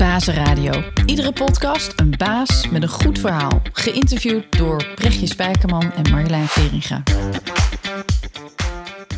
Bazenradio. 0.00 0.82
Iedere 1.06 1.32
podcast 1.32 1.92
een 1.96 2.14
baas 2.16 2.68
met 2.68 2.82
een 2.82 2.88
goed 2.88 3.18
verhaal. 3.18 3.62
Geïnterviewd 3.72 4.58
door 4.58 4.86
Brechtje 4.94 5.26
Spijkerman 5.26 5.92
en 5.92 6.10
Marjolein 6.10 6.46
Veringa. 6.46 7.02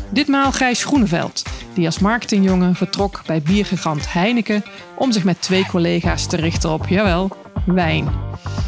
Ditmaal 0.09 0.51
Gijs 0.51 0.83
Groeneveld, 0.83 1.43
die 1.73 1.85
als 1.85 1.99
marketingjongen 1.99 2.75
vertrok 2.75 3.21
bij 3.25 3.41
biergigant 3.41 4.13
Heineken 4.13 4.63
om 4.95 5.11
zich 5.11 5.23
met 5.23 5.41
twee 5.41 5.65
collega's 5.65 6.27
te 6.27 6.35
richten 6.35 6.71
op, 6.71 6.87
jawel, 6.87 7.29
wijn. 7.65 8.09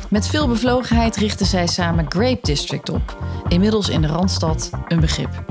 Met 0.09 0.27
veel 0.27 0.47
bevlogenheid 0.47 1.15
richtten 1.15 1.45
zij 1.45 1.67
samen 1.67 2.05
Grape 2.09 2.39
District 2.41 2.89
op. 2.89 3.17
Inmiddels 3.47 3.89
in 3.89 4.01
de 4.01 4.07
Randstad 4.07 4.69
een 4.87 4.99
begrip. 4.99 5.43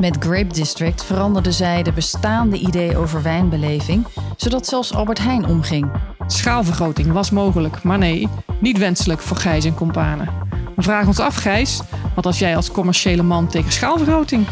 Met 0.00 0.16
Grape 0.18 0.54
District 0.54 1.04
veranderden 1.04 1.52
zij 1.52 1.82
de 1.82 1.92
bestaande 1.92 2.58
idee 2.58 2.96
over 2.96 3.22
wijnbeleving, 3.22 4.06
zodat 4.36 4.66
zelfs 4.66 4.94
Albert 4.94 5.18
Heijn 5.18 5.46
omging. 5.46 5.90
Schaalvergroting 6.26 7.12
was 7.12 7.30
mogelijk, 7.30 7.82
maar 7.82 7.98
nee, 7.98 8.28
niet 8.60 8.78
wenselijk 8.78 9.20
voor 9.20 9.36
Gijs 9.36 9.64
en 9.64 9.74
companen. 9.74 10.28
We 10.76 10.82
vragen 10.82 11.06
ons 11.06 11.18
af, 11.18 11.34
Gijs, 11.34 11.80
wat 12.14 12.26
als 12.26 12.38
jij 12.38 12.56
als 12.56 12.70
commerciële 12.70 13.22
man 13.22 13.48
tegen 13.48 13.72
schaalvergroting? 13.72 14.46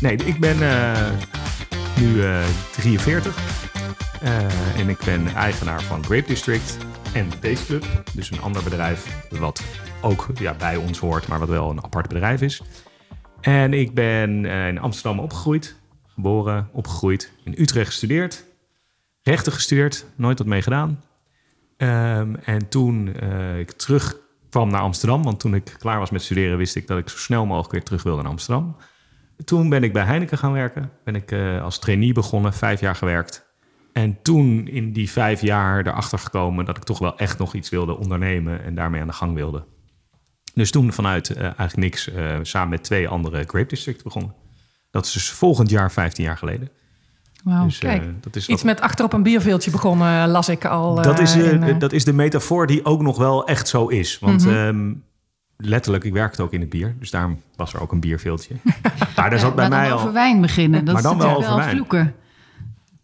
Nee, 0.00 0.16
ik 0.16 0.40
ben 0.40 0.62
eh, 0.62 1.10
nu 1.96 2.22
eh 2.22 2.38
43 2.70 3.36
eh, 4.22 4.78
en 4.78 4.88
ik 4.88 4.98
ben 5.04 5.34
eigenaar 5.34 5.82
van 5.82 6.04
Grape 6.04 6.26
District 6.26 6.76
en 7.14 7.40
Taste. 7.40 7.78
Dus 8.14 8.30
een 8.30 8.40
ander 8.40 8.62
bedrijf 8.62 9.28
wat 9.30 9.64
ook 10.02 10.26
ja, 10.34 10.54
bij 10.54 10.76
ons 10.76 10.98
hoort, 10.98 11.28
maar 11.28 11.38
wat 11.38 11.48
wel 11.48 11.70
een 11.70 11.84
apart 11.84 12.08
bedrijf 12.08 12.40
is. 12.40 12.62
En 13.40 13.72
ik 13.72 13.94
ben 13.94 14.44
eh, 14.44 14.68
in 14.68 14.78
Amsterdam 14.78 15.18
opgegroeid, 15.18 15.76
geboren, 16.06 16.68
opgegroeid, 16.72 17.32
in 17.44 17.54
Utrecht 17.58 17.86
gestudeerd, 17.86 18.44
rechten 19.22 19.52
gestudeerd, 19.52 20.06
nooit 20.16 20.38
wat 20.38 20.46
mee 20.46 20.62
gedaan. 20.62 21.02
Ehm, 21.76 22.34
en 22.34 22.68
toen 22.68 23.14
eh, 23.14 23.58
ik 23.58 23.72
terugkwam 23.72 24.70
naar 24.70 24.80
Amsterdam, 24.80 25.22
want 25.22 25.40
toen 25.40 25.54
ik 25.54 25.74
klaar 25.78 25.98
was 25.98 26.10
met 26.10 26.22
studeren, 26.22 26.58
wist 26.58 26.76
ik 26.76 26.86
dat 26.86 26.98
ik 26.98 27.08
zo 27.08 27.16
snel 27.16 27.46
mogelijk 27.46 27.72
weer 27.72 27.82
terug 27.82 28.02
wilde 28.02 28.22
naar 28.22 28.30
Amsterdam. 28.30 28.76
Toen 29.44 29.68
ben 29.68 29.82
ik 29.82 29.92
bij 29.92 30.04
Heineken 30.04 30.38
gaan 30.38 30.52
werken. 30.52 30.90
Ben 31.04 31.14
ik 31.14 31.30
eh, 31.32 31.62
als 31.62 31.78
trainee 31.78 32.12
begonnen, 32.12 32.52
vijf 32.52 32.80
jaar 32.80 32.96
gewerkt. 32.96 33.43
En 33.94 34.18
toen 34.22 34.68
in 34.68 34.92
die 34.92 35.10
vijf 35.10 35.40
jaar 35.40 35.86
erachter 35.86 36.18
gekomen 36.18 36.64
dat 36.64 36.76
ik 36.76 36.82
toch 36.82 36.98
wel 36.98 37.18
echt 37.18 37.38
nog 37.38 37.54
iets 37.54 37.68
wilde 37.70 37.98
ondernemen 37.98 38.64
en 38.64 38.74
daarmee 38.74 39.00
aan 39.00 39.06
de 39.06 39.12
gang 39.12 39.34
wilde. 39.34 39.64
Dus 40.54 40.70
toen 40.70 40.92
vanuit 40.92 41.30
eh, 41.30 41.42
eigenlijk 41.42 41.76
niks 41.76 42.10
eh, 42.10 42.36
samen 42.42 42.68
met 42.68 42.84
twee 42.84 43.08
andere 43.08 43.44
Grape 43.46 43.66
District 43.68 44.02
begonnen. 44.04 44.34
Dat 44.90 45.04
is 45.06 45.12
dus 45.12 45.30
volgend 45.30 45.70
jaar 45.70 45.92
15 45.92 46.24
jaar 46.24 46.36
geleden. 46.38 46.68
Wauw, 47.44 47.64
Dus, 47.64 47.78
eh, 47.80 48.00
dat 48.20 48.36
is 48.36 48.48
iets 48.48 48.62
wat- 48.62 48.72
met 48.72 48.80
achterop 48.80 49.12
een 49.12 49.22
bierveeltje 49.22 49.70
begonnen, 49.70 50.28
las 50.28 50.48
ik 50.48 50.64
al. 50.64 50.94
dat, 51.02 51.18
is, 51.18 51.36
in, 51.36 51.78
dat 51.78 51.92
is 51.92 52.04
de 52.04 52.12
metafoor 52.12 52.66
die 52.66 52.84
ook 52.84 53.02
nog 53.02 53.18
wel 53.18 53.46
echt 53.46 53.68
zo 53.68 53.86
is. 53.86 54.18
Want 54.18 54.44
Mhm. 54.44 54.54
ehm, 54.54 54.92
letterlijk, 55.56 56.04
ik 56.04 56.12
werkte 56.12 56.42
ook 56.42 56.52
in 56.52 56.60
het 56.60 56.68
bier. 56.68 56.96
Dus 56.98 57.10
daarom 57.10 57.40
was 57.56 57.74
er 57.74 57.80
ook 57.80 57.92
een 57.92 58.00
bierveeltje. 58.00 58.54
maar 59.16 59.30
daar 59.30 59.38
zat 59.38 59.54
bij 59.54 59.68
maar 59.68 59.78
mij 59.78 59.88
dan 59.88 59.96
al... 59.96 60.02
over 60.02 60.12
wijn 60.12 60.40
beginnen, 60.40 60.84
dat 60.84 60.94
Maar 60.94 61.02
is 61.02 61.08
dan 61.08 61.18
wel 61.18 61.28
natuurlijk 61.40 61.60
wel, 61.64 61.70
vloeken. 61.74 62.14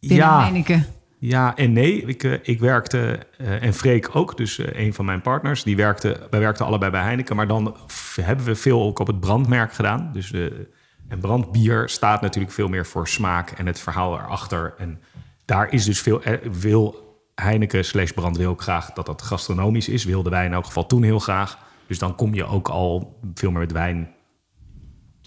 Ja, 0.01 0.41
Heineken. 0.41 0.87
Ja 1.21 1.57
en 1.57 1.73
nee. 1.73 2.05
Ik, 2.05 2.25
eh, 2.25 2.33
ik 2.43 2.61
werkte, 2.61 3.27
eh, 3.39 3.63
en 3.63 3.75
Freek 3.75 4.17
ook, 4.17 4.37
dus 4.37 4.59
eh, 4.59 4.85
een 4.85 4.95
van 4.95 5.05
mijn 5.05 5.21
partners, 5.21 5.63
die 5.63 5.77
werkte, 5.77 6.27
wij 6.31 6.41
werkten 6.41 6.67
allebei 6.67 6.91
bij 6.91 7.03
Heineken, 7.03 7.37
maar 7.37 7.47
dan 7.47 7.77
hebben 8.21 8.45
we 8.45 8.55
veel 8.55 8.83
ook 8.83 8.99
op 8.99 9.07
het 9.07 9.21
brandmerk 9.21 9.73
gedaan. 9.73 10.11
Dus 10.13 10.31
de, 10.31 10.69
en 11.09 11.19
brandbier 11.19 11.89
staat 11.89 12.21
natuurlijk 12.21 12.53
veel 12.53 12.69
meer 12.69 12.87
voor 12.87 13.09
smaak 13.09 13.51
en 13.51 13.67
het 13.67 13.81
verhaal 13.81 14.19
erachter. 14.19 14.75
En 14.79 15.01
daar 15.45 15.73
is 15.73 15.85
dus 15.85 16.01
veel, 16.01 16.23
wil 16.61 17.09
Heineken 17.35 17.85
slash 17.85 18.11
brand 18.11 18.37
wil 18.37 18.51
ook 18.51 18.63
graag 18.63 18.93
dat 18.93 19.07
dat 19.07 19.23
gastronomisch 19.23 19.89
is, 19.89 20.05
wilden 20.05 20.33
wij 20.33 20.45
in 20.45 20.53
elk 20.53 20.67
geval 20.67 20.87
toen 20.87 21.03
heel 21.03 21.19
graag. 21.19 21.59
Dus 21.87 21.99
dan 21.99 22.15
kom 22.15 22.35
je 22.35 22.45
ook 22.45 22.69
al 22.69 23.19
veel 23.35 23.51
meer 23.51 23.61
met 23.61 23.73
wijn, 23.73 24.11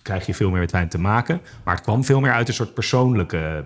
krijg 0.02 0.26
je 0.26 0.34
veel 0.34 0.50
meer 0.50 0.60
met 0.60 0.72
wijn 0.72 0.90
te 0.90 1.00
maken. 1.00 1.42
Maar 1.64 1.76
het 1.76 1.84
kwam 1.84 2.04
veel 2.04 2.20
meer 2.20 2.32
uit 2.32 2.48
een 2.48 2.54
soort 2.54 2.74
persoonlijke 2.74 3.66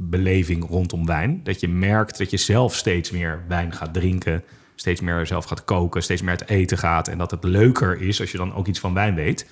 beleving 0.00 0.68
rondom 0.68 1.06
wijn. 1.06 1.40
Dat 1.42 1.60
je 1.60 1.68
merkt 1.68 2.18
dat 2.18 2.30
je 2.30 2.36
zelf 2.36 2.74
steeds 2.74 3.10
meer 3.10 3.44
wijn 3.48 3.72
gaat 3.72 3.94
drinken, 3.94 4.44
steeds 4.74 5.00
meer 5.00 5.26
zelf 5.26 5.44
gaat 5.44 5.64
koken, 5.64 6.02
steeds 6.02 6.22
meer 6.22 6.32
het 6.32 6.48
eten 6.48 6.78
gaat. 6.78 7.08
En 7.08 7.18
dat 7.18 7.30
het 7.30 7.44
leuker 7.44 8.00
is 8.00 8.20
als 8.20 8.30
je 8.30 8.38
dan 8.38 8.54
ook 8.54 8.66
iets 8.66 8.80
van 8.80 8.94
wijn 8.94 9.14
weet. 9.14 9.50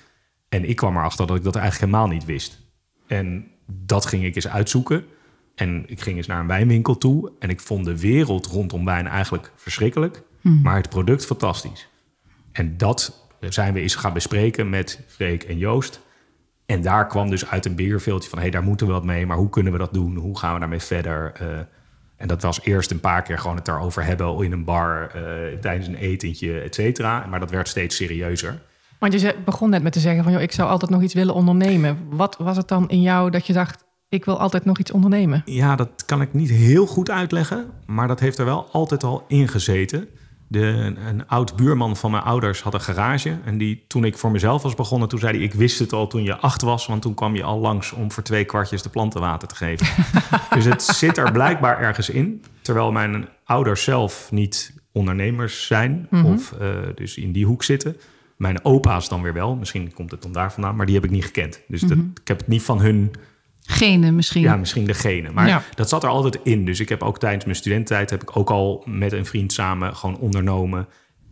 En 0.49 0.69
ik 0.69 0.75
kwam 0.75 0.97
erachter 0.97 1.27
dat 1.27 1.37
ik 1.37 1.43
dat 1.43 1.55
eigenlijk 1.55 1.91
helemaal 1.91 2.13
niet 2.13 2.25
wist. 2.25 2.61
En 3.07 3.47
dat 3.65 4.05
ging 4.05 4.23
ik 4.23 4.35
eens 4.35 4.47
uitzoeken. 4.47 5.05
En 5.55 5.83
ik 5.87 6.01
ging 6.01 6.17
eens 6.17 6.27
naar 6.27 6.39
een 6.39 6.47
wijnwinkel 6.47 6.97
toe. 6.97 7.31
En 7.39 7.49
ik 7.49 7.59
vond 7.59 7.85
de 7.85 7.99
wereld 7.99 8.45
rondom 8.45 8.85
wijn 8.85 9.07
eigenlijk 9.07 9.51
verschrikkelijk. 9.55 10.23
Maar 10.41 10.75
het 10.75 10.89
product 10.89 11.25
fantastisch. 11.25 11.87
En 12.51 12.77
dat 12.77 13.27
zijn 13.39 13.73
we 13.73 13.79
eens 13.79 13.95
gaan 13.95 14.13
bespreken 14.13 14.69
met 14.69 14.99
Freek 15.07 15.43
en 15.43 15.57
Joost. 15.57 16.01
En 16.67 16.81
daar 16.81 17.07
kwam 17.07 17.29
dus 17.29 17.49
uit 17.49 17.65
een 17.65 17.75
bierveeltje 17.75 18.29
van... 18.29 18.37
hé, 18.37 18.43
hey, 18.43 18.53
daar 18.53 18.63
moeten 18.63 18.87
we 18.87 18.93
wat 18.93 19.03
mee, 19.03 19.25
maar 19.25 19.37
hoe 19.37 19.49
kunnen 19.49 19.71
we 19.71 19.77
dat 19.77 19.93
doen? 19.93 20.15
Hoe 20.15 20.37
gaan 20.37 20.53
we 20.53 20.59
daarmee 20.59 20.79
verder? 20.79 21.31
Eh, 21.33 21.47
en 22.17 22.27
dat 22.27 22.41
was 22.41 22.61
eerst 22.63 22.91
een 22.91 22.99
paar 22.99 23.21
keer 23.21 23.37
gewoon 23.37 23.55
het 23.55 23.65
daarover 23.65 24.03
hebben... 24.03 24.43
in 24.43 24.51
een 24.51 24.63
bar, 24.63 25.09
eh, 25.13 25.57
tijdens 25.61 25.87
een 25.87 25.95
etentje, 25.95 26.59
et 26.59 26.75
cetera. 26.75 27.25
Maar 27.29 27.39
dat 27.39 27.51
werd 27.51 27.67
steeds 27.67 27.95
serieuzer. 27.95 28.61
Want 28.99 29.21
je 29.21 29.35
begon 29.45 29.69
net 29.69 29.83
met 29.83 29.93
te 29.93 29.99
zeggen 29.99 30.23
van, 30.23 30.31
joh, 30.31 30.41
ik 30.41 30.51
zou 30.51 30.69
altijd 30.69 30.91
nog 30.91 31.01
iets 31.01 31.13
willen 31.13 31.33
ondernemen. 31.33 31.97
Wat 32.09 32.37
was 32.37 32.57
het 32.57 32.67
dan 32.67 32.89
in 32.89 33.01
jou 33.01 33.29
dat 33.29 33.47
je 33.47 33.53
dacht, 33.53 33.85
ik 34.09 34.25
wil 34.25 34.39
altijd 34.39 34.65
nog 34.65 34.79
iets 34.79 34.91
ondernemen? 34.91 35.41
Ja, 35.45 35.75
dat 35.75 36.05
kan 36.05 36.21
ik 36.21 36.33
niet 36.33 36.49
heel 36.49 36.85
goed 36.85 37.09
uitleggen... 37.09 37.65
maar 37.85 38.07
dat 38.07 38.19
heeft 38.19 38.37
er 38.37 38.45
wel 38.45 38.67
altijd 38.71 39.03
al 39.03 39.25
in 39.27 39.47
gezeten. 39.47 40.07
De, 40.47 40.93
een, 41.07 41.27
oud 41.27 41.55
buurman 41.55 41.97
van 41.97 42.11
mijn 42.11 42.23
ouders 42.23 42.61
had 42.61 42.73
een 42.73 42.81
garage... 42.81 43.37
en 43.45 43.57
die, 43.57 43.83
toen 43.87 44.03
ik 44.03 44.17
voor 44.17 44.31
mezelf 44.31 44.61
was 44.61 44.75
begonnen... 44.75 45.09
toen 45.09 45.19
zei 45.19 45.37
hij, 45.37 45.45
ik 45.45 45.53
wist 45.53 45.79
het 45.79 45.93
al 45.93 46.07
toen 46.07 46.23
je 46.23 46.37
acht 46.37 46.61
was... 46.61 46.85
want 46.85 47.01
toen 47.01 47.13
kwam 47.13 47.35
je 47.35 47.43
al 47.43 47.59
langs 47.59 47.91
om 47.91 48.11
voor 48.11 48.23
twee 48.23 48.45
kwartjes 48.45 48.81
de 48.81 48.89
planten 48.89 49.21
water 49.21 49.47
te 49.47 49.55
geven. 49.55 49.87
dus 50.55 50.65
het 50.65 50.81
zit 50.83 51.17
er 51.17 51.31
blijkbaar 51.31 51.79
ergens 51.79 52.09
in. 52.09 52.43
Terwijl 52.61 52.91
mijn 52.91 53.27
ouders 53.43 53.83
zelf 53.83 54.31
niet 54.31 54.73
ondernemers 54.91 55.65
zijn... 55.65 56.07
of 56.25 56.51
eh, 56.51 56.69
dus 56.95 57.17
in 57.17 57.31
die 57.31 57.45
hoek 57.45 57.63
zitten. 57.63 57.97
Mijn 58.37 58.65
opa's 58.65 59.09
dan 59.09 59.21
weer 59.21 59.33
wel. 59.33 59.55
Misschien 59.55 59.93
komt 59.93 60.11
het 60.11 60.21
dan 60.21 60.31
daar 60.31 60.53
vandaan, 60.53 60.75
maar 60.75 60.85
die 60.85 60.95
heb 60.95 61.03
ik 61.03 61.11
niet 61.11 61.25
gekend. 61.25 61.61
Dus 61.67 61.81
dat, 61.81 61.97
ik 61.97 62.27
heb 62.27 62.37
het 62.37 62.47
niet 62.47 62.61
van 62.61 62.81
hun 62.81 63.11
Genen 63.69 64.15
misschien. 64.15 64.41
ja, 64.41 64.55
misschien 64.55 64.85
degene. 64.85 65.31
Maar 65.31 65.47
Ja. 65.47 65.63
dat 65.75 65.89
zat 65.89 66.03
er 66.03 66.09
altijd 66.09 66.39
in. 66.43 66.65
Dus 66.65 66.79
ik 66.79 66.89
heb 66.89 67.03
ook 67.03 67.19
tijdens 67.19 67.43
mijn 67.43 67.55
studententijd... 67.57 68.09
heb 68.09 68.21
ik 68.21 68.37
ook 68.37 68.49
al 68.49 68.83
met 68.85 69.11
een 69.11 69.25
vriend 69.25 69.53
samen 69.53 69.95
gewoon 69.95 70.17
ondernomen. 70.17 70.87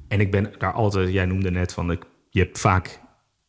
En 0.08 0.20
ik 0.20 0.32
ben 0.32 0.54
daar 0.58 0.74
altijd... 0.74 1.12
Jij 1.12 1.26
noemde 1.26 1.52
net 1.52 1.74
van... 1.74 1.92
Ik, 1.92 2.04
je 2.30 2.40
hebt 2.40 2.60
vaak 2.60 3.00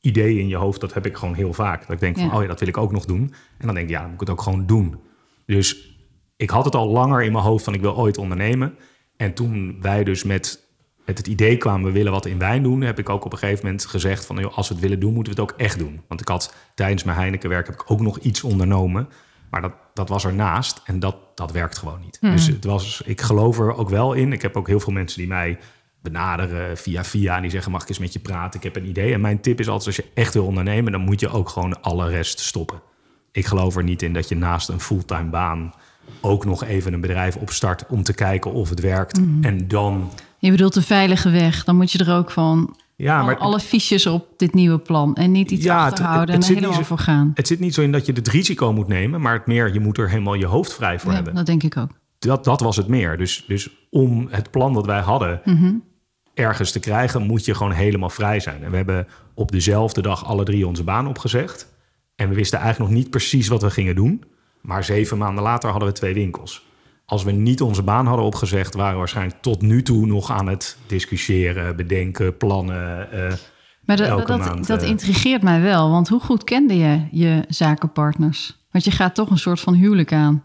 ideeën 0.00 0.38
in 0.40 0.48
je 0.48 0.56
hoofd. 0.56 0.80
Dat 0.80 0.94
heb 0.94 1.06
ik 1.06 1.16
gewoon 1.16 1.34
heel 1.34 1.52
vaak. 1.52 1.80
Dat 1.80 1.90
ik 1.90 2.00
denk 2.00 2.16
van, 2.18 2.26
Ja. 2.26 2.34
oh 2.36 2.42
ja, 2.42 2.48
dat 2.48 2.58
wil 2.60 2.68
ik 2.68 2.76
ook 2.76 2.92
nog 2.92 3.04
doen. 3.04 3.32
En 3.58 3.66
dan 3.66 3.74
denk 3.74 3.86
ik, 3.88 3.92
ja, 3.94 4.00
dan 4.00 4.10
moet 4.10 4.20
ik 4.20 4.26
het 4.28 4.36
ook 4.36 4.42
gewoon 4.42 4.66
doen. 4.66 4.96
Dus 5.46 5.96
ik 6.36 6.50
had 6.50 6.64
het 6.64 6.74
al 6.74 6.88
langer 6.88 7.22
in 7.22 7.32
mijn 7.32 7.44
hoofd 7.44 7.64
van... 7.64 7.74
ik 7.74 7.80
wil 7.80 7.96
ooit 7.96 8.18
ondernemen. 8.18 8.74
En 9.16 9.34
toen 9.34 9.76
wij 9.80 10.04
dus 10.04 10.24
met, 10.24 10.65
met 11.06 11.18
het 11.18 11.26
idee 11.26 11.56
kwamen... 11.56 11.86
we 11.86 11.92
willen 11.92 12.12
wat 12.12 12.26
in 12.26 12.38
wijn 12.38 12.62
doen... 12.62 12.80
heb 12.80 12.98
ik 12.98 13.08
ook 13.08 13.24
op 13.24 13.32
een 13.32 13.38
gegeven 13.38 13.64
moment 13.64 13.86
gezegd 13.86 14.26
van... 14.26 14.36
joh, 14.36 14.56
als 14.56 14.68
we 14.68 14.74
het 14.74 14.82
willen 14.82 15.00
doen, 15.00 15.12
moeten 15.14 15.34
we 15.34 15.40
het 15.40 15.50
ook 15.50 15.58
echt 15.58 15.78
doen. 15.78 16.00
Want 16.08 16.20
ik 16.20 16.28
had 16.28 16.54
tijdens 16.74 17.04
mijn 17.04 17.16
Heineken-werk... 17.18 17.66
heb 17.66 17.80
ik 17.80 17.90
ook 17.90 18.00
nog 18.00 18.18
iets 18.18 18.42
ondernomen... 18.42 19.08
Maar 19.50 19.60
dat, 19.60 19.72
dat 19.94 20.08
was 20.08 20.24
ernaast 20.24 20.80
en 20.84 20.98
dat, 20.98 21.16
dat 21.34 21.52
werkt 21.52 21.78
gewoon 21.78 22.00
niet. 22.00 22.18
Dus 22.20 22.46
het 22.46 22.64
was, 22.64 23.02
ik 23.04 23.20
geloof 23.20 23.58
er 23.58 23.76
ook 23.76 23.88
wel 23.88 24.12
in. 24.12 24.32
Ik 24.32 24.42
heb 24.42 24.56
ook 24.56 24.66
heel 24.66 24.80
veel 24.80 24.92
mensen 24.92 25.18
die 25.18 25.28
mij 25.28 25.58
benaderen 26.02 26.76
via 26.76 27.04
via... 27.04 27.36
en 27.36 27.42
die 27.42 27.50
zeggen, 27.50 27.72
mag 27.72 27.82
ik 27.82 27.88
eens 27.88 27.98
met 27.98 28.12
je 28.12 28.18
praten? 28.18 28.60
Ik 28.60 28.64
heb 28.64 28.76
een 28.76 28.88
idee. 28.88 29.12
En 29.12 29.20
mijn 29.20 29.40
tip 29.40 29.60
is 29.60 29.68
altijd, 29.68 29.86
als 29.86 29.96
je 29.96 30.12
echt 30.14 30.34
wil 30.34 30.44
ondernemen... 30.44 30.92
dan 30.92 31.00
moet 31.00 31.20
je 31.20 31.28
ook 31.28 31.48
gewoon 31.48 31.82
alle 31.82 32.08
rest 32.08 32.40
stoppen. 32.40 32.80
Ik 33.32 33.46
geloof 33.46 33.76
er 33.76 33.82
niet 33.82 34.02
in 34.02 34.12
dat 34.12 34.28
je 34.28 34.36
naast 34.36 34.68
een 34.68 34.80
fulltime 34.80 35.30
baan... 35.30 35.74
ook 36.20 36.44
nog 36.44 36.64
even 36.64 36.92
een 36.92 37.00
bedrijf 37.00 37.36
opstart 37.36 37.86
om 37.86 38.02
te 38.02 38.14
kijken 38.14 38.52
of 38.52 38.70
het 38.70 38.80
werkt. 38.80 39.20
En 39.40 39.68
dan... 39.68 40.12
Je 40.46 40.52
bedoelt 40.52 40.74
de 40.74 40.82
veilige 40.82 41.30
weg. 41.30 41.64
Dan 41.64 41.76
moet 41.76 41.92
je 41.92 41.98
er 42.04 42.12
ook 42.14 42.30
van 42.30 42.76
Ja, 42.96 43.22
maar 43.22 43.38
alle 43.38 43.60
fiches 43.60 44.06
op 44.06 44.26
dit 44.36 44.54
nieuwe 44.54 44.78
plan. 44.78 45.14
En 45.14 45.32
niet 45.32 45.50
iets 45.50 45.64
Ja, 45.64 45.84
het- 45.84 45.92
achterhouden 45.92 46.34
het 46.34 46.44
en 46.44 46.50
er 46.50 46.54
helemaal 46.56 46.76
zo- 46.78 46.82
voor 46.86 46.98
gaan. 46.98 47.30
het 47.34 47.46
zit 47.46 47.60
niet 47.60 47.74
zo 47.74 47.82
in 47.82 47.92
dat 47.92 48.06
je 48.06 48.12
het 48.12 48.28
risico 48.28 48.72
moet 48.72 48.88
nemen... 48.88 49.20
maar 49.20 49.32
het 49.32 49.46
meer, 49.46 49.72
je 49.72 49.80
moet 49.80 49.98
er 49.98 50.08
helemaal 50.08 50.34
je 50.34 50.46
hoofd 50.46 50.74
vrij 50.74 50.98
voor 50.98 51.10
Ja, 51.10 51.16
hebben. 51.16 51.34
dat 51.34 51.46
denk 51.46 51.62
ik 51.62 51.76
ook. 51.76 51.90
dat, 52.18 52.44
dat 52.44 52.60
was 52.60 52.76
het 52.76 52.88
meer. 52.88 53.16
Dus, 53.16 53.44
dus 53.46 53.68
om 53.90 54.26
het 54.30 54.50
plan 54.50 54.72
dat 54.74 54.86
wij 54.86 55.00
hadden 55.00 55.40
ergens 56.34 56.70
te 56.72 56.80
krijgen, 56.80 57.22
moet 57.22 57.44
je 57.44 57.54
gewoon 57.54 57.72
helemaal 57.72 58.10
vrij 58.10 58.40
zijn. 58.40 58.62
En 58.64 58.70
we 58.70 58.76
hebben 58.76 59.06
op 59.34 59.52
dezelfde 59.52 60.02
dag 60.02 60.24
alle 60.24 60.44
drie 60.44 60.66
onze 60.66 60.84
baan 60.84 61.06
opgezegd. 61.08 61.74
En 62.16 62.28
we 62.28 62.34
wisten 62.34 62.58
eigenlijk 62.58 62.90
nog 62.90 63.00
niet 63.00 63.10
precies 63.10 63.48
wat 63.48 63.62
we 63.62 63.70
gingen 63.70 63.94
doen. 63.94 64.24
Maar 64.60 64.84
zeven 64.84 65.18
maanden 65.18 65.42
later 65.44 65.70
hadden 65.70 65.88
we 65.88 65.94
twee 65.94 66.14
winkels. 66.14 66.64
Als 67.06 67.24
we 67.24 67.32
niet 67.32 67.60
onze 67.60 67.82
baan 67.82 68.06
hadden 68.06 68.26
opgezegd, 68.26 68.74
waren 68.74 68.92
we 68.92 68.98
waarschijnlijk 68.98 69.42
tot 69.42 69.62
nu 69.62 69.82
toe 69.82 70.06
nog 70.06 70.30
aan 70.30 70.46
het 70.48 70.76
discussiëren, 70.86 71.76
bedenken, 71.76 72.36
plannen. 72.36 73.12
eh, 73.12 73.32
Maar 73.84 73.96
dat, 73.96 74.06
elke 74.06 74.26
dat, 74.26 74.38
maand, 74.38 74.66
dat 74.66 74.82
eh, 74.82 74.88
intrigeert 74.88 75.42
mij 75.42 75.60
wel, 75.60 75.90
want 75.90 76.08
hoe 76.08 76.20
goed 76.20 76.44
kende 76.44 76.76
je 76.78 77.00
je 77.10 77.44
zakenpartners? 77.48 78.56
Want 78.70 78.84
je 78.84 78.90
gaat 78.90 79.14
toch 79.14 79.30
een 79.30 79.38
soort 79.38 79.60
van 79.60 79.74
huwelijk 79.74 80.12
aan. 80.12 80.42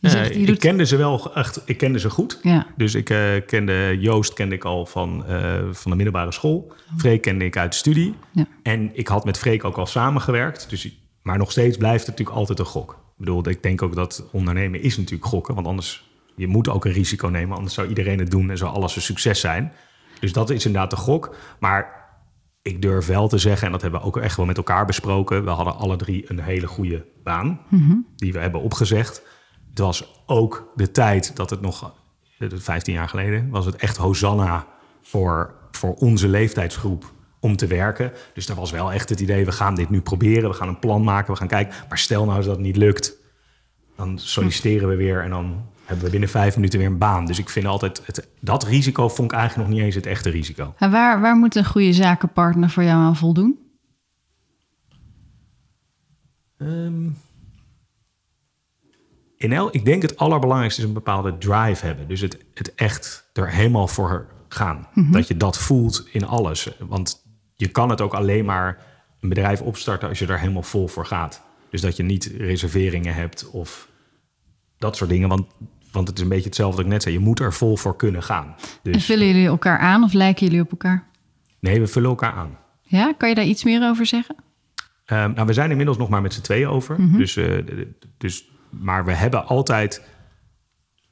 Je 0.00 0.08
Eh, 0.08 0.14
zegt, 0.14 0.34
je 0.34 0.40
ik 0.40 0.58
kende 0.58 0.86
ze 0.86 0.96
wel 0.96 1.34
echt, 1.34 1.62
ik 1.64 1.76
kende 1.78 1.98
ze 1.98 2.10
goed. 2.10 2.38
Ja, 2.42 2.66
Dus 2.76 2.94
ik 2.94 3.04
kende 3.46 3.96
Joost 4.00 4.32
kende 4.32 4.54
ik 4.54 4.64
al 4.64 4.86
van, 4.86 5.24
van 5.72 5.90
de 5.90 5.96
middelbare 5.96 6.32
school. 6.32 6.72
Freek 6.96 7.22
kende 7.22 7.44
ik 7.44 7.56
uit 7.56 7.70
de 7.72 7.78
studie. 7.78 8.14
Ja. 8.32 8.46
En 8.62 8.90
ik 8.92 9.08
had 9.08 9.24
met 9.24 9.38
Freek 9.38 9.64
ook 9.64 9.76
al 9.76 9.86
samengewerkt. 9.86 10.70
Dus, 10.70 10.88
maar 11.22 11.38
nog 11.38 11.50
steeds 11.50 11.76
blijft 11.76 12.00
het 12.00 12.08
natuurlijk 12.08 12.36
altijd 12.38 12.58
een 12.58 12.64
gok. 12.64 13.00
Ik 13.22 13.28
bedoel, 13.28 13.48
ik 13.48 13.62
denk 13.62 13.82
ook 13.82 13.94
dat 13.94 14.24
ondernemen 14.32 14.82
is 14.82 14.96
natuurlijk 14.96 15.28
gokken. 15.28 15.54
Want 15.54 15.66
anders, 15.66 16.10
je 16.36 16.46
moet 16.46 16.68
ook 16.68 16.84
een 16.84 16.92
risico 16.92 17.28
nemen. 17.28 17.56
Anders 17.56 17.74
zou 17.74 17.88
iedereen 17.88 18.18
het 18.18 18.30
doen 18.30 18.50
en 18.50 18.58
zou 18.58 18.74
alles 18.74 18.96
een 18.96 19.02
succes 19.02 19.40
zijn. 19.40 19.72
Dus 20.20 20.32
dat 20.32 20.50
is 20.50 20.66
inderdaad 20.66 20.90
de 20.90 20.96
gok. 20.96 21.36
Maar 21.60 22.10
ik 22.62 22.82
durf 22.82 23.06
wel 23.06 23.28
te 23.28 23.38
zeggen, 23.38 23.66
en 23.66 23.72
dat 23.72 23.82
hebben 23.82 24.00
we 24.00 24.06
ook 24.06 24.16
echt 24.16 24.36
wel 24.36 24.46
met 24.46 24.56
elkaar 24.56 24.86
besproken. 24.86 25.44
We 25.44 25.50
hadden 25.50 25.76
alle 25.76 25.96
drie 25.96 26.30
een 26.30 26.40
hele 26.40 26.66
goede 26.66 27.06
baan 27.22 27.60
die 28.16 28.32
we 28.32 28.38
hebben 28.38 28.60
opgezegd. 28.60 29.22
Het 29.68 29.78
was 29.78 30.22
ook 30.26 30.72
de 30.74 30.90
tijd 30.90 31.36
dat 31.36 31.50
het 31.50 31.60
nog, 31.60 31.94
eh, 32.38 32.48
15 32.52 32.94
jaar 32.94 33.08
geleden, 33.08 33.50
was 33.50 33.66
het 33.66 33.76
echt 33.76 33.96
Hosanna 33.96 34.66
voor, 35.02 35.54
voor 35.70 35.94
onze 35.94 36.28
leeftijdsgroep 36.28 37.12
om 37.42 37.56
te 37.56 37.66
werken. 37.66 38.12
Dus 38.34 38.48
er 38.48 38.54
was 38.54 38.70
wel 38.70 38.92
echt 38.92 39.08
het 39.08 39.20
idee, 39.20 39.44
we 39.44 39.52
gaan 39.52 39.74
dit 39.74 39.90
nu 39.90 40.00
proberen, 40.00 40.50
we 40.50 40.56
gaan 40.56 40.68
een 40.68 40.78
plan 40.78 41.04
maken, 41.04 41.32
we 41.32 41.38
gaan 41.38 41.48
kijken. 41.48 41.74
Maar 41.88 41.98
stel 41.98 42.24
nou 42.24 42.42
dat 42.42 42.50
het 42.50 42.58
niet 42.58 42.76
lukt, 42.76 43.12
dan 43.96 44.18
solliciteren 44.18 44.88
we 44.88 44.96
weer 44.96 45.22
en 45.22 45.30
dan 45.30 45.66
hebben 45.84 46.04
we 46.04 46.10
binnen 46.10 46.28
vijf 46.28 46.54
minuten 46.54 46.78
weer 46.78 46.88
een 46.88 46.98
baan. 46.98 47.26
Dus 47.26 47.38
ik 47.38 47.48
vind 47.48 47.66
altijd, 47.66 48.02
het, 48.04 48.28
dat 48.40 48.64
risico 48.64 49.08
vond 49.08 49.32
ik 49.32 49.38
eigenlijk 49.38 49.68
nog 49.68 49.78
niet 49.78 49.86
eens 49.86 49.94
het 49.94 50.06
echte 50.06 50.30
risico. 50.30 50.74
En 50.78 50.90
waar, 50.90 51.20
waar 51.20 51.36
moet 51.36 51.56
een 51.56 51.64
goede 51.64 51.92
zakenpartner 51.92 52.70
voor 52.70 52.82
jou 52.82 52.96
aan 52.96 53.16
voldoen? 53.16 53.58
Ehm, 56.58 57.08
in 59.36 59.52
el, 59.52 59.68
ik 59.74 59.84
denk 59.84 60.02
het 60.02 60.16
allerbelangrijkste 60.16 60.80
is 60.80 60.86
een 60.86 60.94
bepaalde 60.94 61.38
drive 61.38 61.86
hebben. 61.86 62.08
Dus 62.08 62.20
het, 62.20 62.44
het 62.54 62.74
echt 62.74 63.30
er 63.32 63.50
helemaal 63.50 63.88
voor 63.88 64.26
gaan. 64.48 64.88
Dat 64.94 65.28
je 65.28 65.36
dat 65.36 65.58
voelt 65.58 66.08
in 66.10 66.26
alles. 66.26 66.70
Want 66.78 67.21
je 67.62 67.68
kan 67.68 67.90
het 67.90 68.00
ook 68.00 68.14
alleen 68.14 68.44
maar 68.44 68.78
een 69.20 69.28
bedrijf 69.28 69.60
opstarten 69.60 70.08
als 70.08 70.18
je 70.18 70.26
er 70.26 70.38
helemaal 70.38 70.62
vol 70.62 70.88
voor 70.88 71.06
gaat. 71.06 71.42
Dus 71.70 71.80
dat 71.80 71.96
je 71.96 72.02
niet 72.02 72.32
reserveringen 72.36 73.14
hebt 73.14 73.50
of 73.50 73.88
dat 74.78 74.96
soort 74.96 75.10
dingen. 75.10 75.28
Want, 75.28 75.46
want 75.92 76.08
het 76.08 76.16
is 76.16 76.22
een 76.22 76.28
beetje 76.28 76.44
hetzelfde 76.44 76.76
wat 76.76 76.84
ik 76.84 76.92
net 76.92 77.02
zei. 77.02 77.14
Je 77.14 77.20
moet 77.20 77.40
er 77.40 77.52
vol 77.52 77.76
voor 77.76 77.96
kunnen 77.96 78.22
gaan. 78.22 78.54
En 78.82 78.92
Dus 78.92 79.04
vullen 79.04 79.26
jullie 79.26 79.46
elkaar 79.46 79.78
aan 79.78 80.02
of 80.02 80.12
lijken 80.12 80.46
jullie 80.46 80.62
op 80.62 80.70
elkaar? 80.70 81.06
nee, 81.60 81.80
we 81.80 81.86
vullen 81.86 82.08
elkaar 82.10 82.32
aan. 82.32 82.58
Ja, 82.82 83.12
kan 83.18 83.28
je 83.28 83.34
daar 83.34 83.44
iets 83.44 83.64
meer 83.64 83.82
over 83.88 84.06
zeggen? 84.06 84.34
Ehm, 85.04 85.32
nou, 85.32 85.46
we 85.46 85.52
zijn 85.52 85.70
inmiddels 85.70 85.98
nog 85.98 86.08
maar 86.08 86.22
met 86.22 86.34
z'n 86.34 86.40
tweeën 86.40 86.68
over. 86.68 87.16
dus, 87.18 87.36
eh, 87.36 87.58
dus, 88.18 88.48
maar 88.70 89.04
we 89.04 89.12
hebben 89.12 89.46
altijd. 89.46 90.02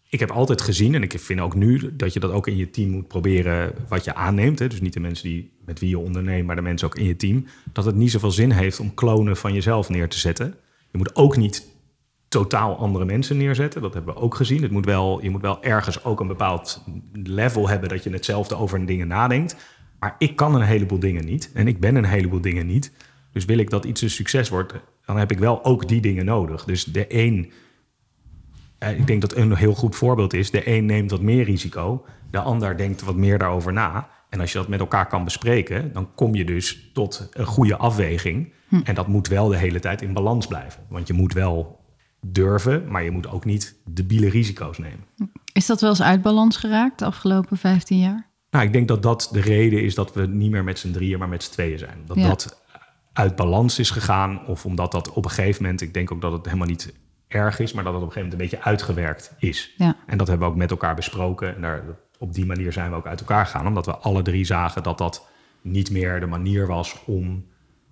Ik 0.09 0.21
heb 0.21 0.31
altijd 0.31 0.61
gezien, 0.61 0.95
en 0.95 1.03
ik 1.03 1.19
vind 1.19 1.41
ook 1.41 1.55
nu 1.55 1.97
dat 1.97 2.13
je 2.13 2.21
dat 2.21 2.31
ook 2.31 2.47
in 2.47 2.57
je 2.57 2.71
team 2.71 2.91
moet 2.91 3.09
proberen 3.09 3.73
wat 3.89 4.05
je 4.05 4.15
aanneemt. 4.15 4.59
Hè? 4.59 4.67
Dus 4.69 4.81
niet 4.81 4.93
de 4.93 5.01
mensen 5.01 5.29
die, 5.29 5.59
met 5.71 5.81
wie 5.81 5.89
je 5.89 5.99
onderneemt, 5.99 6.47
maar 6.47 6.57
de 6.57 6.63
mensen 6.63 6.89
ook 6.89 6.99
in 6.99 7.05
je 7.05 7.17
team. 7.17 7.47
Dat 7.73 7.85
het 7.85 7.95
niet 7.95 8.11
zoveel 8.11 8.31
zin 8.31 8.51
heeft 8.51 8.81
om 8.81 8.95
klonen 8.95 9.37
van 9.37 9.53
jezelf 9.53 9.89
neer 9.89 10.09
te 10.09 10.19
zetten. 10.19 10.55
Je 10.91 10.99
moet 10.99 11.17
ook 11.17 11.37
niet 11.37 11.69
totaal 12.29 12.77
andere 12.77 13.05
mensen 13.05 13.37
neerzetten. 13.37 13.83
Dat 13.83 13.95
hebben 13.95 14.15
we 14.15 14.21
ook 14.21 14.35
gezien. 14.35 14.63
Het 14.63 14.71
moet 14.71 14.85
wel, 14.85 15.23
je 15.23 15.31
moet 15.31 15.41
wel 15.41 15.63
ergens 15.63 16.05
ook 16.05 16.21
een 16.21 16.27
bepaald 16.27 16.85
level 17.13 17.69
hebben 17.69 17.89
dat 17.89 18.05
je 18.05 18.11
hetzelfde 18.11 18.57
over 18.57 18.87
dingen 18.87 19.09
nadenkt. 19.09 19.57
Maar 19.99 20.15
ik 20.19 20.37
kan 20.37 20.55
een 20.55 20.67
heleboel 20.67 20.99
dingen 20.99 21.25
niet. 21.25 21.51
En 21.55 21.69
ik 21.69 21.81
ben 21.81 21.95
een 21.95 22.05
heleboel 22.05 22.41
dingen 22.41 22.67
niet. 22.67 22.93
Dus 23.33 23.45
wil 23.45 23.59
ik 23.59 23.71
dat 23.71 23.85
iets 23.85 24.03
een 24.03 24.11
succes 24.11 24.49
wordt, 24.49 24.75
dan 25.05 25.17
heb 25.17 25.31
ik 25.31 25.39
wel 25.39 25.65
ook 25.65 25.89
die 25.89 26.01
dingen 26.01 26.25
nodig. 26.25 26.65
Dus 26.65 26.85
de 26.85 27.05
een, 27.09 27.53
eh, 28.79 28.99
ik 28.99 29.07
denk 29.07 29.21
dat 29.21 29.37
een 29.37 29.55
heel 29.55 29.75
goed 29.75 29.97
voorbeeld 29.97 30.33
is. 30.33 30.51
De 30.51 30.69
een 30.69 30.87
neemt 30.87 31.11
wat 31.11 31.21
meer 31.21 31.45
risico, 31.45 32.05
de 32.31 32.41
ander 32.41 32.77
denkt 32.77 33.03
wat 33.03 33.17
meer 33.17 33.39
daarover 33.39 33.73
na. 33.73 34.09
En 34.31 34.41
als 34.41 34.53
je 34.53 34.59
dat 34.59 34.69
met 34.69 34.81
elkaar 34.81 35.07
kan 35.07 35.25
bespreken, 35.25 35.93
dan 35.93 36.15
kom 36.15 36.35
je 36.35 36.45
dus 36.45 36.91
tot 36.93 37.29
een 37.33 37.47
goede 37.47 37.77
afweging. 37.77 38.53
En 38.85 38.95
dat 38.95 39.07
moet 39.09 39.29
wel 39.29 39.49
de 39.49 39.57
hele 39.57 39.81
tijd 39.81 40.03
in 40.03 40.13
balans 40.13 40.47
blijven. 40.47 40.83
Want 40.89 41.07
je 41.07 41.13
moet 41.13 41.33
wel 41.33 41.81
durven, 42.21 42.89
maar 42.91 43.03
je 43.03 43.11
moet 43.11 43.29
ook 43.29 43.45
niet 43.45 43.77
debiele 43.85 44.29
risico's 44.29 44.79
nemen. 44.79 45.05
Is 45.53 45.67
dat 45.67 45.81
wel 45.81 45.91
eens 45.91 46.03
uit 46.03 46.23
balans 46.23 46.57
geraakt 46.57 46.99
de 46.99 47.05
afgelopen 47.05 47.57
15 47.57 47.99
jaar? 47.99 48.29
Nou, 48.51 48.65
ik 48.65 48.73
denk 48.73 48.89
dat 48.89 49.03
dat 49.03 49.29
de 49.33 49.41
reden 49.41 49.83
is 49.83 49.95
dat 49.95 50.15
we 50.15 50.27
niet 50.27 50.51
meer 50.51 50.65
met 50.65 50.79
z'n 50.79 50.91
drieën, 50.93 51.19
maar 51.19 51.29
met 51.29 51.43
z'n 51.43 51.53
tweeën 51.53 51.79
zijn. 51.79 51.99
Dat 52.07 52.17
Ja. 52.17 52.29
dat 52.29 52.63
uit 53.13 53.37
balans 53.37 53.79
is 53.79 53.91
gegaan. 53.91 54.47
Of 54.47 54.65
omdat 54.67 54.93
dat 54.93 55.13
op 55.13 55.25
een 55.25 55.31
gegeven 55.31 55.63
moment, 55.63 55.81
ik 55.81 55.95
denk 55.95 56.13
ook 56.13 56.21
dat 56.21 56.33
het 56.33 56.45
helemaal 56.45 56.67
niet 56.67 56.95
erg 57.29 57.59
is, 57.59 57.73
maar 57.73 57.85
dat 57.85 57.93
het 57.93 58.03
op 58.03 58.09
een 58.09 58.15
gegeven 58.15 58.39
moment 58.39 58.53
een 58.53 58.59
beetje 58.59 58.71
uitgewerkt 58.71 59.35
is. 59.39 59.75
Ja. 59.77 59.97
En 60.07 60.19
dat 60.19 60.27
hebben 60.27 60.47
we 60.47 60.53
ook 60.53 60.59
met 60.59 60.71
elkaar 60.71 60.95
besproken. 60.95 61.55
En 61.55 61.61
daar, 61.61 61.83
op 62.21 62.35
die 62.35 62.47
manier 62.47 62.73
zijn 62.73 62.91
we 62.91 62.97
ook 62.97 63.07
uit 63.07 63.21
elkaar 63.21 63.47
gegaan. 63.47 63.67
Omdat 63.67 63.87
we 63.87 63.97
alle 63.97 64.23
drie 64.23 64.45
zagen 64.45 64.83
dat 64.83 64.99
dat 64.99 65.27
niet 65.61 65.91
meer 65.91 66.21
de 66.21 66.27
manier 66.27 66.67
was 66.67 66.97
om 67.05 67.45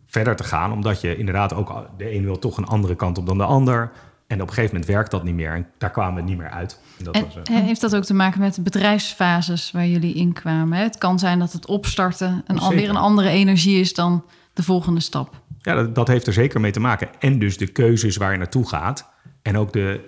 verder 0.06 0.36
te 0.36 0.44
gaan. 0.44 0.72
Omdat 0.72 1.00
je 1.00 1.16
inderdaad 1.16 1.54
ook, 1.54 1.86
de 1.96 2.14
een 2.14 2.24
wil 2.24 2.38
toch 2.38 2.56
een 2.56 2.66
andere 2.66 2.94
kant 2.94 3.18
op 3.18 3.26
dan 3.26 3.38
de 3.38 3.44
ander. 3.44 3.90
En 4.26 4.42
op 4.42 4.48
een 4.48 4.54
gegeven 4.54 4.74
moment 4.74 4.92
werkt 4.92 5.10
dat 5.10 5.24
niet 5.24 5.34
meer. 5.34 5.52
En 5.52 5.66
daar 5.78 5.90
kwamen 5.90 6.14
we 6.14 6.28
niet 6.28 6.38
meer 6.38 6.50
uit. 6.50 6.80
En 6.98 7.04
dat 7.04 7.14
En 7.14 7.24
was, 7.24 7.36
eh, 7.42 7.56
eh, 7.56 7.64
heeft 7.64 7.80
dat 7.80 7.96
ook 7.96 8.04
te 8.04 8.14
maken 8.14 8.40
met 8.40 8.54
de 8.54 8.62
bedrijfsfases 8.62 9.70
waar 9.70 9.86
jullie 9.86 10.14
in 10.14 10.32
kwamen? 10.32 10.78
hè? 10.78 10.84
Het 10.84 10.98
kan 10.98 11.18
zijn 11.18 11.38
dat 11.38 11.52
het 11.52 11.66
opstarten 11.66 12.44
een, 12.46 12.58
alweer 12.58 12.88
een 12.88 12.96
andere 12.96 13.28
energie 13.28 13.80
is 13.80 13.94
dan 13.94 14.24
de 14.52 14.62
volgende 14.62 15.00
stap. 15.00 15.42
Ja, 15.60 15.74
dat, 15.74 15.94
dat 15.94 16.08
heeft 16.08 16.26
er 16.26 16.32
zeker 16.32 16.60
mee 16.60 16.72
te 16.72 16.80
maken. 16.80 17.08
En 17.18 17.38
dus 17.38 17.58
de 17.58 17.66
keuzes 17.66 18.16
waar 18.16 18.32
je 18.32 18.38
naartoe 18.38 18.68
gaat. 18.68 19.08
En 19.42 19.56
ook 19.56 19.72
de, 19.72 20.04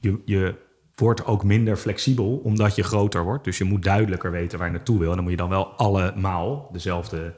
je, 0.00 0.18
je 0.24 0.54
wordt 0.96 1.26
ook 1.26 1.44
minder 1.44 1.76
flexibel 1.76 2.36
omdat 2.42 2.74
je 2.76 2.82
groter 2.82 3.24
wordt. 3.24 3.44
Dus 3.44 3.58
je 3.58 3.64
moet 3.64 3.82
duidelijker 3.82 4.30
weten 4.30 4.58
waar 4.58 4.66
je 4.66 4.72
naartoe 4.74 4.98
wil. 4.98 5.08
En 5.08 5.14
dan 5.14 5.22
moet 5.22 5.32
je 5.32 5.38
dan 5.38 5.48
wel 5.48 5.66
allemaal 5.66 6.68
dezelfde, 6.72 7.34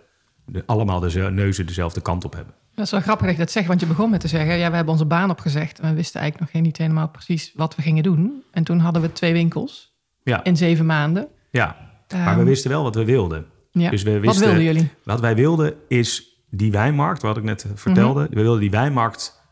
de, 0.46 0.62
allemaal 0.66 1.00
de 1.00 1.30
neuzen 1.32 1.66
dezelfde 1.66 2.00
kant 2.00 2.24
op 2.24 2.34
hebben. 2.34 2.54
Dat 2.74 2.84
is 2.84 2.90
wel 2.90 3.00
grappig 3.00 3.26
dat 3.26 3.34
je 3.36 3.40
dat 3.42 3.50
zegt, 3.50 3.66
want 3.66 3.80
je 3.80 3.86
begon 3.86 4.10
met 4.10 4.20
te 4.20 4.28
zeggen... 4.28 4.56
ja, 4.58 4.68
we 4.70 4.74
hebben 4.76 4.92
onze 4.92 5.04
baan 5.06 5.30
opgezegd 5.30 5.78
en 5.80 5.88
we 5.88 5.94
wisten 5.94 6.20
eigenlijk 6.20 6.52
nog 6.52 6.62
niet 6.62 6.76
helemaal 6.78 7.08
precies 7.08 7.52
wat 7.54 7.76
we 7.76 7.82
gingen 7.82 8.02
doen. 8.02 8.42
En 8.50 8.64
toen 8.64 8.78
hadden 8.78 9.02
we 9.02 9.12
twee 9.12 9.32
winkels 9.32 9.94
Ja, 10.22 10.44
in 10.44 10.56
zeven 10.56 10.86
maanden. 10.86 11.28
ja. 11.50 11.76
maar 12.12 12.24
we 12.34 12.40
Ehm, 12.40 12.44
wisten 12.44 12.70
wel 12.70 12.82
wat 12.82 12.94
we 12.94 13.04
wilden. 13.04 13.46
Ja. 13.70 13.90
Dus 13.90 14.02
we 14.02 14.12
Wat 14.12 14.20
wisten, 14.20 14.44
wilden 14.46 14.64
jullie? 14.64 14.90
Wat 15.04 15.20
wij 15.20 15.34
wilden 15.34 15.74
is 15.88 16.28
die 16.50 16.70
wijnmarkt, 16.72 17.22
wat 17.22 17.36
ik 17.36 17.42
net 17.42 17.66
vertelde. 17.74 18.26
We 18.30 18.42
wilden 18.42 18.60
die 18.60 18.70
wijnmarkt 18.70 19.42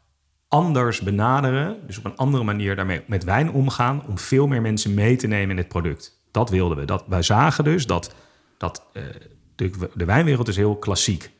anders 0.52 1.00
benaderen. 1.00 1.76
Dus 1.86 1.98
op 1.98 2.04
een 2.04 2.16
andere 2.16 2.44
manier 2.44 2.76
daarmee 2.76 3.02
met 3.06 3.24
wijn 3.24 3.50
omgaan. 3.52 4.02
Om 4.06 4.18
veel 4.18 4.46
meer 4.46 4.60
mensen 4.60 4.94
mee 4.94 5.16
te 5.16 5.26
nemen 5.26 5.50
in 5.50 5.56
het 5.56 5.68
product. 5.68 6.20
Dat 6.30 6.50
wilden 6.50 6.76
we. 6.78 6.84
Dat, 6.84 7.04
wij 7.08 7.22
zagen 7.22 7.64
dus 7.64 7.86
dat, 7.86 8.14
dat 8.58 8.84
eh, 8.92 9.02
de, 9.94 10.04
wijnwereld 10.04 10.48
is 10.48 10.56
heel 10.56 10.76
klassiek. 10.76 11.30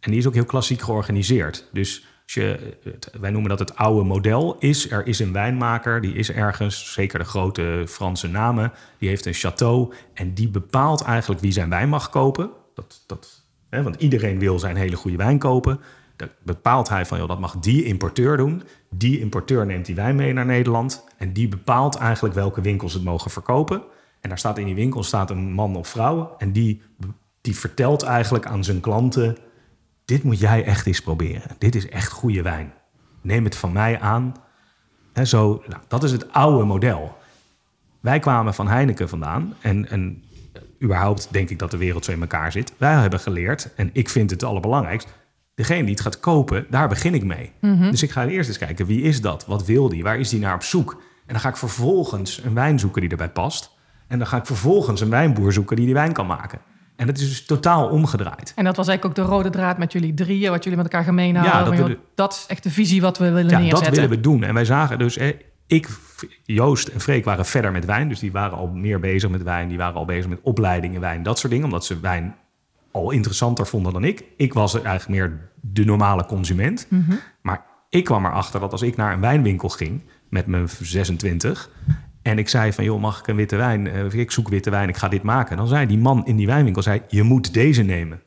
En 0.00 0.10
die 0.10 0.20
is 0.20 0.26
ook 0.26 0.34
heel 0.34 0.44
klassiek 0.44 0.80
georganiseerd. 0.80 1.68
Dus 1.72 2.06
als 2.24 2.34
je, 2.34 2.76
het- 2.84 3.10
wij 3.20 3.30
noemen 3.30 3.50
dat 3.50 3.58
het 3.58 3.76
oude 3.76 4.04
model 4.04 4.56
is. 4.58 4.90
Er 4.90 5.06
is 5.06 5.18
een 5.18 5.32
wijnmaker, 5.32 6.00
die 6.00 6.14
is 6.14 6.30
ergens, 6.30 6.92
zeker 6.92 7.18
de 7.18 7.24
grote 7.24 7.84
Franse 7.88 8.28
namen. 8.28 8.72
Die 8.98 9.08
heeft 9.08 9.26
een 9.26 9.34
château 9.34 9.94
en 10.14 10.34
die 10.34 10.48
bepaalt 10.48 11.02
eigenlijk 11.02 11.40
wie 11.40 11.52
zijn 11.52 11.68
wijn 11.68 11.88
mag 11.88 12.10
kopen. 12.10 12.50
Dat, 12.74 13.04
dat, 13.06 13.44
hè, 13.70 13.82
want 13.82 13.96
iedereen 13.96 14.38
wil 14.38 14.58
zijn 14.58 14.76
hele 14.76 14.96
goede 14.96 15.16
wijn 15.16 15.38
kopen. 15.38 15.80
Bepaalt 16.42 16.88
hij 16.88 17.06
van, 17.06 17.18
joh, 17.18 17.28
dat 17.28 17.40
mag 17.40 17.58
die 17.58 17.84
importeur 17.84 18.36
doen. 18.36 18.62
Die 18.90 19.20
importeur 19.20 19.66
neemt 19.66 19.86
die 19.86 19.94
wijn 19.94 20.16
mee 20.16 20.32
naar 20.32 20.46
Nederland. 20.46 21.04
En 21.16 21.32
die 21.32 21.48
bepaalt 21.48 21.96
eigenlijk 21.96 22.34
welke 22.34 22.60
winkels 22.60 22.92
het 22.92 23.04
mogen 23.04 23.30
verkopen. 23.30 23.82
En 24.20 24.28
daar 24.28 24.38
staat 24.38 24.58
in 24.58 24.66
die 24.66 24.74
winkel 24.74 25.02
staat 25.02 25.30
een 25.30 25.52
man 25.52 25.76
of 25.76 25.88
vrouw. 25.88 26.34
En 26.38 26.52
die, 26.52 26.82
die 27.40 27.56
vertelt 27.56 28.02
eigenlijk 28.02 28.46
aan 28.46 28.64
zijn 28.64 28.80
klanten... 28.80 29.36
dit 30.04 30.22
moet 30.22 30.38
jij 30.38 30.64
echt 30.64 30.86
eens 30.86 31.02
proberen. 31.02 31.56
Dit 31.58 31.74
is 31.74 31.88
echt 31.88 32.12
goede 32.12 32.42
wijn. 32.42 32.72
Neem 33.20 33.44
het 33.44 33.56
van 33.56 33.72
mij 33.72 34.00
aan. 34.00 34.34
Zo, 35.24 35.62
nou, 35.68 35.82
dat 35.88 36.02
is 36.02 36.12
het 36.12 36.32
oude 36.32 36.64
model. 36.64 37.16
Wij 38.00 38.18
kwamen 38.18 38.54
van 38.54 38.68
Heineken 38.68 39.08
vandaan. 39.08 39.54
En, 39.60 39.88
en 39.88 40.24
überhaupt 40.82 41.28
denk 41.30 41.50
ik 41.50 41.58
dat 41.58 41.70
de 41.70 41.76
wereld 41.76 42.04
zo 42.04 42.12
in 42.12 42.20
elkaar 42.20 42.52
zit. 42.52 42.72
Wij 42.76 42.92
hebben 42.92 43.20
geleerd, 43.20 43.74
en 43.74 43.90
ik 43.92 44.08
vind 44.08 44.30
het 44.30 44.42
allerbelangrijkst... 44.42 45.08
degene 45.54 45.80
die 45.82 45.90
het 45.90 46.00
gaat 46.00 46.20
kopen, 46.20 46.66
daar 46.70 46.88
begin 46.88 47.14
ik 47.14 47.24
mee. 47.24 47.52
Dus 47.90 48.02
ik 48.02 48.10
ga 48.10 48.26
eerst 48.26 48.48
eens 48.48 48.58
kijken, 48.58 48.86
wie 48.86 49.02
is 49.02 49.20
dat? 49.20 49.46
Wat 49.46 49.64
wil 49.66 49.88
die? 49.88 50.02
Waar 50.02 50.18
is 50.18 50.28
die 50.28 50.40
naar 50.40 50.54
op 50.54 50.62
zoek? 50.62 50.92
En 51.26 51.32
dan 51.32 51.40
ga 51.40 51.48
ik 51.48 51.56
vervolgens 51.56 52.40
een 52.44 52.54
wijn 52.54 52.78
zoeken 52.78 53.00
die 53.00 53.10
erbij 53.10 53.30
past. 53.30 53.70
En 54.08 54.18
dan 54.18 54.26
ga 54.26 54.36
ik 54.36 54.46
vervolgens 54.46 55.00
een 55.00 55.10
wijnboer 55.10 55.52
zoeken 55.52 55.76
die 55.76 55.84
die 55.84 55.94
wijn 55.94 56.12
kan 56.12 56.26
maken. 56.26 56.58
En 56.96 57.06
dat 57.06 57.18
is 57.18 57.28
dus 57.28 57.44
totaal 57.46 57.88
omgedraaid. 57.88 58.52
En 58.56 58.64
dat 58.64 58.76
was 58.76 58.88
eigenlijk 58.88 59.18
ook 59.18 59.26
de 59.26 59.32
rode 59.34 59.50
draad 59.50 59.78
met 59.78 59.92
jullie 59.92 60.14
drieën, 60.14 60.50
wat 60.50 60.62
jullie 60.64 60.78
met 60.78 60.92
elkaar 60.92 61.04
gemeen 61.06 61.34
hadden. 61.36 61.52
Ja, 61.58 61.64
dat 61.64 61.76
joh, 61.76 61.82
we 61.86 61.90
de- 61.92 61.98
dat 62.14 62.32
is 62.32 62.44
echt 62.48 62.62
de 62.62 62.70
visie 62.70 63.00
wat 63.00 63.18
we 63.18 63.24
willen 63.30 63.50
Ja, 63.50 63.58
neerzetten. 63.58 63.84
dat 63.84 63.94
willen 63.94 64.10
we 64.16 64.20
doen. 64.20 64.42
En 64.42 64.54
wij 64.54 64.64
zagen 64.64 64.98
dus, 64.98 65.16
eh, 65.16 65.28
ik, 65.66 65.88
Joost 66.44 66.88
en 66.88 67.00
Freek 67.00 67.24
waren 67.24 67.44
verder 67.46 67.72
met 67.72 67.84
wijn. 67.84 68.08
Dus 68.08 68.18
die 68.18 68.32
waren 68.32 68.58
al 68.58 68.66
meer 68.68 69.00
bezig 69.00 69.30
met 69.30 69.42
wijn. 69.42 69.68
Die 69.68 69.78
waren 69.78 69.94
al 69.94 70.04
bezig 70.04 70.28
met 70.28 70.38
opleidingen 70.42 71.00
wijn, 71.00 71.22
dat 71.22 71.38
soort 71.38 71.52
dingen. 71.52 71.66
Omdat 71.66 71.84
ze 71.84 72.00
wijn 72.00 72.34
al 72.92 73.10
interessanter 73.10 73.66
vonden 73.66 73.92
dan 73.92 74.04
ik. 74.04 74.24
Ik 74.36 74.52
was 74.52 74.74
eigenlijk 74.74 75.08
meer 75.08 75.50
de 75.60 75.84
normale 75.84 76.26
consument. 76.26 76.88
Maar 77.42 77.64
ik 77.88 78.04
kwam 78.04 78.26
erachter 78.26 78.60
dat 78.60 78.72
als 78.72 78.82
ik 78.82 78.96
naar 78.96 79.12
een 79.12 79.20
wijnwinkel 79.20 79.68
ging 79.68 80.02
met 80.28 80.46
mijn 80.46 80.68
26 80.68 81.70
en 82.22 82.38
ik 82.38 82.48
zei 82.48 82.72
van 82.72 82.84
joh, 82.84 83.00
mag 83.00 83.18
ik 83.18 83.26
een 83.26 83.36
witte 83.36 83.56
wijn? 83.56 83.86
Eh, 83.86 84.12
ik 84.12 84.30
zoek 84.30 84.48
witte 84.48 84.70
wijn, 84.70 84.88
ik 84.88 84.96
ga 84.96 85.08
dit 85.08 85.22
maken. 85.22 85.56
Dan 85.56 85.66
zei 85.66 85.86
die 85.86 85.98
man 85.98 86.26
in 86.26 86.36
die 86.36 86.46
wijnwinkel, 86.46 86.82
zei, 86.82 87.02
je 87.08 87.22
moet 87.22 87.54
deze 87.54 87.82
nemen. 87.82 88.22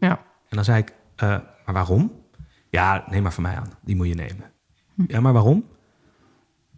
Ja. 0.00 0.10
En 0.48 0.56
dan 0.56 0.64
zei 0.64 0.78
ik, 0.78 0.94
eh, 1.16 1.28
maar 1.64 1.74
waarom? 1.74 2.12
Ja, 2.68 3.04
neem 3.10 3.22
maar 3.22 3.32
van 3.32 3.42
mij 3.42 3.56
aan, 3.56 3.70
die 3.84 3.96
moet 3.96 4.08
je 4.08 4.14
nemen. 4.14 4.50
Ja, 5.06 5.20
maar 5.20 5.32
waarom? 5.32 5.64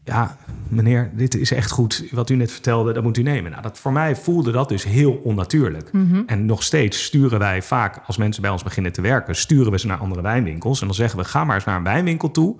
Ja, 0.05 0.37
meneer, 0.69 1.11
dit 1.15 1.37
is 1.37 1.51
echt 1.51 1.71
goed. 1.71 2.05
Wat 2.11 2.31
u 2.31 2.35
net 2.35 2.53
vertelde, 2.53 2.93
dat 2.93 3.03
moet 3.03 3.17
u 3.17 3.23
nemen. 3.23 3.51
Nou, 3.51 3.63
dat, 3.63 3.79
voor 3.79 3.93
mij 3.93 4.17
voelde 4.17 4.53
dat 4.53 4.69
dus 4.69 4.85
heel 4.85 5.13
onnatuurlijk. 5.13 5.91
En 6.27 6.47
nog 6.47 6.63
steeds 6.63 7.05
sturen 7.05 7.39
wij 7.39 7.63
vaak, 7.63 8.01
als 8.07 8.17
mensen 8.17 8.43
bij 8.43 8.51
ons 8.51 8.63
beginnen 8.63 8.93
te 8.93 9.01
werken, 9.01 9.37
sturen 9.37 9.73
we 9.73 9.79
ze 9.79 9.87
naar 9.87 9.99
andere 9.99 10.23
wijnwinkels. 10.23 10.81
En 10.81 10.87
dan 10.87 10.97
zeggen 10.97 11.19
we, 11.19 11.25
ga 11.25 11.45
maar 11.45 11.55
eens 11.55 11.65
naar 11.65 11.77
een 11.77 11.85
wijnwinkel 11.85 12.31
toe. 12.31 12.57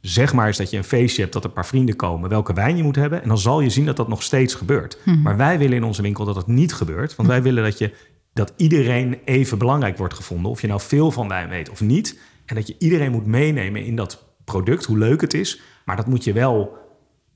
Zeg 0.00 0.32
maar 0.32 0.46
eens 0.46 0.56
dat 0.56 0.70
je 0.70 0.76
een 0.76 0.84
feestje 0.84 1.20
hebt, 1.20 1.32
dat 1.32 1.42
er 1.42 1.48
een 1.48 1.54
paar 1.54 1.66
vrienden 1.66 1.96
komen, 1.96 2.28
welke 2.28 2.52
wijn 2.52 2.76
je 2.76 2.82
moet 2.82 2.96
hebben. 2.96 3.22
En 3.22 3.28
dan 3.28 3.38
zal 3.38 3.60
je 3.60 3.70
zien 3.70 3.86
dat 3.86 3.96
dat 3.96 4.08
nog 4.08 4.22
steeds 4.22 4.54
gebeurt. 4.54 4.98
Maar 5.22 5.36
wij 5.36 5.58
willen 5.58 5.76
in 5.76 5.84
onze 5.84 6.02
winkel 6.02 6.24
dat 6.24 6.36
het 6.36 6.46
niet 6.46 6.74
gebeurt. 6.74 7.16
Want 7.16 7.28
wij 7.28 7.42
willen 7.42 7.62
dat, 7.62 7.78
je, 7.78 7.94
dat 8.32 8.52
iedereen 8.56 9.18
even 9.24 9.58
belangrijk 9.58 9.98
wordt 9.98 10.14
gevonden. 10.14 10.50
Of 10.50 10.60
je 10.60 10.66
nou 10.66 10.80
veel 10.80 11.10
van 11.10 11.28
wijn 11.28 11.48
weet 11.48 11.70
of 11.70 11.80
niet. 11.80 12.18
En 12.46 12.54
dat 12.54 12.66
je 12.66 12.74
iedereen 12.78 13.12
moet 13.12 13.26
meenemen 13.26 13.84
in 13.84 13.96
dat 13.96 14.24
product, 14.44 14.84
hoe 14.84 14.98
leuk 14.98 15.20
het 15.20 15.34
is. 15.34 15.60
Maar 15.84 15.96
dat 15.96 16.06
moet 16.06 16.24
je 16.24 16.32
wel 16.32 16.84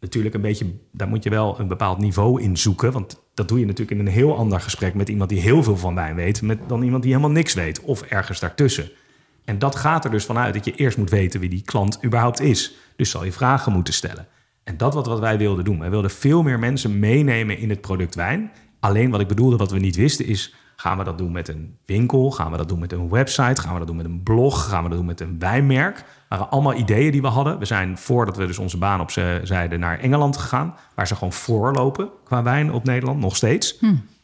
natuurlijk 0.00 0.34
een 0.34 0.40
beetje, 0.40 0.66
daar 0.92 1.08
moet 1.08 1.22
je 1.22 1.30
wel 1.30 1.60
een 1.60 1.68
bepaald 1.68 1.98
niveau 1.98 2.42
in 2.42 2.56
zoeken. 2.56 2.92
Want 2.92 3.22
dat 3.34 3.48
doe 3.48 3.58
je 3.58 3.66
natuurlijk 3.66 4.00
in 4.00 4.06
een 4.06 4.12
heel 4.12 4.36
ander 4.36 4.60
gesprek 4.60 4.94
met 4.94 5.08
iemand 5.08 5.30
die 5.30 5.40
heel 5.40 5.62
veel 5.62 5.76
van 5.76 5.94
wijn 5.94 6.14
weet, 6.14 6.42
met 6.42 6.58
dan 6.68 6.82
iemand 6.82 7.02
die 7.02 7.12
helemaal 7.12 7.34
niks 7.34 7.54
weet. 7.54 7.80
Of 7.80 8.02
ergens 8.02 8.40
daartussen. 8.40 8.90
En 9.44 9.58
dat 9.58 9.76
gaat 9.76 10.04
er 10.04 10.10
dus 10.10 10.24
vanuit 10.24 10.54
dat 10.54 10.64
je 10.64 10.74
eerst 10.74 10.98
moet 10.98 11.10
weten 11.10 11.40
wie 11.40 11.48
die 11.48 11.62
klant 11.62 12.04
überhaupt 12.04 12.40
is. 12.40 12.74
Dus 12.96 13.10
zal 13.10 13.24
je 13.24 13.32
vragen 13.32 13.72
moeten 13.72 13.94
stellen. 13.94 14.26
En 14.64 14.76
dat 14.76 14.94
wat, 14.94 15.06
wat 15.06 15.18
wij 15.18 15.38
wilden 15.38 15.64
doen. 15.64 15.78
Wij 15.78 15.90
wilden 15.90 16.10
veel 16.10 16.42
meer 16.42 16.58
mensen 16.58 16.98
meenemen 16.98 17.58
in 17.58 17.70
het 17.70 17.80
product 17.80 18.14
wijn. 18.14 18.50
Alleen 18.80 19.10
wat 19.10 19.20
ik 19.20 19.28
bedoelde, 19.28 19.56
wat 19.56 19.70
we 19.70 19.78
niet 19.78 19.96
wisten, 19.96 20.26
is: 20.26 20.54
gaan 20.80 20.98
we 20.98 21.04
dat 21.04 21.18
doen 21.18 21.32
met 21.32 21.48
een 21.48 21.76
winkel? 21.86 22.30
Gaan 22.30 22.50
we 22.50 22.56
dat 22.56 22.68
doen 22.68 22.78
met 22.78 22.92
een 22.92 23.08
website? 23.08 23.60
Gaan 23.60 23.72
we 23.72 23.78
dat 23.78 23.86
doen 23.86 23.96
met 23.96 24.04
een 24.06 24.22
blog? 24.22 24.68
Gaan 24.68 24.82
we 24.82 24.88
dat 24.88 24.98
doen 24.98 25.06
met 25.06 25.20
een 25.20 25.36
wijnmerk? 25.38 25.94
Dat 25.96 26.04
waren 26.28 26.50
allemaal 26.50 26.74
ideeën 26.74 27.12
die 27.12 27.20
we 27.20 27.26
hadden. 27.26 27.58
We 27.58 27.64
zijn 27.64 27.98
voordat 27.98 28.36
we 28.36 28.46
dus 28.46 28.58
onze 28.58 28.78
baan 28.78 29.00
opzeiden 29.00 29.80
naar 29.80 29.98
Engeland 29.98 30.36
gegaan, 30.36 30.74
waar 30.94 31.06
ze 31.06 31.14
gewoon 31.14 31.32
voorlopen 31.32 32.08
qua 32.24 32.42
wijn 32.42 32.72
op 32.72 32.84
Nederland, 32.84 33.20
nog 33.20 33.36
steeds. 33.36 33.78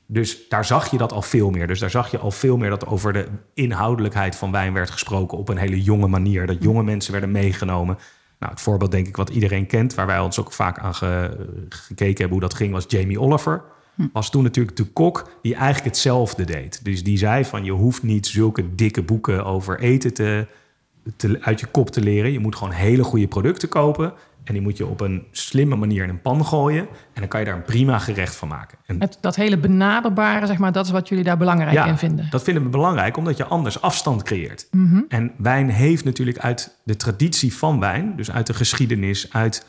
Dus 0.06 0.48
daar 0.48 0.64
zag 0.64 0.90
je 0.90 0.98
dat 0.98 1.12
al 1.12 1.22
veel 1.22 1.50
meer. 1.50 1.66
Dus 1.66 1.78
daar 1.80 1.90
zag 1.90 2.10
je 2.10 2.18
al 2.18 2.30
veel 2.30 2.56
meer 2.56 2.70
dat 2.70 2.86
over 2.86 3.12
de 3.12 3.26
inhoudelijkheid 3.54 4.36
van 4.36 4.52
wijn 4.52 4.72
werd 4.72 4.90
gesproken 4.90 5.38
op 5.38 5.48
een 5.48 5.56
hele 5.56 5.82
jonge 5.82 6.06
manier. 6.06 6.46
Dat 6.46 6.62
jonge 6.62 6.82
mensen 6.82 7.12
werden 7.12 7.30
meegenomen. 7.30 7.98
Nou, 8.38 8.52
het 8.52 8.60
voorbeeld 8.60 8.90
denk 8.90 9.06
ik 9.06 9.16
wat 9.16 9.28
iedereen 9.28 9.66
kent, 9.66 9.94
waar 9.94 10.06
wij 10.06 10.20
ons 10.20 10.40
ook 10.40 10.52
vaak 10.52 10.78
aan 10.78 10.94
ge- 10.94 11.46
gekeken 11.68 12.18
hebben 12.20 12.38
hoe 12.38 12.48
dat 12.48 12.54
ging, 12.54 12.72
was 12.72 12.84
Jamie 12.88 13.20
Oliver. 13.20 13.62
Was 14.12 14.30
toen 14.30 14.42
natuurlijk 14.42 14.76
de 14.76 14.84
kok 14.84 15.30
die 15.42 15.54
eigenlijk 15.54 15.84
hetzelfde 15.84 16.44
deed. 16.44 16.84
Dus 16.84 17.04
die 17.04 17.18
zei 17.18 17.44
van 17.44 17.64
je 17.64 17.72
hoeft 17.72 18.02
niet 18.02 18.26
zulke 18.26 18.74
dikke 18.74 19.02
boeken 19.02 19.44
over 19.44 19.80
eten 19.80 20.14
te, 20.14 20.46
te, 21.16 21.38
uit 21.40 21.60
je 21.60 21.66
kop 21.66 21.90
te 21.90 22.00
leren. 22.00 22.32
Je 22.32 22.38
moet 22.38 22.56
gewoon 22.56 22.72
hele 22.72 23.04
goede 23.04 23.28
producten 23.28 23.68
kopen. 23.68 24.12
En 24.46 24.52
die 24.52 24.62
moet 24.62 24.76
je 24.76 24.86
op 24.86 25.00
een 25.00 25.24
slimme 25.30 25.76
manier 25.76 26.02
in 26.02 26.08
een 26.08 26.20
pan 26.20 26.44
gooien. 26.44 26.80
En 27.12 27.20
dan 27.20 27.28
kan 27.28 27.40
je 27.40 27.46
daar 27.46 27.56
een 27.56 27.62
prima 27.62 27.98
gerecht 27.98 28.36
van 28.36 28.48
maken. 28.48 28.78
En 28.86 29.00
Het, 29.00 29.18
dat 29.20 29.36
hele 29.36 29.58
benaderbare, 29.58 30.46
zeg 30.46 30.58
maar, 30.58 30.72
dat 30.72 30.84
is 30.84 30.90
wat 30.90 31.08
jullie 31.08 31.24
daar 31.24 31.36
belangrijk 31.36 31.86
in 31.86 31.98
vinden. 31.98 32.26
dat 32.30 32.42
vinden 32.42 32.62
we 32.62 32.68
belangrijk, 32.68 33.16
omdat 33.16 33.36
je 33.36 33.44
anders 33.44 33.80
afstand 33.80 34.22
creëert. 34.22 34.68
Mhm. 34.70 35.00
En 35.08 35.32
wijn 35.36 35.68
heeft 35.70 36.04
natuurlijk 36.04 36.38
uit 36.38 36.78
de 36.84 36.96
traditie 36.96 37.54
van 37.54 37.80
wijn, 37.80 38.16
dus 38.16 38.30
uit 38.30 38.46
de 38.46 38.54
geschiedenis, 38.54 39.32
uit, 39.32 39.66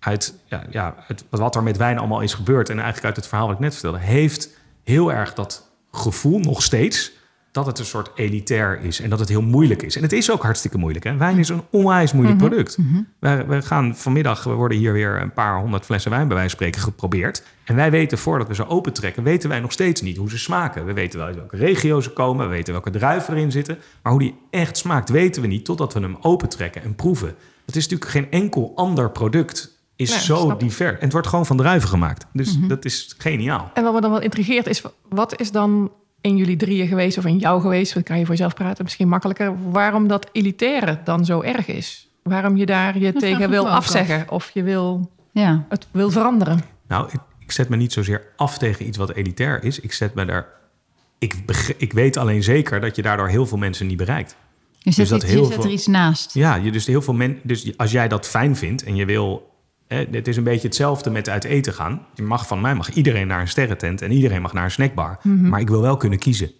uit, 0.00 0.34
ja, 0.46 0.64
ja, 0.70 0.94
uit 1.08 1.24
wat 1.30 1.56
er 1.56 1.62
met 1.62 1.76
wijn 1.76 1.98
allemaal 1.98 2.20
is 2.20 2.34
gebeurd 2.34 2.68
en 2.68 2.74
eigenlijk 2.76 3.06
uit 3.06 3.16
het 3.16 3.26
verhaal 3.26 3.46
wat 3.46 3.54
ik 3.56 3.62
net 3.62 3.72
vertelde, 3.72 3.98
heeft 3.98 4.48
heel 4.84 5.12
erg 5.12 5.34
dat 5.34 5.70
gevoel 5.92 6.38
nog 6.38 6.62
steeds 6.62 7.18
dat 7.52 7.66
het 7.66 7.78
een 7.78 7.84
soort 7.84 8.10
elitair 8.14 8.80
is 8.82 9.00
en 9.00 9.10
dat 9.10 9.18
het 9.18 9.28
heel 9.28 9.42
moeilijk 9.42 9.82
is. 9.82 9.96
En 9.96 10.02
het 10.02 10.12
is 10.12 10.30
ook 10.30 10.42
hartstikke 10.42 10.78
moeilijk. 10.78 11.04
Hè? 11.04 11.16
Wijn 11.16 11.38
is 11.38 11.48
een 11.48 11.62
onwijs 11.70 12.12
moeilijk 12.12 12.38
Mhm. 12.38 12.48
product. 12.48 12.78
We, 13.18 13.44
we 13.48 13.62
gaan 13.62 13.96
vanmiddag, 13.96 14.44
we 14.44 14.52
worden 14.52 14.78
hier 14.78 14.92
weer 14.92 15.20
een 15.20 15.32
paar 15.32 15.60
honderd 15.60 15.84
flessen 15.84 16.10
wijn 16.10 16.26
bij 16.28 16.36
wijze 16.36 16.56
van 16.56 16.58
spreken 16.66 16.80
geprobeerd. 16.88 17.42
En 17.64 17.74
wij 17.74 17.90
weten 17.90 18.18
voordat 18.18 18.48
we 18.48 18.54
ze 18.54 18.66
opentrekken, 18.68 19.22
weten 19.22 19.48
wij 19.48 19.60
nog 19.60 19.72
steeds 19.72 20.00
niet 20.02 20.16
hoe 20.16 20.30
ze 20.30 20.38
smaken. 20.38 20.84
We 20.84 20.92
weten 20.92 21.18
wel 21.18 21.26
uit 21.28 21.36
welke 21.36 21.56
regio 21.56 22.00
ze 22.00 22.10
komen, 22.10 22.48
we 22.48 22.54
weten 22.54 22.72
welke 22.72 22.90
druiven 22.90 23.34
erin 23.34 23.50
zitten. 23.52 23.78
Maar 24.02 24.12
hoe 24.12 24.20
die 24.20 24.38
echt 24.50 24.76
smaakt, 24.76 25.08
weten 25.08 25.42
we 25.42 25.48
niet 25.48 25.64
totdat 25.64 25.92
we 25.94 26.00
hem 26.00 26.16
opentrekken 26.20 26.82
en 26.82 26.94
proeven. 26.94 27.34
Het 27.66 27.76
is 27.76 27.82
natuurlijk 27.88 28.10
geen 28.10 28.30
enkel 28.30 28.72
ander 28.74 29.10
product 29.10 29.78
is 30.00 30.10
Nee, 30.10 30.18
zo. 30.20 30.46
Mhm. 30.46 30.58
divers. 30.58 30.96
En 30.98 31.04
het 31.04 31.12
wordt 31.12 31.26
gewoon 31.26 31.46
van 31.46 31.56
druiven 31.56 31.88
gemaakt. 31.88 32.26
Dus 32.32 32.56
dat 32.58 32.84
is 32.84 33.14
geniaal. 33.18 33.70
En 33.74 33.82
wat 33.82 33.92
me 33.94 34.00
dan 34.00 34.10
wel 34.10 34.20
intrigeert 34.20 34.66
is, 34.66 34.82
wat 35.08 35.40
is 35.40 35.50
dan 35.52 35.92
in 36.20 36.36
jullie 36.36 36.56
drieën 36.56 36.86
geweest 36.88 37.18
of 37.18 37.24
in 37.24 37.38
jou 37.38 37.60
geweest? 37.60 37.94
Dat 37.94 38.02
kan 38.02 38.18
je 38.18 38.24
voor 38.24 38.34
jezelf 38.34 38.54
praten, 38.54 38.84
misschien 38.84 39.08
makkelijker. 39.08 39.70
Waarom 39.70 40.08
dat 40.08 40.28
elitaire 40.32 40.98
dan 41.04 41.24
zo 41.24 41.40
erg 41.40 41.66
is? 41.66 42.08
Waarom 42.22 42.56
je 42.56 42.66
daar 42.66 42.98
je 42.98 43.12
tegen 43.12 43.50
wil 43.50 43.68
afzeggen 43.68 44.30
of 44.30 44.50
je 44.54 44.62
wil 44.62 45.10
Ja. 45.32 45.64
het 45.68 45.86
wil 45.90 46.10
veranderen? 46.10 46.60
Nou, 46.88 47.08
ik, 47.12 47.20
ik 47.38 47.52
zet 47.52 47.68
me 47.68 47.76
niet 47.76 47.92
zozeer 47.92 48.22
af 48.36 48.58
tegen 48.58 48.86
iets 48.86 48.96
wat 48.98 49.10
elitair 49.14 49.64
is. 49.64 49.80
Ik 49.80 49.92
zet 49.92 50.14
me 50.14 50.24
daar. 50.24 50.46
Ik, 51.18 51.34
ik 51.76 51.92
weet 51.92 52.16
alleen 52.16 52.42
zeker 52.42 52.80
dat 52.80 52.96
je 52.96 53.02
daardoor 53.02 53.28
heel 53.28 53.46
veel 53.46 53.58
mensen 53.58 53.86
niet 53.86 53.96
bereikt. 53.96 54.36
Je 54.78 54.90
zet, 54.92 54.96
Dus 54.96 55.08
dat 55.08 55.22
iets- 55.22 55.30
heel 55.32 55.40
je 55.40 55.46
zet 55.46 55.54
veel- 55.54 55.64
er 55.64 55.70
iets 55.70 55.86
naast. 55.86 56.34
Ja, 56.34 56.54
je 56.54 56.70
dus 56.72 56.86
heel 56.86 57.02
veel 57.02 57.14
men, 57.14 57.38
Dus 57.42 57.76
als 57.76 57.90
jij 57.90 58.08
dat 58.08 58.26
fijn 58.26 58.56
vindt 58.56 58.82
en 58.84 58.96
je 58.96 59.04
wil. 59.04 59.49
Hè, 59.90 60.06
het 60.10 60.28
is 60.28 60.36
een 60.36 60.44
beetje 60.44 60.66
hetzelfde 60.66 61.10
met 61.10 61.28
uit 61.28 61.44
eten 61.44 61.74
gaan. 61.74 62.06
Je 62.14 62.22
mag 62.22 62.46
van 62.46 62.60
mij 62.60 62.74
mag 62.74 62.90
iedereen 62.90 63.26
naar 63.26 63.40
een 63.40 63.48
sterrentent 63.48 64.02
en 64.02 64.12
iedereen 64.12 64.42
mag 64.42 64.52
naar 64.52 64.64
een 64.64 64.70
snackbar. 64.70 65.18
Maar 65.22 65.60
ik 65.60 65.68
wil 65.68 65.80
wel 65.80 65.96
kunnen 65.96 66.18
kiezen. 66.18 66.50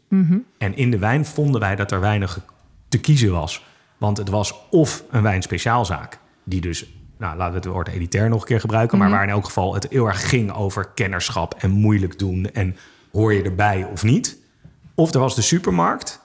En 0.58 0.76
in 0.76 0.90
de 0.90 0.98
wijn 0.98 1.24
vonden 1.24 1.60
wij 1.60 1.76
dat 1.76 1.90
er 1.90 2.00
weinig 2.00 2.40
te 2.88 2.98
kiezen 2.98 3.30
was. 3.30 3.64
Want 3.98 4.16
het 4.16 4.28
was 4.28 4.54
of 4.70 5.04
een 5.10 5.22
wijnspeciaalzaak, 5.22 6.18
die 6.44 6.60
dus, 6.60 6.92
nou, 7.18 7.36
laten 7.36 7.52
we 7.52 7.58
het 7.58 7.68
woord 7.68 7.88
elitair 7.88 8.28
nog 8.28 8.40
een 8.40 8.46
keer 8.46 8.60
gebruiken, 8.60 8.98
maar 8.98 9.10
waar 9.10 9.22
in 9.22 9.28
elk 9.28 9.44
geval 9.44 9.74
het 9.74 9.86
heel 9.90 10.06
erg 10.06 10.28
ging 10.28 10.52
over 10.52 10.88
kennerschap 10.94 11.54
en 11.58 11.70
moeilijk 11.70 12.18
doen 12.18 12.50
en 12.52 12.76
hoor 13.12 13.32
je 13.32 13.42
erbij 13.42 13.84
of 13.92 14.02
niet. 14.02 14.38
Of 14.94 15.14
er 15.14 15.20
was 15.20 15.34
de 15.34 15.42
supermarkt, 15.42 16.20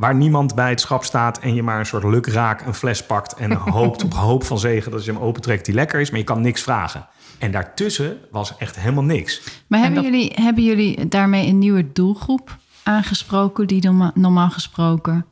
waar 0.00 0.14
niemand 0.14 0.54
bij 0.54 0.68
het 0.70 0.80
schap 0.80 1.04
staat 1.04 1.38
en 1.38 1.54
je 1.54 1.62
maar 1.62 1.78
een 1.78 1.86
soort 1.86 2.04
lukraak 2.04 2.66
een 2.66 2.74
fles 2.74 3.06
pakt 3.06 3.34
en 3.34 3.52
hoopt 3.78 4.04
op 4.04 4.14
hoop 4.14 4.44
van 4.44 4.58
zegen 4.58 4.90
dat 4.90 5.04
je 5.04 5.12
hem 5.12 5.20
opentrekt 5.22 5.64
die 5.64 5.74
lekker 5.74 6.00
is, 6.00 6.10
maar 6.10 6.18
je 6.18 6.24
kan 6.24 6.40
niks 6.40 6.62
vragen. 6.62 7.06
En 7.38 7.50
daartussen 7.50 8.18
was 8.30 8.56
echt 8.56 8.78
helemaal 8.78 9.04
niks. 9.04 9.42
Maar 9.66 9.78
En 9.78 9.84
hebben, 9.84 10.02
dat- 10.02 10.12
jullie, 10.12 10.32
hebben 10.34 10.64
jullie 10.64 11.08
daarmee 11.08 11.46
een 11.48 11.58
nieuwe 11.58 11.92
doelgroep 11.92 12.56
aangesproken 12.82 13.66
die 13.66 13.82
norma- 13.84 14.12
normaal 14.14 14.50
gesproken... 14.50 15.26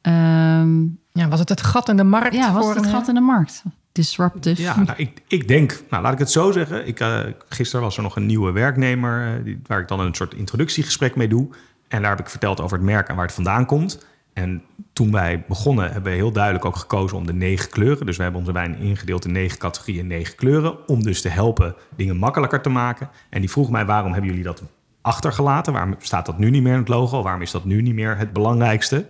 ehm, 0.00 0.82
Ja, 1.12 1.28
was 1.28 1.38
het 1.38 1.48
het 1.48 1.62
gat 1.62 1.88
in 1.88 1.96
de 1.96 2.04
markt? 2.04 2.34
ja, 2.34 2.52
was 2.52 2.68
het 2.68 2.76
een- 2.84 2.84
gat 2.90 3.08
in 3.08 3.14
de 3.14 3.20
markt? 3.20 3.62
Disruptive. 3.92 4.62
Ja, 4.62 4.76
nou, 4.82 4.92
ik, 4.98 5.22
ik 5.28 5.48
denk, 5.48 5.80
nou, 5.90 6.02
laat 6.02 6.12
ik 6.12 6.18
het 6.18 6.30
zo 6.30 6.52
zeggen. 6.52 6.86
Ik, 6.86 7.00
eh, 7.00 7.18
gisteren 7.48 7.84
was 7.84 7.96
er 7.96 8.02
nog 8.02 8.16
een 8.16 8.26
nieuwe 8.26 8.52
werknemer 8.52 9.26
eh, 9.38 9.44
die, 9.44 9.60
waar 9.66 9.80
ik 9.80 9.88
dan 9.88 10.00
een 10.00 10.14
soort 10.14 10.34
introductiegesprek 10.34 11.16
mee 11.16 11.28
doe. 11.28 11.48
En 11.96 12.02
daar 12.02 12.10
heb 12.10 12.20
ik 12.20 12.30
verteld 12.30 12.60
over 12.60 12.76
het 12.76 12.86
merk 12.86 13.08
en 13.08 13.14
waar 13.14 13.24
het 13.24 13.34
vandaan 13.34 13.66
komt. 13.66 14.06
En 14.32 14.62
toen 14.92 15.12
wij 15.12 15.44
begonnen, 15.48 15.92
hebben 15.92 16.12
we 16.12 16.18
heel 16.18 16.32
duidelijk 16.32 16.64
ook 16.64 16.76
gekozen 16.76 17.16
om 17.16 17.26
de 17.26 17.32
negen 17.32 17.70
kleuren. 17.70 18.06
Dus 18.06 18.16
we 18.16 18.22
hebben 18.22 18.40
onze 18.40 18.52
wijn 18.52 18.78
ingedeeld 18.78 19.24
in 19.24 19.32
negen 19.32 19.58
categorieën, 19.58 20.06
negen 20.06 20.34
kleuren. 20.34 20.88
Om 20.88 21.02
dus 21.02 21.20
te 21.20 21.28
helpen 21.28 21.74
dingen 21.96 22.16
makkelijker 22.16 22.60
te 22.60 22.68
maken. 22.68 23.10
En 23.30 23.40
die 23.40 23.50
vroeg 23.50 23.70
mij, 23.70 23.86
waarom 23.86 24.12
hebben 24.12 24.30
jullie 24.30 24.44
dat 24.44 24.62
achtergelaten? 25.00 25.72
Waarom 25.72 25.94
staat 25.98 26.26
dat 26.26 26.38
nu 26.38 26.50
niet 26.50 26.62
meer 26.62 26.72
in 26.72 26.78
het 26.78 26.88
logo? 26.88 27.22
Waarom 27.22 27.42
is 27.42 27.50
dat 27.50 27.64
nu 27.64 27.82
niet 27.82 27.94
meer 27.94 28.18
het 28.18 28.32
belangrijkste? 28.32 29.06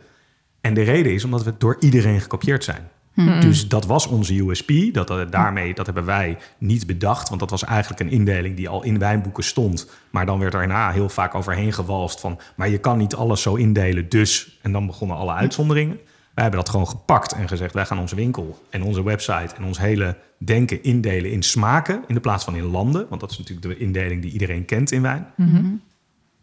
En 0.61 0.75
de 0.75 0.83
reden 0.83 1.13
is 1.13 1.25
omdat 1.25 1.45
we 1.45 1.55
door 1.59 1.77
iedereen 1.81 2.21
gekopieerd 2.21 2.65
zijn. 2.65 2.89
Dus 3.17 3.69
dat 3.69 3.87
was 3.87 4.07
onze 4.07 4.35
USP. 4.35 4.73
Dat, 4.93 5.11
eh, 5.11 5.21
daarmee, 5.31 5.75
dat 5.75 5.87
hebben 5.87 6.05
wij 6.05 6.39
niet 6.59 6.87
bedacht. 6.87 7.29
Want 7.29 7.41
dat 7.41 7.51
was 7.51 7.65
eigenlijk 7.65 8.01
een 8.01 8.11
indeling 8.11 8.57
die 8.57 8.69
al 8.69 8.83
in 8.83 8.99
wijnboeken 8.99 9.45
stond. 9.45 9.91
Maar 10.11 10.27
dan 10.27 10.39
werd 10.39 10.53
er 10.53 10.59
daarna 10.59 10.91
heel 10.91 11.09
vaak 11.09 11.35
overheen 11.35 11.73
gewalst 11.73 12.21
van... 12.21 12.39
maar 12.57 12.69
je 12.69 12.79
kan 12.79 12.99
niet 12.99 13.15
alles 13.15 13.43
zo 13.43 13.55
indelen, 13.55 14.09
dus... 14.09 14.59
En 14.63 14.73
dan 14.73 14.87
begonnen 14.87 15.17
alle 15.17 15.33
uitzonderingen. 15.33 15.97
Wij 16.35 16.45
hebben 16.45 16.61
dat 16.61 16.69
gewoon 16.69 16.89
gepakt 16.89 17.33
en 17.33 17.49
gezegd... 17.49 17.75
wij 17.75 17.87
gaan 17.87 17.99
onze 17.99 18.15
winkel 18.15 18.59
en 18.71 18.83
onze 18.83 19.03
website 19.03 19.55
en 19.57 19.65
ons 19.65 19.79
hele 19.79 20.17
denken 20.39 20.83
indelen 20.83 21.31
in 21.31 21.43
smaken... 21.43 22.05
in 22.07 22.15
de 22.15 22.21
plaats 22.21 22.45
van 22.45 22.57
in 22.57 22.65
landen. 22.65 23.07
Want 23.09 23.21
dat 23.21 23.31
is 23.31 23.39
natuurlijk 23.39 23.67
de 23.69 23.77
indeling 23.77 24.23
die 24.23 24.33
iedereen 24.33 24.65
kent 24.65 24.93
in 24.93 25.03
wijn. 25.03 25.27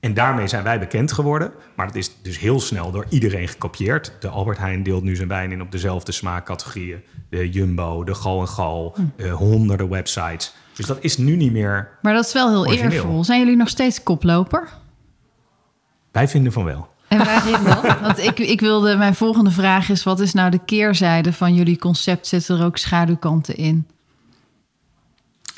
En 0.04 0.14
daarmee 0.14 0.48
zijn 0.48 0.64
wij 0.64 0.80
bekend 0.80 1.12
geworden. 1.12 1.52
Maar 1.76 1.88
dat 1.88 1.96
is 1.96 2.12
dus 2.22 2.40
heel 2.40 2.60
snel 2.60 2.92
door 2.92 3.06
iedereen 3.10 3.48
gekopieerd. 3.48 4.12
De 4.20 4.28
Albert 4.28 4.58
Heijn 4.58 4.84
deelt 4.84 5.04
nu 5.04 5.16
zijn 5.16 5.28
wijn 5.28 5.52
in 5.52 5.62
op 5.62 5.72
dezelfde 5.72 6.12
smaakcategorieën. 6.12 7.04
De 7.30 7.50
Jumbo, 7.50 8.04
de 8.04 8.14
Gal 8.14 8.42
en 8.42 8.48
Gal, 8.48 8.96
eh, 9.16 9.34
honderden 9.34 9.90
websites. 9.90 10.54
Dus 10.74 10.86
dat 10.86 10.98
is 11.02 11.18
nu 11.18 11.36
niet 11.36 11.52
meer... 11.52 11.90
Maar 12.02 12.14
dat 12.14 12.26
is 12.26 12.34
wel 12.34 12.50
heel 12.50 12.60
Origineel. 12.60 12.92
eervol. 12.92 13.24
Zijn 13.24 13.40
jullie 13.40 13.56
nog 13.56 13.70
steeds 13.70 14.04
koploper? 14.04 14.70
Wij 16.12 16.28
vinden 16.28 16.52
van 16.52 16.64
wel. 16.64 16.88
En 17.08 17.18
waarin 17.18 17.64
dan? 17.64 18.02
Want 18.02 18.18
ik, 18.20 18.40
ik 18.40 18.60
wilde, 18.60 18.98
mijn 18.98 19.16
volgende 19.16 19.52
vraag 19.52 19.90
is: 19.90 20.04
wat 20.04 20.20
is 20.20 20.34
nou 20.34 20.52
de 20.52 20.66
keerzijde 20.66 21.34
van 21.34 21.54
jullie 21.54 21.78
concept? 21.78 22.28
Zitten 22.28 22.60
er 22.60 22.66
ook 22.66 22.78
schaduwkanten 22.78 23.56
in? 23.56 23.88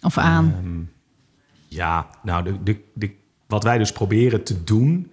Of 0.02 0.18
aan? 0.18 0.54
Ehm, 0.58 0.82
ja, 1.68 2.08
nou, 2.24 2.44
de, 2.44 2.64
de, 2.64 2.80
de, 2.94 3.24
wat 3.56 3.64
wij 3.64 3.78
dus 3.78 3.92
proberen 3.92 4.44
te 4.44 4.64
doen, 4.64 5.12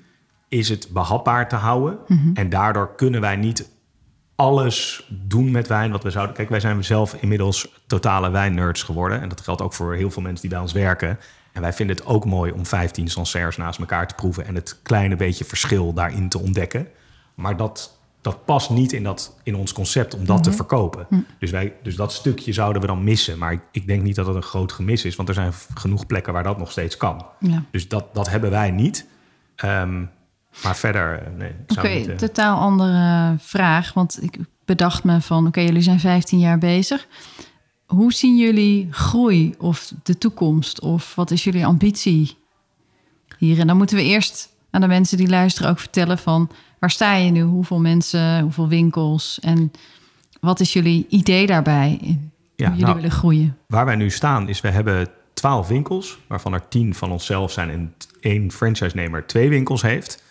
is 0.49 0.69
het 0.69 0.89
behapbaar 0.93 1.49
te 1.49 1.57
houden. 1.57 1.99
En 2.35 2.49
daardoor 2.49 2.95
kunnen 2.95 3.21
wij 3.21 3.37
niet 3.37 3.69
alles 4.35 5.09
doen 5.11 5.51
met 5.51 5.69
wijn 5.69 5.91
wat 5.91 6.03
we 6.03 6.11
zouden. 6.11 6.35
Kijk, 6.35 6.49
wij 6.49 6.61
zijn 6.61 6.85
zelf 6.85 7.15
inmiddels 7.15 7.83
totale 7.87 8.31
wijnnerds 8.31 8.83
geworden. 8.83 9.21
En 9.21 9.29
dat 9.29 9.41
geldt 9.41 9.63
ook 9.63 9.73
voor 9.73 9.95
heel 9.95 10.11
veel 10.11 10.23
mensen 10.23 10.41
die 10.41 10.51
bij 10.51 10.61
ons 10.61 10.73
werken. 10.73 11.19
En 11.53 11.63
wij 11.63 11.73
vinden 11.73 11.97
het 11.97 12.07
ook 12.07 12.25
mooi 12.25 12.53
om 12.53 12.67
15 12.67 13.09
Sancerres 13.09 13.57
naast 13.57 13.79
elkaar 13.79 14.09
te 14.09 14.15
proeven 14.15 14.47
en 14.47 14.55
het 14.55 14.81
kleine 14.83 15.17
beetje 15.17 15.45
verschil 15.45 15.93
daarin 15.93 16.29
te 16.29 16.39
ontdekken. 16.39 16.89
Maar 17.35 17.57
dat, 17.57 17.99
dat 18.23 18.45
past 18.45 18.71
niet 18.71 18.93
in, 18.93 19.03
dat, 19.03 19.37
in 19.43 19.57
ons 19.57 19.73
concept 19.73 20.15
om 20.15 20.25
dat 20.25 20.43
te 20.43 20.53
verkopen. 20.53 21.07
Dus, 21.39 21.51
wij, 21.51 21.73
dus 21.83 21.97
dat 21.97 22.13
stukje 22.13 22.53
zouden 22.53 22.81
we 22.83 22.89
dan 22.89 23.05
missen. 23.05 23.39
Maar 23.39 23.53
ik, 23.53 23.61
ik 23.71 23.87
denk 23.87 24.03
niet 24.03 24.15
dat 24.15 24.27
het 24.27 24.37
een 24.37 24.43
groot 24.43 24.73
gemis 24.73 25.05
is, 25.05 25.17
want 25.17 25.29
er 25.29 25.35
zijn 25.35 25.53
genoeg 25.75 26.07
plekken 26.07 26.33
waar 26.33 26.43
dat 26.43 26.59
nog 26.59 26.71
steeds 26.71 26.97
kan. 26.97 27.27
Ja. 27.39 27.65
Dus 27.71 27.89
dat, 27.89 28.15
dat 28.15 28.31
hebben 28.31 28.51
wij 28.51 28.71
niet. 28.71 29.07
Ehm, 29.55 30.05
maar 30.63 30.77
verder, 30.77 31.23
eh, 31.23 31.33
nee. 31.39 31.53
Oké, 31.67 31.89
niet, 31.89 32.09
eh, 32.09 32.17
totaal 32.17 32.59
andere 32.59 33.35
vraag. 33.39 33.93
Want 33.93 34.23
ik 34.23 34.39
bedacht 34.65 35.05
me 35.05 35.21
van: 35.21 35.47
oké, 35.47 35.61
jullie 35.61 35.83
zijn 35.83 36.01
15 36.01 36.39
jaar 36.39 36.59
bezig. 36.59 37.07
Hoe 37.87 38.13
zien 38.13 38.37
jullie 38.37 38.89
groei 38.91 39.55
of 39.59 39.93
de 40.03 40.19
toekomst? 40.19 40.81
Of 40.81 41.15
wat 41.15 41.31
is 41.31 41.45
jullie 41.45 41.67
ambitie 41.67 42.37
hier? 43.39 43.59
En 43.59 43.67
dan 43.67 43.77
moeten 43.77 43.97
we 43.97 44.03
eerst 44.03 44.49
aan 44.71 44.81
de 44.81 44.87
mensen 44.87 45.17
die 45.17 45.29
luisteren 45.29 45.71
ook 45.71 45.79
vertellen 45.79 46.19
van 46.19 46.51
waar 46.83 46.91
sta 46.91 47.15
je 47.15 47.31
nu? 47.31 47.43
Hoeveel 47.43 47.81
mensen, 47.81 48.41
hoeveel 48.41 48.69
winkels? 48.69 49.39
En 49.41 49.73
wat 50.41 50.61
is 50.61 50.73
jullie 50.73 51.07
idee 51.09 51.47
daarbij? 51.47 51.99
Hoe 52.01 52.19
jullie 52.57 52.83
nou, 52.83 52.95
willen 52.95 53.11
groeien? 53.11 53.57
Waar 53.67 53.85
wij 53.85 53.97
nu 53.97 54.11
staan 54.11 54.49
is, 54.49 54.61
we 54.61 54.69
hebben 54.69 55.09
12 55.33 55.69
winkels, 55.69 56.19
waarvan 56.27 56.53
er 56.53 56.69
10 56.69 56.95
van 56.95 57.13
onszelf 57.13 57.53
zijn 57.53 57.71
en 57.71 57.95
één 58.21 58.51
franchise-nemer 58.51 59.27
twee 59.27 59.49
winkels 59.49 59.83
heeft. 59.83 60.23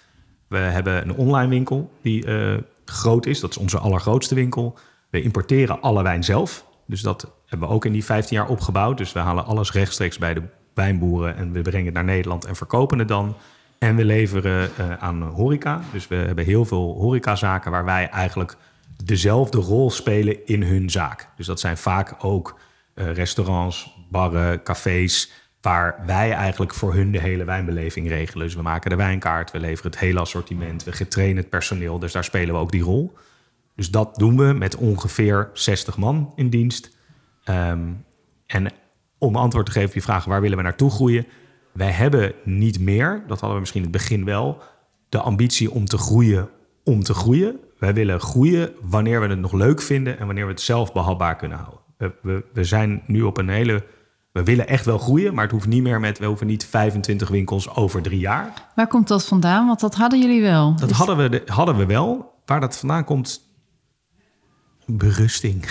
We 0.47 0.57
hebben 0.57 1.03
een 1.03 1.15
online 1.15 1.49
winkel 1.49 1.91
die 2.01 2.25
eh, 2.25 2.57
groot 2.85 3.25
is, 3.25 3.39
dat 3.39 3.49
is 3.49 3.57
onze 3.57 3.77
allergrootste 3.77 4.35
winkel. 4.35 4.77
We 5.09 5.21
importeren 5.21 5.81
alle 5.81 6.03
wijn 6.03 6.23
zelf, 6.23 6.65
dus 6.85 7.01
dat 7.01 7.31
hebben 7.45 7.67
we 7.67 7.73
ook 7.73 7.85
in 7.85 7.91
die 7.91 8.05
15 8.05 8.37
jaar 8.37 8.47
opgebouwd. 8.47 8.97
Dus 8.97 9.13
we 9.13 9.19
halen 9.19 9.45
alles 9.45 9.71
rechtstreeks 9.71 10.17
bij 10.17 10.33
de 10.33 10.41
wijnboeren 10.73 11.35
en 11.35 11.51
we 11.51 11.61
brengen 11.61 11.85
het 11.85 11.93
naar 11.93 12.03
Nederland 12.03 12.45
en 12.45 12.55
verkopen 12.55 12.99
het 12.99 13.07
dan. 13.07 13.35
En 13.81 13.95
we 13.95 14.05
leveren 14.05 14.69
eh, 14.77 14.93
aan 14.93 15.21
horeca, 15.21 15.81
dus 15.91 16.07
we 16.07 16.15
hebben 16.15 16.45
heel 16.45 16.65
veel 16.65 16.95
horecazaken 16.99 17.71
waar 17.71 17.85
wij 17.85 18.09
eigenlijk 18.09 18.55
dezelfde 19.03 19.57
rol 19.57 19.91
spelen 19.91 20.45
in 20.45 20.63
hun 20.63 20.89
zaak. 20.89 21.27
Dus 21.35 21.45
dat 21.45 21.59
zijn 21.59 21.77
vaak 21.77 22.15
ook 22.19 22.59
eh, 22.93 23.13
restaurants, 23.13 23.97
barren, 24.09 24.63
cafés, 24.63 25.31
waar 25.61 26.03
wij 26.05 26.31
eigenlijk 26.31 26.73
voor 26.73 26.93
hun 26.93 27.11
de 27.11 27.19
hele 27.19 27.43
wijnbeleving 27.43 28.07
regelen. 28.07 28.45
Dus 28.45 28.55
we 28.55 28.61
maken 28.61 28.89
de 28.89 28.95
wijnkaart, 28.95 29.51
we 29.51 29.59
leveren 29.59 29.91
het 29.91 29.99
hele 29.99 30.19
assortiment, 30.19 30.83
we 30.83 30.91
getrainen 30.91 31.37
het 31.37 31.49
personeel, 31.49 31.99
dus 31.99 32.11
daar 32.11 32.23
spelen 32.23 32.53
we 32.53 32.61
ook 32.61 32.71
die 32.71 32.83
rol. 32.83 33.13
Dus 33.75 33.89
dat 33.89 34.15
doen 34.15 34.37
we 34.37 34.53
met 34.53 34.75
ongeveer 34.75 35.49
60 35.53 35.97
man 35.97 36.33
in 36.35 36.49
dienst. 36.49 36.97
Ehm, 37.43 37.89
en 38.45 38.71
om 39.17 39.35
antwoord 39.35 39.65
te 39.65 39.71
geven 39.71 39.89
op 39.89 39.95
je 39.95 40.01
vraag, 40.01 40.25
waar 40.25 40.41
willen 40.41 40.57
we 40.57 40.63
naartoe 40.63 40.91
groeien? 40.91 41.25
Wij 41.73 41.91
hebben 41.91 42.33
niet 42.43 42.79
meer, 42.79 43.23
dat 43.27 43.39
hadden 43.39 43.53
we 43.53 43.59
misschien 43.59 43.83
in 43.83 43.89
het 43.89 43.97
begin 43.97 44.25
wel, 44.25 44.61
de 45.09 45.19
ambitie 45.19 45.71
om 45.71 45.85
te 45.85 45.97
groeien 45.97 46.49
om 46.83 47.03
te 47.03 47.13
groeien. 47.13 47.59
Wij 47.79 47.93
willen 47.93 48.19
groeien 48.19 48.71
wanneer 48.81 49.21
we 49.21 49.27
het 49.27 49.39
nog 49.39 49.53
leuk 49.53 49.81
vinden 49.81 50.19
en 50.19 50.25
wanneer 50.25 50.45
we 50.45 50.51
het 50.51 50.61
zelf 50.61 50.93
behapbaar 50.93 51.35
kunnen 51.35 51.57
houden. 51.57 51.79
We, 51.97 52.11
we, 52.21 52.43
we 52.53 52.63
zijn 52.63 53.01
nu 53.07 53.21
op 53.21 53.37
een 53.37 53.49
hele. 53.49 53.83
We 54.31 54.43
willen 54.43 54.67
echt 54.67 54.85
wel 54.85 54.97
groeien, 54.97 55.33
maar 55.33 55.43
het 55.43 55.51
hoeft 55.53 55.67
niet 55.67 55.83
meer 55.83 55.99
met. 55.99 56.19
We 56.19 56.25
hoeven 56.25 56.47
niet 56.47 56.65
25 56.65 57.29
winkels 57.29 57.75
over 57.75 58.01
drie 58.01 58.19
jaar. 58.19 58.53
Waar 58.75 58.87
komt 58.87 59.07
dat 59.07 59.25
vandaan? 59.25 59.67
Want 59.67 59.79
dat 59.79 59.95
hadden 59.95 60.19
jullie 60.21 60.41
wel. 60.41 60.75
Dat 60.75 60.87
Dus- 60.89 60.97
hadden 60.97 61.17
we, 61.17 61.29
de- 61.29 61.41
hadden 61.45 61.77
we 61.77 61.85
wel. 61.85 62.33
Waar 62.45 62.59
dat 62.59 62.77
vandaan 62.77 63.03
komt. 63.03 63.50
Berusting. 64.97 65.65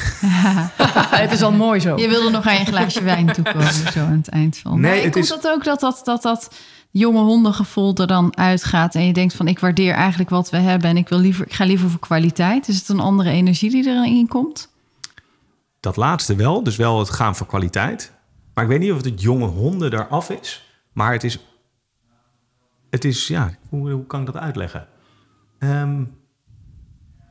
het 1.23 1.33
is 1.33 1.43
al 1.43 1.53
mooi 1.53 1.81
zo. 1.81 1.97
Je 1.97 2.09
wilde 2.09 2.31
nog 2.31 2.47
aan 2.47 2.59
je 2.59 2.65
glaasje 2.65 3.03
wijn 3.03 3.27
toekomen, 3.33 3.73
zo 3.93 4.01
aan 4.01 4.13
het 4.13 4.29
eind 4.29 4.59
van. 4.59 4.81
Nee, 4.81 4.91
Nee, 4.91 5.03
het 5.05 5.13
komt 5.13 5.25
is- 5.25 5.31
dat 5.31 5.47
ook 5.49 5.65
dat 5.65 5.81
dat, 5.81 6.01
dat 6.05 6.23
dat 6.23 6.55
jonge 6.91 7.21
hondengevoel 7.23 7.95
er 7.97 8.07
dan 8.07 8.37
uitgaat 8.37 8.95
en 8.95 9.07
je 9.07 9.13
denkt 9.13 9.35
van 9.35 9.49
ik 9.49 9.59
waardeer 9.59 9.95
eigenlijk 9.95 10.31
wat 10.31 10.51
we 10.51 10.57
hebben 10.57 10.91
en 10.91 10.97
ik 10.97 11.09
wil 11.09 11.19
liever, 11.19 11.47
ik 11.47 11.53
ga 11.53 11.65
liever 11.65 11.91
voor 11.91 12.01
kwaliteit. 12.01 12.69
Is 12.69 12.77
het 12.79 12.89
een 12.89 13.01
andere 13.01 13.31
energie 13.31 13.71
die 13.71 13.87
erin 13.87 14.29
komt? 14.29 14.69
Dat 15.81 15.97
laatste 15.97 16.35
wel, 16.35 16.63
dus 16.63 16.77
wel 16.77 16.99
het 16.99 17.11
gaan 17.11 17.37
voor 17.37 17.47
kwaliteit. 17.47 18.13
Maar 18.55 18.65
ik 18.65 18.71
weet 18.71 18.81
niet 18.81 18.93
of 18.93 19.05
het 19.05 19.21
jonge 19.23 19.47
honden 19.47 19.93
eraf 19.93 20.31
is. 20.31 20.65
Maar 20.93 21.13
het 21.13 21.25
is. 21.25 21.39
Het 22.91 23.05
is, 23.05 23.27
ja, 23.29 23.51
hoe, 23.69 23.91
hoe 23.91 24.07
kan 24.07 24.21
ik 24.21 24.27
dat 24.27 24.37
uitleggen? 24.37 24.87
Ehm, 25.59 26.03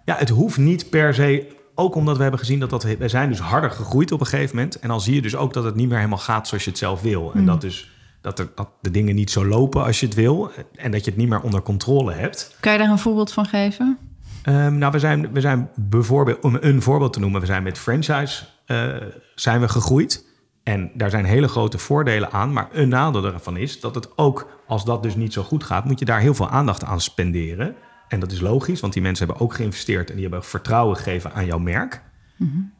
ja, 0.05 0.15
het 0.15 0.29
hoeft 0.29 0.57
niet 0.57 0.89
per 0.89 1.13
se. 1.13 1.57
Ook 1.79 1.95
omdat 1.95 2.15
we 2.15 2.21
hebben 2.21 2.39
gezien 2.39 2.59
dat 2.59 2.69
dat. 2.69 2.83
We 2.83 3.07
zijn 3.07 3.29
dus 3.29 3.39
harder 3.39 3.71
gegroeid 3.71 4.11
op 4.11 4.19
een 4.19 4.25
gegeven 4.25 4.55
moment. 4.55 4.79
En 4.79 4.87
dan 4.87 5.01
zie 5.01 5.15
je 5.15 5.21
dus 5.21 5.35
ook 5.35 5.53
dat 5.53 5.63
het 5.63 5.75
niet 5.75 5.87
meer 5.87 5.97
helemaal 5.97 6.17
gaat 6.17 6.47
zoals 6.47 6.63
je 6.63 6.69
het 6.69 6.79
zelf 6.79 7.01
wil. 7.01 7.31
En 7.33 7.45
dat, 7.45 7.61
dus, 7.61 7.91
dat, 8.21 8.39
er, 8.39 8.49
dat 8.55 8.69
de 8.81 8.91
dingen 8.91 9.15
niet 9.15 9.31
zo 9.31 9.45
lopen 9.45 9.83
als 9.83 9.99
je 9.99 10.05
het 10.05 10.15
wil. 10.15 10.51
En 10.75 10.91
dat 10.91 11.03
je 11.03 11.09
het 11.09 11.19
niet 11.19 11.29
meer 11.29 11.41
onder 11.41 11.61
controle 11.61 12.13
hebt. 12.13 12.57
Kan 12.59 12.71
je 12.71 12.77
daar 12.77 12.89
een 12.89 12.99
voorbeeld 12.99 13.33
van 13.33 13.45
geven? 13.45 13.97
Ehm, 14.43 14.77
nou, 14.77 14.91
we 14.91 14.99
zijn, 14.99 15.31
we 15.31 15.41
zijn 15.41 15.69
bijvoorbeeld, 15.75 16.43
om 16.43 16.57
een 16.59 16.81
voorbeeld 16.81 17.13
te 17.13 17.19
noemen, 17.19 17.41
we 17.41 17.47
zijn 17.47 17.63
met 17.63 17.77
franchise 17.77 18.43
eh, 18.65 18.95
zijn 19.35 19.61
we 19.61 19.69
gegroeid. 19.69 20.27
En 20.63 20.91
daar 20.93 21.09
zijn 21.09 21.25
hele 21.25 21.47
grote 21.47 21.77
voordelen 21.77 22.31
aan. 22.31 22.53
Maar 22.53 22.67
een 22.71 22.89
nadeel 22.89 23.25
ervan 23.25 23.57
is 23.57 23.79
dat 23.79 23.95
het 23.95 24.17
ook, 24.17 24.59
als 24.67 24.85
dat 24.85 25.03
dus 25.03 25.15
niet 25.15 25.33
zo 25.33 25.43
goed 25.43 25.63
gaat, 25.63 25.85
moet 25.85 25.99
je 25.99 26.05
daar 26.05 26.19
heel 26.19 26.33
veel 26.33 26.49
aandacht 26.49 26.83
aan 26.83 27.01
spenderen. 27.01 27.75
En 28.09 28.19
dat 28.19 28.31
is 28.31 28.39
logisch, 28.39 28.79
want 28.79 28.93
die 28.93 29.01
mensen 29.01 29.25
hebben 29.25 29.45
ook 29.45 29.53
geïnvesteerd 29.53 30.09
en 30.09 30.13
die 30.13 30.23
hebben 30.23 30.43
vertrouwen 30.43 30.97
gegeven 30.97 31.33
aan 31.33 31.45
jouw 31.45 31.59
merk. 31.59 32.01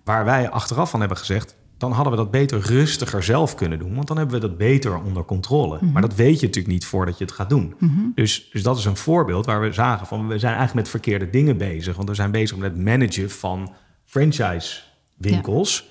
Waar 0.03 0.25
wij 0.25 0.49
achteraf 0.49 0.89
van 0.89 0.99
hebben 0.99 1.17
gezegd, 1.17 1.55
dan 1.77 1.91
hadden 1.91 2.11
we 2.11 2.19
dat 2.19 2.31
beter 2.31 2.59
rustiger 2.59 3.23
zelf 3.23 3.55
kunnen 3.55 3.79
doen. 3.79 3.95
Want 3.95 4.07
dan 4.07 4.17
hebben 4.17 4.41
we 4.41 4.47
dat 4.47 4.57
beter 4.57 4.97
onder 5.03 5.25
controle. 5.25 5.79
Maar 5.81 6.01
dat 6.01 6.15
weet 6.15 6.39
je 6.39 6.45
natuurlijk 6.45 6.73
niet 6.73 6.85
voordat 6.85 7.17
je 7.17 7.23
het 7.23 7.33
gaat 7.33 7.49
doen. 7.49 7.75
Dus, 8.15 8.49
dus 8.51 8.63
dat 8.63 8.77
is 8.77 8.85
een 8.85 8.97
voorbeeld 8.97 9.45
waar 9.45 9.61
we 9.61 9.71
zagen 9.71 10.07
van 10.07 10.27
we 10.27 10.39
zijn 10.39 10.55
eigenlijk 10.55 10.85
met 10.85 10.89
verkeerde 10.89 11.29
dingen 11.29 11.57
bezig. 11.57 11.95
Want 11.95 12.09
we 12.09 12.15
zijn 12.15 12.31
bezig 12.31 12.57
met 12.57 12.71
het 12.71 12.83
managen 12.83 13.29
van 13.29 13.73
franchise 14.05 14.81
winkels. 15.17 15.87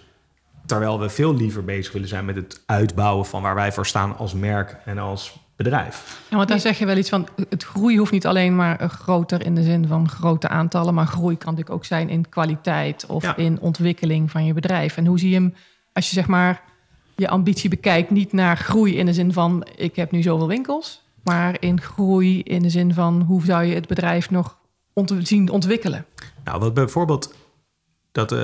Terwijl 0.66 1.00
we 1.00 1.08
veel 1.08 1.34
liever 1.34 1.64
bezig 1.64 1.92
willen 1.92 2.08
zijn 2.08 2.24
met 2.24 2.36
het 2.36 2.62
uitbouwen 2.66 3.26
van 3.26 3.42
waar 3.42 3.54
wij 3.54 3.72
voor 3.72 3.86
staan 3.86 4.16
als 4.16 4.34
merk 4.34 4.76
en 4.84 4.98
als 4.98 5.47
bedrijf. 5.58 6.22
Ja, 6.30 6.36
want 6.36 6.48
dan 6.48 6.60
zeg 6.60 6.78
je 6.78 6.86
wel 6.86 6.96
iets 6.96 7.08
van, 7.08 7.28
het 7.48 7.64
groei 7.64 7.98
hoeft 7.98 8.12
niet 8.12 8.26
alleen 8.26 8.56
maar 8.56 8.80
eh, 8.80 8.88
groter 8.88 9.44
in 9.44 9.54
de 9.54 9.62
zin 9.62 9.86
van 9.86 10.08
grote 10.08 10.48
aantallen, 10.48 10.94
maar 10.94 11.06
groei 11.06 11.36
kan 11.36 11.50
natuurlijk 11.50 11.76
ook 11.76 11.84
zijn 11.84 12.08
in 12.08 12.28
kwaliteit 12.28 13.06
of 13.06 13.22
Ja. 13.22 13.36
in 13.36 13.60
ontwikkeling 13.60 14.30
van 14.30 14.44
je 14.44 14.52
bedrijf. 14.52 14.96
En 14.96 15.06
hoe 15.06 15.18
zie 15.18 15.28
je 15.28 15.34
hem 15.34 15.54
als 15.92 16.08
je 16.08 16.14
zeg 16.14 16.26
maar 16.26 16.62
je 17.16 17.28
ambitie 17.28 17.70
bekijkt, 17.70 18.10
niet 18.10 18.32
naar 18.32 18.56
groei 18.56 18.96
in 18.96 19.06
de 19.06 19.12
zin 19.12 19.32
van 19.32 19.66
ik 19.76 19.96
heb 19.96 20.10
nu 20.10 20.22
zoveel 20.22 20.48
winkels, 20.48 21.02
maar 21.24 21.56
in 21.60 21.80
groei 21.80 22.42
in 22.42 22.62
de 22.62 22.70
zin 22.70 22.94
van 22.94 23.20
hoe 23.22 23.44
zou 23.44 23.64
je 23.64 23.74
het 23.74 23.86
bedrijf 23.86 24.30
nog 24.30 24.58
ont 24.92 25.14
zien 25.22 25.50
ontwikkelen? 25.50 26.04
Nou, 26.44 26.60
wat 26.60 26.74
bijvoorbeeld, 26.74 27.34
dat, 28.12 28.32
eh, 28.32 28.38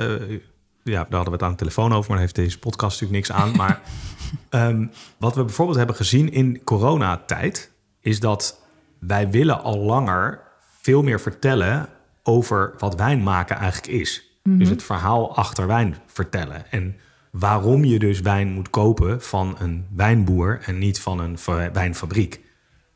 ja, 0.83 1.03
daar 1.03 1.05
hadden 1.09 1.25
we 1.25 1.31
het 1.31 1.43
aan 1.43 1.51
de 1.51 1.57
telefoon 1.57 1.85
over, 1.93 1.99
maar 2.09 2.17
daar 2.17 2.19
heeft 2.19 2.35
deze 2.35 2.59
podcast 2.59 3.01
natuurlijk 3.01 3.27
niks 3.29 3.41
aan. 3.41 3.55
Maar 3.55 3.81
ehm, 4.49 4.85
wat 5.17 5.35
we 5.35 5.43
bijvoorbeeld 5.43 5.77
hebben 5.77 5.95
gezien 5.95 6.31
in 6.31 6.63
coronatijd, 6.63 7.71
is 8.01 8.19
dat 8.19 8.61
wij 8.99 9.29
willen 9.29 9.61
al 9.63 9.77
langer 9.79 10.39
veel 10.81 11.03
meer 11.03 11.19
vertellen 11.19 11.87
over 12.23 12.73
wat 12.77 12.95
wijn 12.95 13.23
maken 13.23 13.55
eigenlijk 13.57 13.93
is. 13.93 14.23
Dus 14.43 14.69
het 14.69 14.83
verhaal 14.83 15.35
achter 15.35 15.67
wijn 15.67 15.95
vertellen. 16.05 16.71
En 16.71 16.95
waarom 17.31 17.83
je 17.83 17.99
dus 17.99 18.19
wijn 18.19 18.51
moet 18.51 18.69
kopen 18.69 19.21
van 19.21 19.55
een 19.59 19.85
wijnboer 19.95 20.59
en 20.65 20.77
niet 20.77 20.99
van 21.01 21.19
een 21.19 21.37
wijnfabriek. 21.73 22.39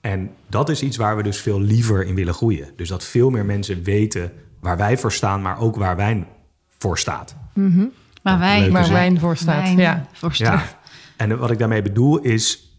En 0.01 0.29
dat 0.47 0.69
is 0.69 0.81
iets 0.81 0.97
waar 0.97 1.15
we 1.17 1.23
dus 1.23 1.41
veel 1.41 1.61
liever 1.61 2.05
in 2.05 2.15
willen 2.15 2.33
groeien. 2.33 2.67
Dus 2.75 2.89
dat 2.89 3.03
veel 3.03 3.29
meer 3.29 3.45
mensen 3.45 3.83
weten 3.83 4.31
waar 4.59 4.77
wij 4.77 4.97
voor 4.97 5.11
staan, 5.11 5.41
maar 5.41 5.59
ook 5.59 5.75
waar 5.75 5.95
wijn 5.95 6.27
voor 6.77 6.97
staat. 6.97 7.35
Waar 8.21 8.39
wij 8.39 8.59
leuk 8.59 8.71
Waar 8.71 8.89
wijn 8.89 9.19
voor 9.19 9.37
staat. 9.37 9.63
wijn 9.63 9.77
Ja. 9.77 10.05
voor 10.13 10.33
staat. 10.33 10.59
Ja. 10.59 10.78
En 11.19 11.37
wat 11.37 11.51
ik 11.51 11.59
daarmee 11.59 11.81
bedoel 11.81 12.19
is, 12.19 12.73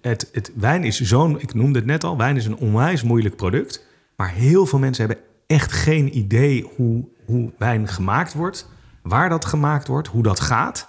het, 0.00 0.28
het 0.32 0.52
wijn 0.54 0.84
is 0.84 1.00
zo'n, 1.00 1.40
ik 1.40 1.54
noemde 1.54 1.78
het 1.78 1.86
net 1.86 2.04
al, 2.04 2.16
wijn 2.16 2.36
is 2.36 2.46
een 2.46 2.56
onwijs 2.56 3.02
moeilijk 3.02 3.36
product. 3.36 3.86
Maar 4.16 4.30
heel 4.30 4.66
veel 4.66 4.78
mensen 4.78 5.06
hebben 5.06 5.24
echt 5.46 5.72
geen 5.72 6.16
idee 6.16 6.70
hoe, 6.76 7.08
hoe 7.24 7.52
wijn 7.58 7.88
gemaakt 7.88 8.34
wordt, 8.34 8.68
waar 9.02 9.28
dat 9.28 9.44
gemaakt 9.44 9.86
wordt, 9.86 10.08
hoe 10.08 10.22
dat 10.22 10.40
gaat. 10.40 10.88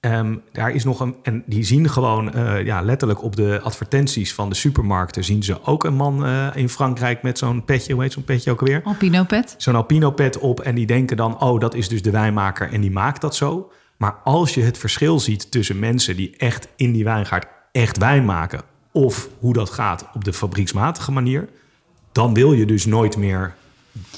Ehm, 0.00 0.36
daar 0.52 0.70
is 0.70 0.84
nog 0.84 1.00
een. 1.00 1.16
En 1.22 1.42
die 1.46 1.64
zien 1.64 1.88
gewoon 1.88 2.32
eh, 2.32 2.64
ja, 2.64 2.80
letterlijk 2.80 3.22
op 3.22 3.36
de 3.36 3.60
advertenties 3.62 4.34
van 4.34 4.48
de 4.48 4.54
supermarkten. 4.54 5.24
zien 5.24 5.42
ze 5.42 5.62
ook 5.62 5.84
een 5.84 5.94
man 5.94 6.24
eh, 6.24 6.46
in 6.54 6.68
Frankrijk 6.68 7.22
met 7.22 7.38
zo'n 7.38 7.64
petje. 7.64 7.92
Hoe 7.92 8.02
heet 8.02 8.12
zo'n 8.12 8.24
petje 8.24 8.50
ook 8.50 8.60
alweer? 8.60 8.80
Alpino 8.84 9.24
pet. 9.24 9.54
Zo'n 9.58 9.74
Alpino 9.74 10.10
pet 10.10 10.38
op. 10.38 10.60
En 10.60 10.74
die 10.74 10.86
denken 10.86 11.16
dan: 11.16 11.40
oh, 11.40 11.60
dat 11.60 11.74
is 11.74 11.88
dus 11.88 12.02
de 12.02 12.10
wijnmaker 12.10 12.72
en 12.72 12.80
die 12.80 12.90
maakt 12.90 13.20
dat 13.20 13.36
zo. 13.36 13.70
Maar 13.98 14.14
als 14.24 14.54
je 14.54 14.62
het 14.62 14.78
verschil 14.78 15.20
ziet 15.20 15.50
tussen 15.50 15.78
mensen 15.78 16.16
die 16.16 16.34
echt 16.36 16.68
in 16.76 16.92
die 16.92 17.04
wijngaard 17.04 17.46
echt 17.72 17.98
wijn 17.98 18.24
maken. 18.24 18.60
of 18.92 19.28
hoe 19.38 19.52
dat 19.52 19.70
gaat 19.70 20.08
op 20.14 20.24
de 20.24 20.32
fabrieksmatige 20.32 21.12
manier. 21.12 21.48
dan 22.12 22.34
wil 22.34 22.52
je 22.52 22.66
dus 22.66 22.86
nooit 22.86 23.16
meer 23.16 23.54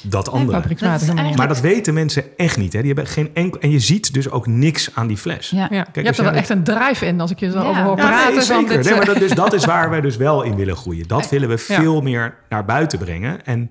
dat 0.02 0.28
andere. 0.30 0.60
Dat 0.60 0.82
eigenlijk- 0.82 1.36
Maar 1.36 1.48
dat 1.48 1.60
weten 1.60 1.94
mensen 1.94 2.24
echt 2.36 2.56
niet. 2.56 2.72
Hè? 2.72 2.78
Die 2.82 2.92
hebben 2.92 3.12
geen 3.12 3.30
enkel, 3.34 3.60
en 3.60 3.70
je 3.70 3.78
ziet 3.78 4.14
dus 4.14 4.30
ook 4.30 4.46
niks 4.46 4.94
aan 4.94 5.06
die 5.06 5.16
fles. 5.16 5.50
Ja. 5.50 5.58
Ja. 5.58 5.66
je 5.70 5.74
hebt 5.76 5.96
er 5.96 6.14
jij 6.14 6.24
wel 6.24 6.32
echt 6.32 6.48
een 6.48 6.64
drive 6.64 7.06
in 7.06 7.20
als 7.20 7.30
ik 7.30 7.38
je 7.40 7.50
zo 7.50 7.58
Ja. 7.60 7.68
over 7.68 7.82
hoor 7.82 7.96
Ja, 7.96 8.06
praten. 8.06 8.34
nee, 8.34 8.42
zeker. 8.44 8.76
dit, 8.76 8.84
Nee, 8.84 8.94
maar 8.94 9.04
dat, 9.04 9.16
dus 9.18 9.32
dat 9.32 9.52
is 9.52 9.64
waar 9.64 9.90
wij 9.90 10.00
dus 10.00 10.16
wel 10.16 10.42
in 10.42 10.54
willen 10.56 10.76
groeien. 10.76 11.08
Dat 11.08 11.28
willen 11.30 11.48
we 11.48 11.64
Ja. 11.68 11.80
veel 11.80 12.00
meer 12.00 12.34
naar 12.48 12.64
buiten 12.64 12.98
brengen. 12.98 13.44
En 13.44 13.70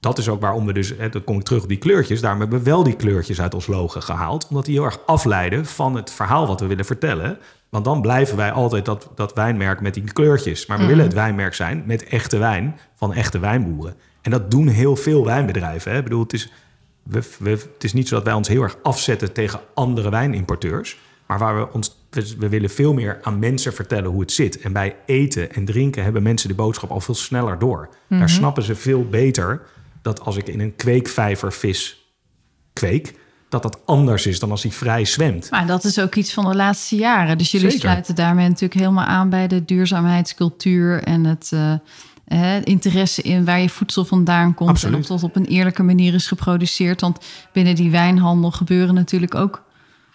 dat 0.00 0.18
is 0.18 0.28
ook 0.28 0.40
waarom 0.40 0.66
we 0.66 0.72
dus, 0.72 0.92
hè, 0.98 1.08
dan 1.08 1.24
kom 1.24 1.36
ik 1.38 1.42
terug 1.44 1.62
op 1.62 1.68
die 1.68 1.78
kleurtjes. 1.78 2.20
Daarom 2.20 2.40
hebben 2.40 2.58
we 2.58 2.64
wel 2.64 2.82
die 2.82 2.96
kleurtjes 2.96 3.40
uit 3.40 3.54
ons 3.54 3.66
logo 3.66 4.00
gehaald. 4.00 4.46
Omdat 4.48 4.64
die 4.64 4.74
heel 4.74 4.84
erg 4.84 4.98
afleiden 5.06 5.66
van 5.66 5.96
het 5.96 6.10
verhaal 6.12 6.46
wat 6.46 6.60
we 6.60 6.66
willen 6.66 6.84
vertellen. 6.84 7.38
Want 7.68 7.84
dan 7.84 8.00
blijven 8.00 8.36
wij 8.36 8.52
altijd 8.52 8.84
dat, 8.84 9.10
dat 9.14 9.32
wijnmerk 9.34 9.80
met 9.80 9.94
die 9.94 10.12
kleurtjes. 10.12 10.66
Maar 10.66 10.78
we 10.78 10.86
willen 10.86 11.04
het 11.04 11.14
wijnmerk 11.14 11.54
zijn 11.54 11.82
met 11.86 12.04
echte 12.04 12.38
wijn 12.38 12.78
van 12.94 13.12
echte 13.12 13.38
wijnboeren. 13.38 13.94
En 14.22 14.30
dat 14.30 14.50
doen 14.50 14.68
heel 14.68 14.96
veel 14.96 15.24
wijnbedrijven. 15.24 15.92
Hè. 15.92 15.98
Ik 15.98 16.04
bedoel, 16.04 16.22
het 16.22 16.32
is, 16.32 16.52
we, 17.02 17.22
we- 17.38 17.50
het 17.50 17.84
is 17.84 17.92
niet 17.92 18.08
zo 18.08 18.14
dat 18.14 18.24
wij 18.24 18.32
ons 18.34 18.48
heel 18.48 18.62
erg 18.62 18.76
afzetten 18.82 19.32
tegen 19.32 19.60
andere 19.74 20.10
wijnimporteurs. 20.10 20.98
Maar 21.26 21.38
waar 21.38 21.56
we 21.56 21.72
ons. 21.72 22.04
We, 22.10 22.34
we 22.38 22.48
willen 22.48 22.70
veel 22.70 22.94
meer 22.94 23.18
aan 23.22 23.38
mensen 23.38 23.72
vertellen 23.72 24.10
hoe 24.10 24.20
het 24.20 24.32
zit. 24.32 24.60
En 24.60 24.72
bij 24.72 24.96
eten 25.06 25.52
en 25.52 25.64
drinken 25.64 26.02
hebben 26.04 26.22
mensen 26.22 26.48
de 26.48 26.54
boodschap 26.54 26.90
al 26.90 27.00
veel 27.00 27.14
sneller 27.14 27.58
door. 27.58 27.88
Daar 28.08 28.28
snappen 28.30 28.62
ze 28.62 28.74
veel 28.74 29.04
beter 29.08 29.60
dat 30.06 30.20
als 30.20 30.36
ik 30.36 30.48
in 30.48 30.60
een 30.60 30.76
kweekvijver 30.76 31.52
vis 31.52 32.10
kweek, 32.72 33.14
dat 33.48 33.62
dat 33.62 33.86
anders 33.86 34.26
is 34.26 34.38
dan 34.38 34.50
als 34.50 34.62
hij 34.62 34.72
vrij 34.72 35.04
zwemt. 35.04 35.50
Maar 35.50 35.66
dat 35.66 35.84
is 35.84 36.00
ook 36.00 36.14
iets 36.14 36.32
van 36.32 36.44
de 36.44 36.54
laatste 36.54 36.96
jaren. 36.96 37.38
Dus 37.38 37.50
jullie 37.50 37.70
Zeker. 37.70 37.88
sluiten 37.88 38.14
daarmee 38.14 38.48
natuurlijk 38.48 38.80
helemaal 38.80 39.04
aan 39.04 39.30
bij 39.30 39.46
de 39.46 39.64
duurzaamheidscultuur 39.64 41.02
en 41.02 41.24
het 41.24 41.50
eh, 41.52 41.72
eh, 42.24 42.64
interesse 42.64 43.22
in 43.22 43.44
waar 43.44 43.60
je 43.60 43.68
voedsel 43.68 44.04
vandaan 44.04 44.54
komt. 44.54 44.70
Absoluut. 44.70 44.94
En 44.94 45.00
of 45.00 45.06
dat 45.06 45.22
op 45.22 45.36
een 45.36 45.44
eerlijke 45.44 45.82
manier 45.82 46.14
is 46.14 46.26
geproduceerd. 46.26 47.00
Want 47.00 47.18
binnen 47.52 47.74
die 47.74 47.90
wijnhandel 47.90 48.50
gebeuren 48.50 48.94
natuurlijk 48.94 49.34
ook 49.34 49.64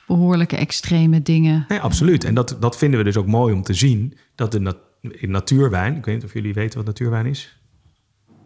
behoorlijke 0.07 0.55
extreme 0.55 1.21
dingen. 1.21 1.65
Nee, 1.67 1.79
absoluut. 1.79 2.23
En 2.23 2.33
dat, 2.33 2.57
dat 2.59 2.77
vinden 2.77 2.99
we 2.99 3.05
dus 3.05 3.17
ook 3.17 3.27
mooi 3.27 3.53
om 3.53 3.63
te 3.63 3.73
zien. 3.73 4.17
Dat 4.35 4.51
de 4.51 4.59
nat- 4.59 4.89
in 5.01 5.31
natuurwijn, 5.31 5.95
ik 5.95 6.05
weet 6.05 6.15
niet 6.15 6.23
of 6.23 6.33
jullie 6.33 6.53
weten 6.53 6.77
wat 6.77 6.87
natuurwijn 6.87 7.25
is. 7.25 7.60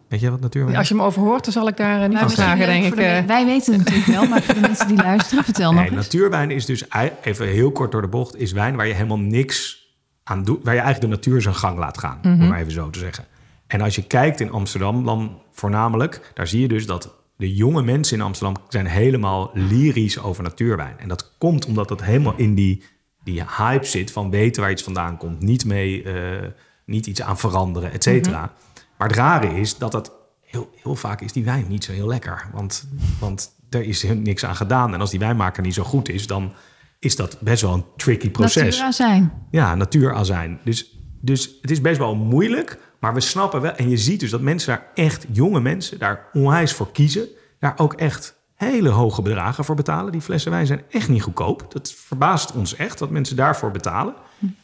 Weet 0.08 0.20
jij 0.20 0.30
wat 0.30 0.40
natuurwijn 0.40 0.72
is? 0.74 0.78
Als 0.78 0.88
je 0.88 0.94
me 0.94 1.02
overhoort, 1.02 1.44
dan 1.44 1.52
zal 1.52 1.68
ik 1.68 1.76
daar 1.76 2.02
eh, 2.02 2.08
niet 2.08 2.18
van 2.18 2.30
vragen, 2.30 2.66
denk 2.66 2.84
ik. 2.84 2.94
de 2.96 3.02
eh. 3.02 3.24
wij 3.24 3.44
weten 3.46 3.72
het 3.72 3.84
natuurlijk 3.84 4.06
wel, 4.06 4.26
maar 4.26 4.42
voor 4.42 4.54
de 4.54 4.60
mensen 4.60 4.88
die 4.88 4.96
luisteren, 4.96 5.44
vertel 5.50 5.72
nog 5.72 5.80
Nee, 5.80 5.90
eens. 5.90 5.96
natuurwijn 6.02 6.50
is 6.50 6.64
dus 6.64 6.84
even 7.22 7.46
heel 7.48 7.72
kort 7.72 7.92
door 7.92 8.02
de 8.02 8.08
bocht, 8.08 8.36
is 8.36 8.52
wijn 8.52 8.76
waar 8.76 8.86
je 8.86 8.94
helemaal 8.94 9.18
niks 9.18 9.84
aan 10.24 10.44
doet, 10.44 10.64
waar 10.64 10.74
je 10.74 10.80
eigenlijk 10.80 11.10
de 11.12 11.16
natuur 11.16 11.42
zijn 11.42 11.54
gang 11.54 11.78
laat 11.78 11.98
gaan, 11.98 12.18
om 12.22 12.48
maar 12.48 12.60
even 12.60 12.72
zo 12.72 12.90
te 12.90 12.98
zeggen. 12.98 13.24
En 13.66 13.80
als 13.80 13.94
je 13.94 14.02
kijkt 14.02 14.40
in 14.40 14.50
Amsterdam, 14.50 15.04
dan 15.04 15.38
voornamelijk, 15.52 16.30
daar 16.34 16.46
zie 16.46 16.60
je 16.60 16.68
dus 16.68 16.86
dat 16.86 17.14
de 17.36 17.54
jonge 17.54 17.82
mensen 17.82 18.16
in 18.18 18.24
Amsterdam 18.24 18.56
zijn 18.68 18.86
helemaal 18.86 19.50
lyrisch 19.54 20.18
over 20.22 20.42
natuurwijn. 20.42 20.94
En 20.98 21.08
dat 21.08 21.32
komt 21.38 21.66
omdat 21.66 21.88
dat 21.88 22.02
helemaal 22.02 22.34
in 22.36 22.54
die, 22.54 22.82
die 23.24 23.42
hype 23.56 23.84
zit 23.86 24.12
van 24.12 24.30
weten 24.30 24.62
waar 24.62 24.70
iets 24.70 24.82
vandaan 24.82 25.16
komt, 25.16 25.40
niet 25.40 25.64
mee, 25.64 26.02
eh, 26.02 26.48
niet 26.84 27.06
iets 27.06 27.22
aan 27.22 27.38
veranderen, 27.38 27.92
et 27.92 28.02
cetera. 28.02 28.52
Maar 28.98 29.08
het 29.08 29.16
rare 29.16 29.60
is 29.60 29.78
dat 29.78 29.92
dat 29.92 30.12
heel, 30.42 30.70
heel 30.74 30.94
vaak 30.94 31.20
is 31.20 31.32
die 31.32 31.44
wijn 31.44 31.64
niet 31.68 31.84
zo 31.84 31.92
heel 31.92 32.06
lekker. 32.06 32.48
Want, 32.52 32.88
want 33.20 33.50
er 33.70 33.82
is 33.82 34.02
niks 34.02 34.44
aan 34.44 34.56
gedaan. 34.56 34.94
En 34.94 35.00
als 35.00 35.10
die 35.10 35.18
wijnmaker 35.18 35.62
niet 35.62 35.74
zo 35.74 35.82
goed 35.82 36.08
is, 36.08 36.26
dan 36.26 36.52
is 36.98 37.16
dat 37.16 37.40
best 37.40 37.62
wel 37.62 37.72
een 37.74 37.84
tricky 37.96 38.30
proces. 38.30 38.62
Natuurazijn. 38.62 39.32
Ja, 39.50 39.74
natuurazijn. 39.74 40.60
Dus, 40.64 40.98
dus 41.20 41.58
het 41.60 41.70
is 41.70 41.80
best 41.80 41.98
wel 41.98 42.14
moeilijk, 42.14 42.78
maar 43.00 43.14
we 43.14 43.20
snappen 43.20 43.60
wel. 43.60 43.72
En 43.72 43.88
je 43.88 43.96
ziet 43.96 44.20
dus 44.20 44.30
dat 44.30 44.40
mensen 44.40 44.68
daar 44.68 44.86
echt, 44.94 45.26
jonge 45.32 45.60
mensen, 45.60 45.98
daar 45.98 46.26
onwijs 46.32 46.72
voor 46.72 46.92
kiezen. 46.92 47.28
Daar 47.58 47.74
ook 47.76 47.92
echt 47.92 48.36
hele 48.54 48.88
hoge 48.88 49.22
bedragen 49.22 49.64
voor 49.64 49.74
betalen. 49.74 50.12
Die 50.12 50.20
flessen 50.20 50.50
wijn 50.50 50.66
zijn 50.66 50.82
echt 50.90 51.08
niet 51.08 51.22
goedkoop. 51.22 51.66
Dat 51.68 51.92
verbaast 51.92 52.52
ons 52.52 52.76
echt 52.76 52.98
dat 52.98 53.10
mensen 53.10 53.36
daarvoor 53.36 53.70
betalen. 53.70 54.14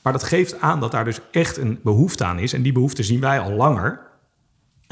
Maar 0.03 0.13
dat 0.13 0.23
geeft 0.23 0.61
aan 0.61 0.81
dat 0.81 0.91
daar 0.91 1.05
dus 1.05 1.21
echt 1.31 1.57
een 1.57 1.81
behoefte 1.83 2.25
aan 2.25 2.39
is. 2.39 2.53
En 2.53 2.63
die 2.63 2.73
behoefte 2.73 3.03
zien 3.03 3.21
wij 3.21 3.41
al 3.41 3.51
langer. 3.51 4.01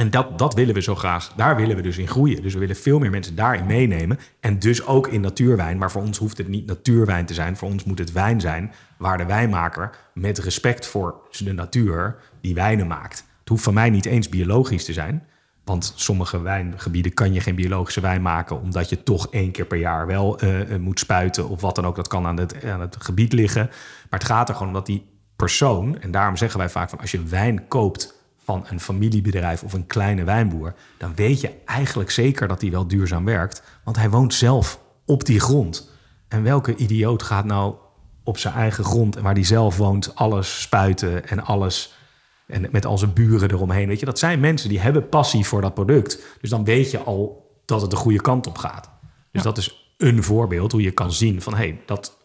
En 0.01 0.11
dat, 0.11 0.39
dat 0.39 0.55
willen 0.55 0.75
we 0.75 0.83
zo 0.83 0.95
graag. 0.95 1.33
Daar 1.37 1.57
willen 1.57 1.77
we 1.77 1.83
dus 1.83 1.99
in 1.99 2.09
groeien. 2.09 2.43
Dus 2.43 2.53
we 2.53 2.59
willen 2.59 2.77
veel 2.77 2.99
meer 2.99 3.11
mensen 3.11 3.35
daarin 3.35 3.67
meenemen. 3.67 4.19
En 4.41 4.59
dus 4.59 4.87
ook 4.87 5.09
in 5.09 5.21
natuurwijn. 5.21 5.79
Maar 5.79 5.91
voor 5.91 6.03
ons 6.03 6.19
hoeft 6.19 6.39
het 6.39 6.49
niet 6.49 6.67
natuurwijn 6.67 7.27
te 7.27 7.35
zijn. 7.35 7.57
Voor 7.57 7.69
ons 7.69 7.85
moet 7.85 7.99
het 7.99 8.13
wijn 8.13 8.41
zijn 8.41 8.73
waar 8.99 9.19
de 9.19 9.27
wijnmaker 9.27 9.91
met 10.15 10.39
respect 10.39 10.87
voor 10.87 11.21
de 11.39 11.53
natuur 11.53 12.17
die 12.41 12.55
wijnen 12.55 12.87
maakt. 12.87 13.25
Het 13.41 13.49
hoeft 13.49 13.63
van 13.63 13.75
mij 13.75 13.91
niet 13.91 14.05
eens 14.05 14.29
biologisch 14.29 14.85
te 14.85 14.93
zijn. 14.93 15.27
Want 15.65 15.93
sommige 15.97 16.41
wijngebieden 16.41 17.15
kan 17.15 17.33
je 17.33 17.41
geen 17.41 17.55
biologische 17.55 18.01
wijn 18.01 18.23
maken, 18.23 18.61
omdat 18.61 18.89
je 18.89 19.03
toch 19.03 19.27
één 19.31 19.51
keer 19.51 19.67
per 19.67 19.79
jaar 19.79 20.07
wel 20.07 20.39
eh, 20.39 20.75
eh, 20.75 20.81
moet 20.81 20.99
spuiten 20.99 21.49
of 21.49 21.61
wat 21.61 21.75
dan 21.75 21.87
ook. 21.87 21.97
Dat 21.97 22.09
kan 22.09 22.27
aan 22.27 22.37
het, 22.37 22.65
aan 22.65 22.81
het 22.81 22.97
gebied 22.99 23.33
liggen. 23.33 23.67
Maar 24.11 24.19
het 24.19 24.29
gaat 24.29 24.49
er 24.49 24.55
gewoon 24.55 24.69
om 24.69 24.75
dat 24.75 24.87
die 24.87 25.07
persoon, 25.37 26.01
en 26.01 26.11
daarom 26.11 26.37
zeggen 26.37 26.59
wij 26.59 26.69
vaak 26.69 26.91
van 26.91 27.01
als 27.01 27.11
je 27.11 27.25
wijn 27.25 27.69
koopt 27.69 28.19
van 28.51 28.65
een 28.69 28.81
familiebedrijf 28.81 29.63
of 29.63 29.73
een 29.73 29.87
kleine 29.87 30.25
wijnboer, 30.25 30.75
dan 30.99 31.15
weet 31.15 31.41
je 31.41 31.53
eigenlijk 31.65 32.11
zeker 32.11 32.49
dat 32.49 32.61
hij 32.61 32.71
wel 32.71 32.87
duurzaam 32.87 33.25
werkt, 33.25 33.63
want 33.85 33.97
hij 33.97 34.11
woont 34.11 34.35
zelf 34.35 34.81
op 35.07 35.25
die 35.25 35.41
grond. 35.41 35.91
En 36.29 36.43
welke 36.43 36.77
idioot 36.77 37.23
gaat 37.23 37.45
nou 37.45 37.75
op 38.25 38.39
zijn 38.39 38.55
eigen 38.55 38.85
grond 38.85 39.17
en 39.17 39.23
waar 39.23 39.35
hij 39.35 39.45
zelf 39.45 39.77
woont 39.77 40.15
alles 40.15 40.61
spuiten 40.61 41.29
en 41.29 41.45
alles 41.45 41.95
en 42.47 42.69
met 42.71 42.87
al 42.87 42.99
zijn 42.99 43.13
buren 43.13 43.51
eromheen. 43.51 43.89
Weet 43.89 44.01
je, 44.01 44.07
dat 44.07 44.19
zijn 44.19 44.41
mensen 44.41 44.69
die 44.69 44.81
hebben 44.81 45.09
passie 45.09 45.47
voor 45.47 45.61
dat 45.61 45.75
product. 45.75 46.23
Dus 46.41 46.51
dan 46.51 46.65
weet 46.65 46.91
je 46.91 46.99
al 46.99 47.51
dat 47.65 47.81
het 47.81 47.91
de 47.91 47.97
goede 47.97 48.21
kant 48.21 48.47
op 48.47 48.59
gaat. 48.59 48.91
Dus 49.33 49.43
dat 49.43 49.59
is 49.59 49.95
een 49.97 50.23
voorbeeld 50.23 50.73
hoe 50.73 50.83
je 50.83 50.91
kan 50.91 51.13
zien 51.13 51.43
van 51.43 51.53
hé, 51.53 51.59
hey, 51.59 51.81
dat, 51.87 52.17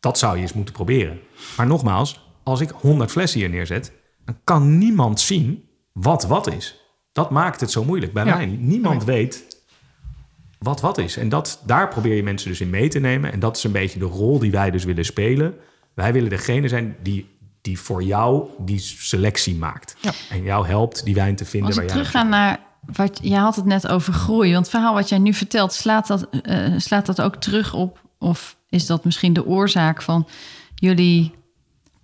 dat 0.00 0.18
zou 0.18 0.36
je 0.36 0.42
eens 0.42 0.52
moeten 0.52 0.74
proberen. 0.74 1.20
Maar 1.56 1.66
nogmaals, 1.66 2.30
als 2.42 2.60
ik 2.60 2.70
100 2.70 3.10
flessen 3.10 3.40
hier 3.40 3.48
neerzet, 3.48 3.92
dan 4.28 4.36
kan 4.44 4.78
niemand 4.78 5.20
zien 5.20 5.64
wat 5.92 6.24
wat 6.24 6.52
is. 6.52 6.80
Dat 7.12 7.30
maakt 7.30 7.60
het 7.60 7.70
zo 7.70 7.84
moeilijk 7.84 8.12
bij 8.12 8.24
Ja. 8.24 8.36
mij. 8.36 8.46
niet. 8.46 8.60
Niemand 8.60 9.04
weet 9.04 9.62
wat 10.58 10.80
wat 10.80 10.98
is. 10.98 11.16
En 11.16 11.28
dat, 11.28 11.62
daar 11.66 11.88
probeer 11.88 12.14
je 12.14 12.22
mensen 12.22 12.48
dus 12.48 12.60
in 12.60 12.70
mee 12.70 12.88
te 12.88 12.98
nemen. 12.98 13.32
En 13.32 13.40
dat 13.40 13.56
is 13.56 13.64
een 13.64 13.72
beetje 13.72 13.98
de 13.98 14.04
rol 14.04 14.38
die 14.38 14.50
wij 14.50 14.70
dus 14.70 14.84
willen 14.84 15.04
spelen. 15.04 15.54
Wij 15.94 16.12
willen 16.12 16.30
degene 16.30 16.68
zijn 16.68 16.96
die, 17.02 17.26
die 17.60 17.78
voor 17.78 18.02
jou 18.02 18.48
die 18.58 18.78
selectie 18.78 19.54
maakt. 19.56 19.96
Ja. 20.00 20.12
En 20.30 20.42
jou 20.42 20.66
helpt 20.66 21.04
die 21.04 21.14
wijn 21.14 21.36
te 21.36 21.44
vinden 21.44 21.68
Als 21.68 21.76
waar 21.76 21.84
ik 21.84 21.90
jij 21.90 21.98
terugga 22.00 22.22
naar 22.22 22.60
wat 22.92 23.18
je 23.22 23.36
had 23.36 23.56
het 23.56 23.64
net 23.64 23.88
over 23.88 24.12
groei, 24.12 24.52
want 24.52 24.66
het 24.66 24.74
verhaal 24.74 24.94
wat 24.94 25.08
jij 25.08 25.18
nu 25.18 25.34
vertelt, 25.34 25.72
slaat 25.72 26.06
dat, 26.06 26.28
eh, 26.42 26.72
slaat 26.76 27.06
dat 27.06 27.20
ook 27.20 27.36
terug 27.36 27.74
op, 27.74 28.00
of 28.18 28.56
is 28.68 28.86
dat 28.86 29.04
misschien 29.04 29.32
de 29.32 29.46
oorzaak 29.46 30.02
van 30.02 30.28
jullie 30.74 31.32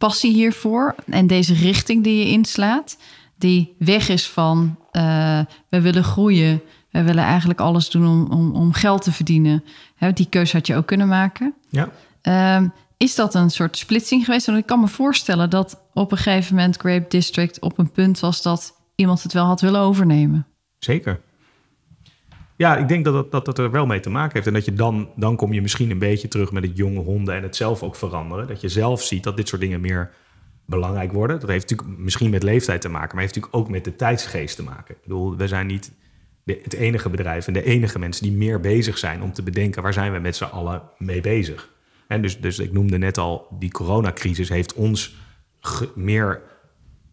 passie 0.07 0.33
hiervoor 0.33 0.95
en 1.07 1.27
deze 1.27 1.55
richting 1.55 2.05
die 2.05 2.19
je 2.19 2.31
inslaat, 2.31 2.97
die 3.39 3.75
weg 3.79 4.09
is 4.09 4.29
van 4.29 4.77
eh, 4.91 5.41
we 5.69 5.81
willen 5.81 6.05
groeien, 6.05 6.63
we 6.91 7.03
willen 7.03 7.25
eigenlijk 7.25 7.61
alles 7.61 7.91
doen 7.91 8.07
om, 8.07 8.33
om, 8.33 8.55
om 8.55 8.73
geld 8.73 9.03
te 9.03 9.13
verdienen. 9.13 9.65
Hè, 9.97 10.13
die 10.13 10.29
keuze 10.29 10.57
had 10.57 10.67
je 10.67 10.77
ook 10.77 10.87
kunnen 10.87 11.09
maken. 11.09 11.55
Ja, 11.69 11.89
Ehm, 12.25 12.69
is 12.97 13.15
dat 13.15 13.35
een 13.35 13.51
soort 13.51 13.77
splitsing 13.77 14.25
geweest? 14.25 14.47
Want 14.47 14.59
ik 14.59 14.67
kan 14.67 14.81
me 14.81 14.89
voorstellen 14.89 15.51
dat 15.51 15.81
op 15.93 16.13
een 16.13 16.19
gegeven 16.19 16.55
moment 16.55 16.77
Grape 16.77 17.09
District 17.09 17.61
op 17.61 17.79
een 17.79 17.91
punt 17.91 18.21
was 18.21 18.43
dat 18.43 18.75
iemand 18.95 19.23
het 19.23 19.33
wel 19.33 19.45
had 19.45 19.61
willen 19.61 19.81
overnemen. 19.81 20.47
zeker. 20.79 21.21
Ja, 22.57 22.77
ik 22.77 22.89
denk 22.89 23.05
dat 23.05 23.15
dat, 23.15 23.31
dat 23.31 23.45
dat 23.45 23.59
er 23.59 23.71
wel 23.71 23.87
mee 23.87 24.01
te 24.01 24.11
maken 24.11 24.33
heeft. 24.33 24.47
En 24.47 24.53
dat 24.53 24.65
je 24.65 24.73
dan, 24.73 25.09
dan 25.17 25.37
kom 25.37 25.53
je 25.53 25.63
misschien 25.63 25.91
een 25.91 25.99
beetje 25.99 26.29
terug 26.29 26.53
met 26.53 26.65
het 26.65 26.77
jonge 26.77 27.01
honden 27.01 27.35
en 27.35 27.43
het 27.43 27.57
zelf 27.57 27.83
ook 27.83 27.97
veranderen. 27.97 28.47
Dat 28.47 28.61
je 28.61 28.69
zelf 28.69 29.03
ziet 29.03 29.23
dat 29.23 29.37
dit 29.37 29.49
soort 29.49 29.61
dingen 29.61 29.81
meer 29.81 30.11
belangrijk 30.67 31.13
worden. 31.13 31.41
Dat 31.41 31.49
heeft 31.49 31.71
natuurlijk 31.71 31.99
misschien 31.99 32.31
met 32.31 32.43
leeftijd 32.43 32.81
te 32.81 32.89
maken, 32.89 33.15
maar 33.15 33.23
heeft 33.23 33.35
natuurlijk 33.35 33.63
ook 33.63 33.71
met 33.71 33.85
de 33.85 33.97
tijdsgeest 33.97 34.57
te 34.57 34.63
maken. 34.63 34.95
Ik 34.95 35.03
bedoel, 35.03 35.37
we 35.37 35.49
zijn 35.49 35.67
niet 35.67 35.93
het 36.45 36.73
enige 36.73 37.11
bedrijf 37.11 37.47
en 37.47 37.53
de 37.53 37.65
enige 37.65 37.99
mensen 37.99 38.23
die 38.23 38.33
meer 38.33 38.61
bezig 38.61 38.99
zijn 38.99 39.23
om 39.23 39.33
te 39.33 39.43
bedenken 39.43 39.83
waar 39.83 39.93
zijn 39.93 40.13
we 40.13 40.19
met 40.19 40.37
z'n 40.37 40.45
allen 40.45 40.83
mee 40.99 41.21
bezig. 41.21 41.73
En 42.09 42.23
dus, 42.23 42.41
dus 42.41 42.59
ik 42.59 42.73
noemde 42.73 42.99
net 42.99 43.19
al, 43.19 43.47
die 43.59 43.71
coronacrisis 43.71 44.49
heeft 44.49 44.75
ons 44.75 45.17
meer. 45.95 46.43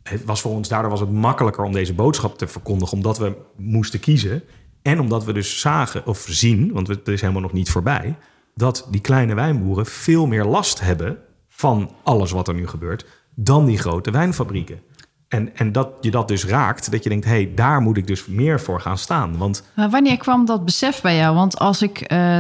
Het 0.04 0.26
was 0.26 0.42
voor 0.42 0.52
ons, 0.52 0.68
daardoor 0.68 0.92
was 0.92 1.00
het 1.00 1.12
makkelijker 1.12 1.64
om 1.64 1.72
deze 1.72 1.94
boodschap 1.94 2.38
te 2.38 2.48
verkondigen, 2.48 2.98
omdat 2.98 3.18
we 3.18 3.36
moesten 3.56 4.00
kiezen. 4.00 4.44
En 4.82 5.00
omdat 5.00 5.24
we 5.24 5.34
dus 5.34 5.60
zagen 5.60 6.06
of 6.06 6.26
zien, 6.30 6.72
want 6.74 6.88
het 6.88 7.08
is 7.08 7.22
helemaal 7.22 7.42
nog 7.42 7.54
niet 7.54 7.70
voorbij, 7.70 8.18
dat 8.56 8.88
die 8.90 9.02
kleine 9.02 9.34
wijnboeren 9.34 9.86
veel 9.86 10.28
meer 10.28 10.46
last 10.46 10.80
hebben 10.80 11.18
van 11.48 11.92
alles 12.04 12.32
wat 12.32 12.48
er 12.48 12.54
nu 12.54 12.68
gebeurt 12.68 13.06
dan 13.36 13.66
die 13.66 13.78
grote 13.78 14.12
wijnfabrieken. 14.12 14.82
En, 15.28 15.56
en 15.56 15.72
dat 15.72 15.90
je 16.02 16.12
dat 16.12 16.28
dus 16.28 16.46
raakt, 16.46 16.92
dat 16.92 17.04
je 17.04 17.10
denkt, 17.10 17.26
hé, 17.26 17.32
hey, 17.32 17.52
daar 17.56 17.82
moet 17.82 17.98
ik 17.98 18.08
dus 18.08 18.26
meer 18.26 18.60
voor 18.60 18.82
gaan 18.82 18.98
staan. 18.98 19.38
Want... 19.38 19.64
Maar 19.76 19.90
wanneer 19.90 20.18
kwam 20.18 20.46
dat 20.46 20.66
besef 20.66 21.02
bij 21.02 21.16
jou? 21.16 21.36
Want 21.36 21.60
als 21.60 21.82
ik 21.82 22.12
uh, 22.12 22.40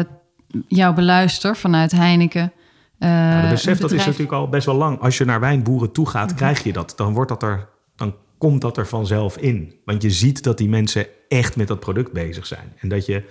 jou 0.67 0.95
beluister 0.95 1.57
vanuit 1.57 1.91
Heineken. 1.91 2.51
Uh, 2.99 3.09
nou, 3.09 3.49
besef 3.49 3.79
dat 3.79 3.91
is 3.91 4.05
natuurlijk 4.05 4.31
al 4.31 4.49
best 4.49 4.65
wel 4.65 4.75
lang. 4.75 4.99
Als 4.99 5.17
je 5.17 5.25
naar 5.25 5.39
wijnboeren 5.39 5.91
toe 5.91 6.09
gaat, 6.09 6.27
mhm. 6.27 6.35
krijg 6.35 6.63
je 6.63 6.73
dat. 6.73 6.93
Dan 6.95 7.13
wordt 7.13 7.29
dat 7.29 7.43
er, 7.43 7.69
dan 7.95 8.15
komt 8.37 8.61
dat 8.61 8.77
er 8.77 8.87
vanzelf 8.87 9.37
in. 9.37 9.75
Want 9.85 10.01
je 10.01 10.11
ziet 10.11 10.43
dat 10.43 10.57
die 10.57 10.69
mensen 10.69 11.07
echt 11.31 11.55
met 11.55 11.67
dat 11.67 11.79
product 11.79 12.11
bezig 12.11 12.45
zijn. 12.45 12.73
En 12.79 12.89
dat 12.89 13.05
je, 13.05 13.23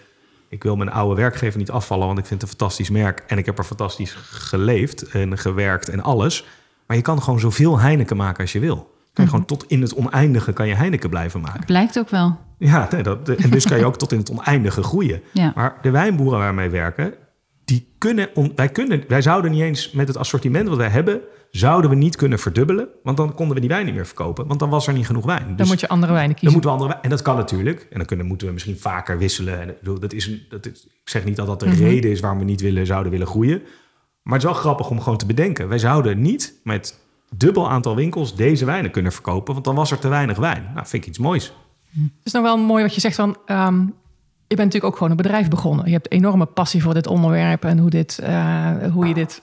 ik 0.48 0.62
wil 0.62 0.76
mijn 0.76 0.90
oude 0.90 1.20
werkgever 1.20 1.58
niet 1.58 1.70
afvallen, 1.70 2.06
want 2.06 2.18
ik 2.18 2.26
vind 2.26 2.40
het 2.40 2.50
een 2.50 2.58
fantastisch 2.58 2.90
merk. 2.90 3.24
En 3.26 3.38
ik 3.38 3.46
heb 3.46 3.58
er 3.58 3.64
fantastisch 3.64 4.14
geleefd 4.30 5.02
en 5.02 5.38
gewerkt 5.38 5.88
en 5.88 6.02
alles. 6.02 6.46
Maar 6.86 6.96
je 6.96 7.02
kan 7.02 7.22
gewoon 7.22 7.40
zoveel 7.40 7.78
Heineken 7.78 8.16
maken 8.16 8.40
als 8.40 8.52
je 8.52 8.58
wil. 8.58 8.76
Kan 8.76 8.88
je 9.12 9.22
mhm. 9.22 9.30
gewoon 9.30 9.44
tot 9.44 9.64
in 9.66 9.82
het 9.82 9.94
oneindige 9.94 10.52
kan 10.52 10.68
je 10.68 10.74
Heineken 10.74 11.10
blijven 11.10 11.40
maken. 11.40 11.64
Blijkt 11.64 11.98
ook 11.98 12.08
wel. 12.08 12.38
Ja, 12.58 12.88
nee, 12.90 13.02
dat, 13.02 13.28
en 13.28 13.50
dus 13.50 13.66
kan 13.66 13.78
je 13.78 13.84
ook 13.84 13.98
tot 13.98 14.12
in 14.12 14.18
het 14.18 14.30
oneindige 14.30 14.82
groeien. 14.82 15.22
Ja. 15.32 15.52
Maar 15.54 15.78
de 15.82 15.90
wijnboeren 15.90 16.38
waarmee 16.38 16.68
werken, 16.68 17.14
die 17.64 17.94
kunnen, 17.98 18.28
wij 18.54 18.68
kunnen, 18.68 19.04
wij 19.08 19.22
zouden 19.22 19.50
niet 19.50 19.62
eens 19.62 19.90
met 19.90 20.08
het 20.08 20.16
assortiment 20.16 20.68
wat 20.68 20.76
wij 20.76 20.88
hebben, 20.88 21.20
zouden 21.50 21.90
we 21.90 21.96
niet 21.96 22.16
kunnen 22.16 22.38
verdubbelen, 22.38 22.88
want 23.02 23.16
dan 23.16 23.34
konden 23.34 23.54
we 23.54 23.60
die 23.60 23.70
wijn 23.70 23.84
niet 23.84 23.94
meer 23.94 24.06
verkopen, 24.06 24.46
want 24.46 24.60
dan 24.60 24.68
was 24.68 24.86
er 24.86 24.92
niet 24.92 25.06
genoeg 25.06 25.24
wijn. 25.24 25.46
dan 25.46 25.56
dus 25.56 25.68
moet 25.68 25.80
je 25.80 25.88
andere 25.88 26.12
wijnen 26.12 26.36
kiezen. 26.36 26.44
Dan 26.44 26.52
moeten 26.52 26.70
we 26.70 26.76
andere 26.76 26.92
wijn, 26.92 27.04
en 27.04 27.10
dat 27.10 27.22
kan 27.22 27.36
natuurlijk. 27.36 27.86
En 27.90 27.96
dan 27.96 28.06
kunnen, 28.06 28.26
moeten 28.26 28.46
we 28.46 28.52
misschien 28.52 28.78
vaker 28.78 29.18
wisselen. 29.18 29.60
En 29.60 29.76
dat 30.00 30.12
is, 30.12 30.30
dat 30.48 30.66
is, 30.66 30.84
ik 30.84 31.08
zeg 31.08 31.24
niet 31.24 31.36
dat 31.36 31.46
dat 31.46 31.60
de 31.60 31.66
mhm. 31.66 31.82
reden 31.82 32.10
is 32.10 32.20
waarom 32.20 32.38
we 32.38 32.44
niet 32.44 32.60
willen, 32.60 32.86
zouden 32.86 33.12
willen 33.12 33.26
groeien. 33.26 33.62
Maar 34.22 34.38
het 34.38 34.42
is 34.42 34.50
wel 34.50 34.60
grappig 34.60 34.90
om 34.90 35.00
gewoon 35.00 35.18
te 35.18 35.26
bedenken. 35.26 35.68
Wij 35.68 35.78
zouden 35.78 36.20
niet 36.20 36.60
met 36.64 36.98
dubbel 37.36 37.70
aantal 37.70 37.96
winkels 37.96 38.36
deze 38.36 38.64
wijnen 38.64 38.90
kunnen 38.90 39.12
verkopen, 39.12 39.52
want 39.52 39.64
dan 39.64 39.74
was 39.74 39.90
er 39.90 39.98
te 39.98 40.08
weinig 40.08 40.36
wijn. 40.36 40.70
Nou, 40.74 40.86
vind 40.86 41.02
ik 41.02 41.08
iets 41.08 41.18
moois. 41.18 41.52
Het 41.92 42.10
is 42.24 42.32
nog 42.32 42.42
wel 42.42 42.58
mooi 42.58 42.82
wat 42.82 42.94
je 42.94 43.00
zegt 43.00 43.16
van. 43.16 43.36
Um, 43.46 43.94
je 44.46 44.56
bent 44.56 44.72
natuurlijk 44.72 44.84
ook 44.84 44.94
gewoon 44.94 45.10
een 45.10 45.22
bedrijf 45.22 45.48
begonnen. 45.48 45.86
Je 45.86 45.92
hebt 45.92 46.10
enorme 46.10 46.46
passie 46.46 46.82
voor 46.82 46.94
dit 46.94 47.06
onderwerp 47.06 47.64
en 47.64 47.78
hoe, 47.78 47.90
dit, 47.90 48.20
uh, 48.22 48.72
hoe 48.92 49.06
je 49.06 49.14
dit 49.14 49.42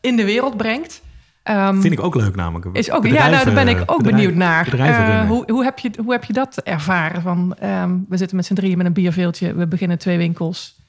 in 0.00 0.16
de 0.16 0.24
wereld 0.24 0.56
brengt. 0.56 1.02
Um, 1.50 1.80
Vind 1.80 1.92
ik 1.92 2.02
ook 2.02 2.14
leuk 2.14 2.34
namelijk. 2.34 2.76
Is 2.76 2.90
ook, 2.90 3.06
ja, 3.06 3.28
nou, 3.28 3.44
daar 3.44 3.54
ben 3.54 3.68
ik 3.68 3.82
ook 3.86 4.02
benieuwd 4.02 4.34
naar. 4.34 4.74
Uh, 4.74 5.28
hoe, 5.28 5.52
hoe, 5.52 5.64
heb 5.64 5.78
je, 5.78 5.90
hoe 6.02 6.12
heb 6.12 6.24
je 6.24 6.32
dat 6.32 6.56
ervaren? 6.56 7.22
Van, 7.22 7.56
um, 7.62 8.06
we 8.08 8.16
zitten 8.16 8.36
met 8.36 8.46
z'n 8.46 8.54
drieën 8.54 8.76
met 8.76 8.86
een 8.86 8.92
bierveeltje. 8.92 9.54
We 9.54 9.66
beginnen 9.66 9.98
twee 9.98 10.18
winkels. 10.18 10.82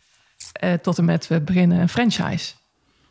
Uh, 0.63 0.73
tot 0.73 0.97
en 0.97 1.05
met 1.05 1.27
we 1.27 1.41
beginnen 1.41 1.79
een 1.79 1.89
franchise. 1.89 2.53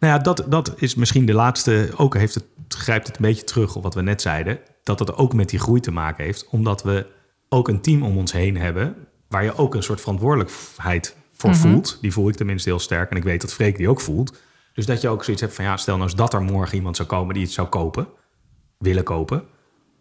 Nou 0.01 0.13
ja, 0.13 0.19
dat, 0.19 0.45
dat 0.49 0.73
is 0.77 0.95
misschien 0.95 1.27
de 1.27 1.33
laatste. 1.33 1.91
Ook 1.97 2.17
heeft 2.17 2.35
het, 2.35 2.45
grijpt 2.69 3.07
het 3.07 3.17
een 3.17 3.23
beetje 3.23 3.45
terug 3.45 3.77
op 3.77 3.83
wat 3.83 3.95
we 3.95 4.03
net 4.03 4.23
zeiden. 4.23 4.59
Dat 4.83 4.99
het 4.99 5.17
ook 5.17 5.33
met 5.33 5.49
die 5.49 5.59
groei 5.59 5.81
te 5.81 5.91
maken 5.91 6.25
heeft. 6.25 6.47
Omdat 6.49 6.83
we 6.83 7.07
ook 7.49 7.69
een 7.69 7.81
team 7.81 8.03
om 8.03 8.17
ons 8.17 8.33
heen 8.33 8.57
hebben. 8.57 8.95
Waar 9.29 9.45
je 9.45 9.57
ook 9.57 9.75
een 9.75 9.83
soort 9.83 10.01
verantwoordelijkheid 10.01 11.17
voor 11.37 11.51
mhm. 11.51 11.59
voelt. 11.59 11.99
Die 12.01 12.13
voel 12.13 12.29
ik 12.29 12.35
tenminste 12.35 12.69
heel 12.69 12.79
sterk. 12.79 13.11
En 13.11 13.17
ik 13.17 13.25
weet 13.25 13.41
dat 13.41 13.55
Freek 13.55 13.77
die 13.77 13.89
ook 13.89 14.01
voelt. 14.01 14.39
Dus 14.75 14.87
dat 14.87 15.01
je 15.01 15.09
ook 15.09 15.25
zoiets 15.25 15.43
hebt 15.43 15.55
van 15.55 15.65
ja, 15.65 15.77
stel 15.77 15.97
nou 15.97 16.09
eens 16.09 16.19
dat 16.19 16.35
er 16.35 16.43
morgen 16.43 16.77
iemand 16.77 16.97
zou 16.97 17.09
komen 17.09 17.35
die 17.35 17.43
het 17.43 17.53
zou 17.53 17.69
kopen. 17.69 18.07
Willen 18.79 19.05
kopen. 19.05 19.43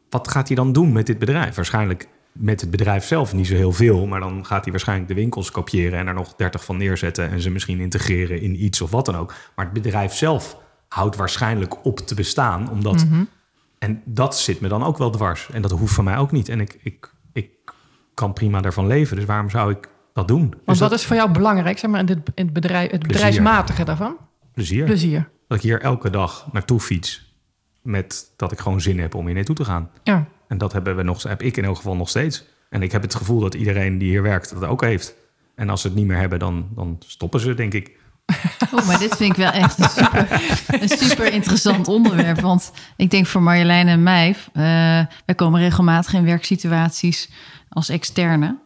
Wat 0.10 0.28
gaat 0.28 0.48
hij 0.48 0.56
dan 0.56 0.74
doen 0.74 0.92
met 0.92 1.06
dit 1.06 1.20
bedrijf? 1.20 1.56
Waarschijnlijk 1.56 2.08
met 2.32 2.62
het 2.62 2.72
bedrijf 2.72 3.06
zelf 3.06 3.34
niet 3.34 3.48
zo 3.48 3.56
heel 3.56 3.72
veel. 3.72 4.06
Maar 4.08 4.20
dan 4.20 4.46
gaat 4.46 4.64
hij 4.64 4.72
waarschijnlijk 4.72 5.08
de 5.08 5.16
winkels 5.16 5.52
kopiëren 5.52 6.00
en 6.00 6.08
er 6.08 6.14
nog 6.14 6.36
30 6.36 6.66
van 6.66 6.78
neerzetten. 6.78 7.30
En 7.30 7.42
ze 7.42 7.50
misschien 7.50 7.80
integreren 7.80 8.42
in 8.42 8.64
iets 8.64 8.82
of 8.82 8.92
wat 8.92 9.06
dan 9.06 9.16
ook. 9.16 9.34
Maar 9.56 9.66
het 9.66 9.74
bedrijf 9.74 10.14
zelf 10.14 10.58
houdt 10.88 11.16
waarschijnlijk 11.16 11.86
op 11.86 11.98
te 11.98 12.16
bestaan. 12.16 12.70
Omdat. 12.70 13.06
Mhm. 13.06 13.24
En 13.80 14.02
dat 14.06 14.40
zit 14.40 14.60
me 14.60 14.68
dan 14.68 14.84
ook 14.84 14.98
wel 14.98 15.10
dwars. 15.10 15.50
En 15.52 15.62
dat 15.62 15.72
hoeft 15.72 15.94
van 15.94 16.04
mij 16.04 16.18
ook 16.18 16.32
niet. 16.32 16.50
En 16.50 16.60
ik, 16.60 16.80
ik, 16.84 17.14
ik 17.34 17.50
kan 18.14 18.34
prima 18.34 18.62
daarvan 18.62 18.88
leven. 18.88 19.16
Dus 19.16 19.26
waarom 19.26 19.50
zou 19.50 19.72
ik 19.72 19.90
dat 20.14 20.28
doen? 20.28 20.50
Want 20.50 20.66
dus 20.66 20.80
wat 20.80 20.92
is 20.92 21.06
voor 21.06 21.16
jou 21.16 21.32
belangrijk, 21.32 21.80
zeg 21.80 21.90
maar, 21.90 22.00
in, 22.00 22.06
dit, 22.06 22.18
in 22.36 22.46
het, 22.46 22.54
bedrijf, 22.54 22.92
het 22.92 23.08
bedrijfsmatige 23.08 23.84
daarvan? 23.84 24.18
Plezier. 24.54 24.86
Plezier. 24.86 25.30
Dat 25.48 25.58
ik 25.58 25.64
hier 25.64 25.82
elke 25.82 26.10
dag 26.10 26.48
naartoe 26.52 26.80
fiets. 26.80 27.36
Met 27.82 28.32
dat 28.36 28.52
ik 28.52 28.60
gewoon 28.60 28.82
zin 28.82 29.00
heb 29.00 29.16
om 29.16 29.26
hier 29.26 29.36
naartoe 29.36 29.56
te 29.56 29.66
gaan. 29.66 29.90
Ja. 30.04 30.26
En 30.48 30.58
dat 30.58 30.74
hebben 30.74 30.96
we 30.96 31.04
nog, 31.04 31.24
heb 31.24 31.42
ik 31.42 31.58
in 31.58 31.66
elk 31.66 31.76
geval 31.76 31.96
nog 31.96 32.10
steeds. 32.10 32.46
En 32.70 32.82
ik 32.82 32.92
heb 32.92 33.02
het 33.02 33.16
gevoel 33.16 33.40
dat 33.40 33.54
iedereen 33.54 33.98
die 33.98 34.10
hier 34.10 34.22
werkt 34.22 34.54
dat 34.54 34.64
ook 34.64 34.82
heeft. 34.82 35.16
En 35.56 35.70
als 35.70 35.82
ze 35.82 35.88
het 35.88 35.96
niet 35.96 36.06
meer 36.06 36.18
hebben, 36.18 36.40
dan, 36.40 36.68
dan 36.76 36.98
stoppen 37.06 37.40
ze, 37.40 37.54
denk 37.54 37.74
ik. 37.74 37.92
Oh, 38.74 38.88
maar 38.88 39.00
dit 39.00 39.16
vind 39.16 39.32
ik 39.32 39.38
wel 39.38 39.52
echt 39.52 39.80
een 39.80 39.90
super, 39.90 40.42
een 40.68 40.90
super 40.90 41.34
interessant 41.34 41.88
onderwerp. 41.88 42.40
Want 42.40 42.72
ik 42.98 43.10
denk 43.12 43.26
voor 43.26 43.42
Marjolein 43.42 43.88
en 43.88 44.04
mij, 44.04 44.30
uh, 44.30 44.36
wij 45.26 45.36
komen 45.36 45.60
regelmatig 45.60 46.14
in 46.14 46.26
werksituaties 46.26 47.30
als 47.70 47.90
externe. 47.90 48.58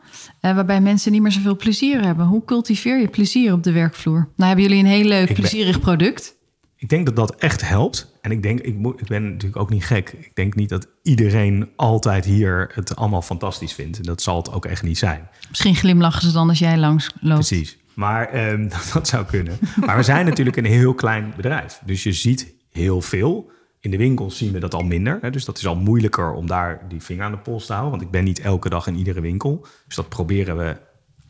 Uh, 0.48 0.56
waarbij 0.56 0.82
mensen 0.82 1.12
niet 1.12 1.22
meer 1.22 1.32
zoveel 1.32 1.56
plezier 1.56 2.02
hebben. 2.02 2.26
Hoe 2.26 2.46
cultiveer 2.46 3.00
je 3.00 3.08
plezier 3.08 3.54
op 3.54 3.64
de 3.64 3.72
werkvloer? 3.72 4.30
Nou 4.36 4.48
hebben 4.48 4.64
jullie 4.66 4.84
een 4.84 4.90
heel 4.90 5.06
leuk, 5.06 5.34
plezierig 5.34 5.80
product. 5.80 6.36
Ik 6.76 6.90
denk 6.90 7.06
dat 7.06 7.16
dat 7.16 7.36
echt 7.36 7.68
helpt. 7.68 8.18
En 8.22 8.32
ik 8.32 8.44
denk, 8.44 8.60
ik, 8.60 8.76
moet, 8.76 9.02
ik 9.02 9.08
ben 9.08 9.24
natuurlijk 9.24 9.62
ook 9.62 9.70
niet 9.70 9.86
gek. 9.86 10.10
Ik 10.20 10.36
denk 10.36 10.56
niet 10.56 10.70
dat 10.70 10.88
iedereen 11.04 11.70
altijd 11.76 12.26
hier 12.26 12.72
het 12.74 12.96
allemaal 12.96 13.22
fantastisch 13.22 13.74
vindt. 13.74 13.98
En 13.98 14.04
dat 14.04 14.22
zal 14.22 14.38
het 14.38 14.52
ook 14.52 14.66
echt 14.66 14.84
niet 14.84 14.98
zijn. 14.98 15.30
Misschien 15.50 15.76
glimlachen 15.76 16.22
ze 16.22 16.32
dan 16.32 16.50
als 16.50 16.60
jij 16.60 16.78
langs 16.78 17.10
loopt. 17.20 17.48
Precies. 17.48 17.78
Maar 17.94 18.50
um, 18.52 18.70
dat 18.94 19.08
zou 19.08 19.26
kunnen. 19.26 19.58
Maar 19.86 19.98
we 19.98 20.04
zijn 20.04 20.26
natuurlijk 20.26 20.58
een 20.58 20.66
heel 20.66 20.94
klein 20.94 21.34
bedrijf. 21.36 21.82
Dus 21.86 22.04
je 22.04 22.14
ziet 22.14 22.54
heel 22.72 23.02
veel. 23.02 23.52
In 23.80 23.92
de 23.92 23.98
winkels 23.98 24.38
zien 24.38 24.52
we 24.52 24.60
dat 24.60 24.74
al 24.74 24.84
minder. 24.84 25.18
Hè? 25.22 25.30
Dus 25.30 25.46
dat 25.46 25.58
is 25.58 25.68
al 25.68 25.76
moeilijker 25.76 26.34
om 26.34 26.48
daar 26.48 26.82
die 26.88 27.02
vinger 27.02 27.24
aan 27.24 27.32
de 27.32 27.38
pols 27.38 27.66
te 27.66 27.72
houden. 27.72 27.92
Want 27.92 28.04
ik 28.04 28.12
ben 28.12 28.24
niet 28.24 28.40
elke 28.40 28.70
dag 28.70 28.88
in 28.88 28.96
iedere 28.96 29.22
winkel. 29.22 29.66
Dus 29.86 29.96
dat 29.96 30.10
proberen 30.10 30.58
we 30.58 30.76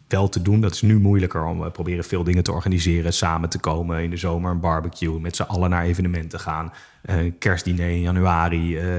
wel 0.08 0.30
te 0.30 0.42
doen. 0.42 0.62
Dat 0.62 0.74
is 0.74 0.82
nu 0.82 1.00
moeilijker 1.00 1.46
om 1.46 1.60
we 1.60 1.72
proberen 1.72 2.04
veel 2.04 2.24
dingen 2.24 2.44
te 2.44 2.52
organiseren, 2.52 3.14
samen 3.14 3.50
te 3.50 3.60
komen 3.60 4.04
in 4.04 4.10
de 4.10 4.18
zomer, 4.18 4.52
een 4.52 4.60
barbecue, 4.60 5.20
met 5.20 5.36
z'n 5.36 5.42
allen 5.42 5.70
naar 5.70 5.84
evenementen 5.84 6.40
gaan, 6.40 6.74
uh, 7.10 7.32
kerstdiner 7.40 7.90
in 7.90 8.02
januari. 8.02 8.78
Uh, 8.78 8.98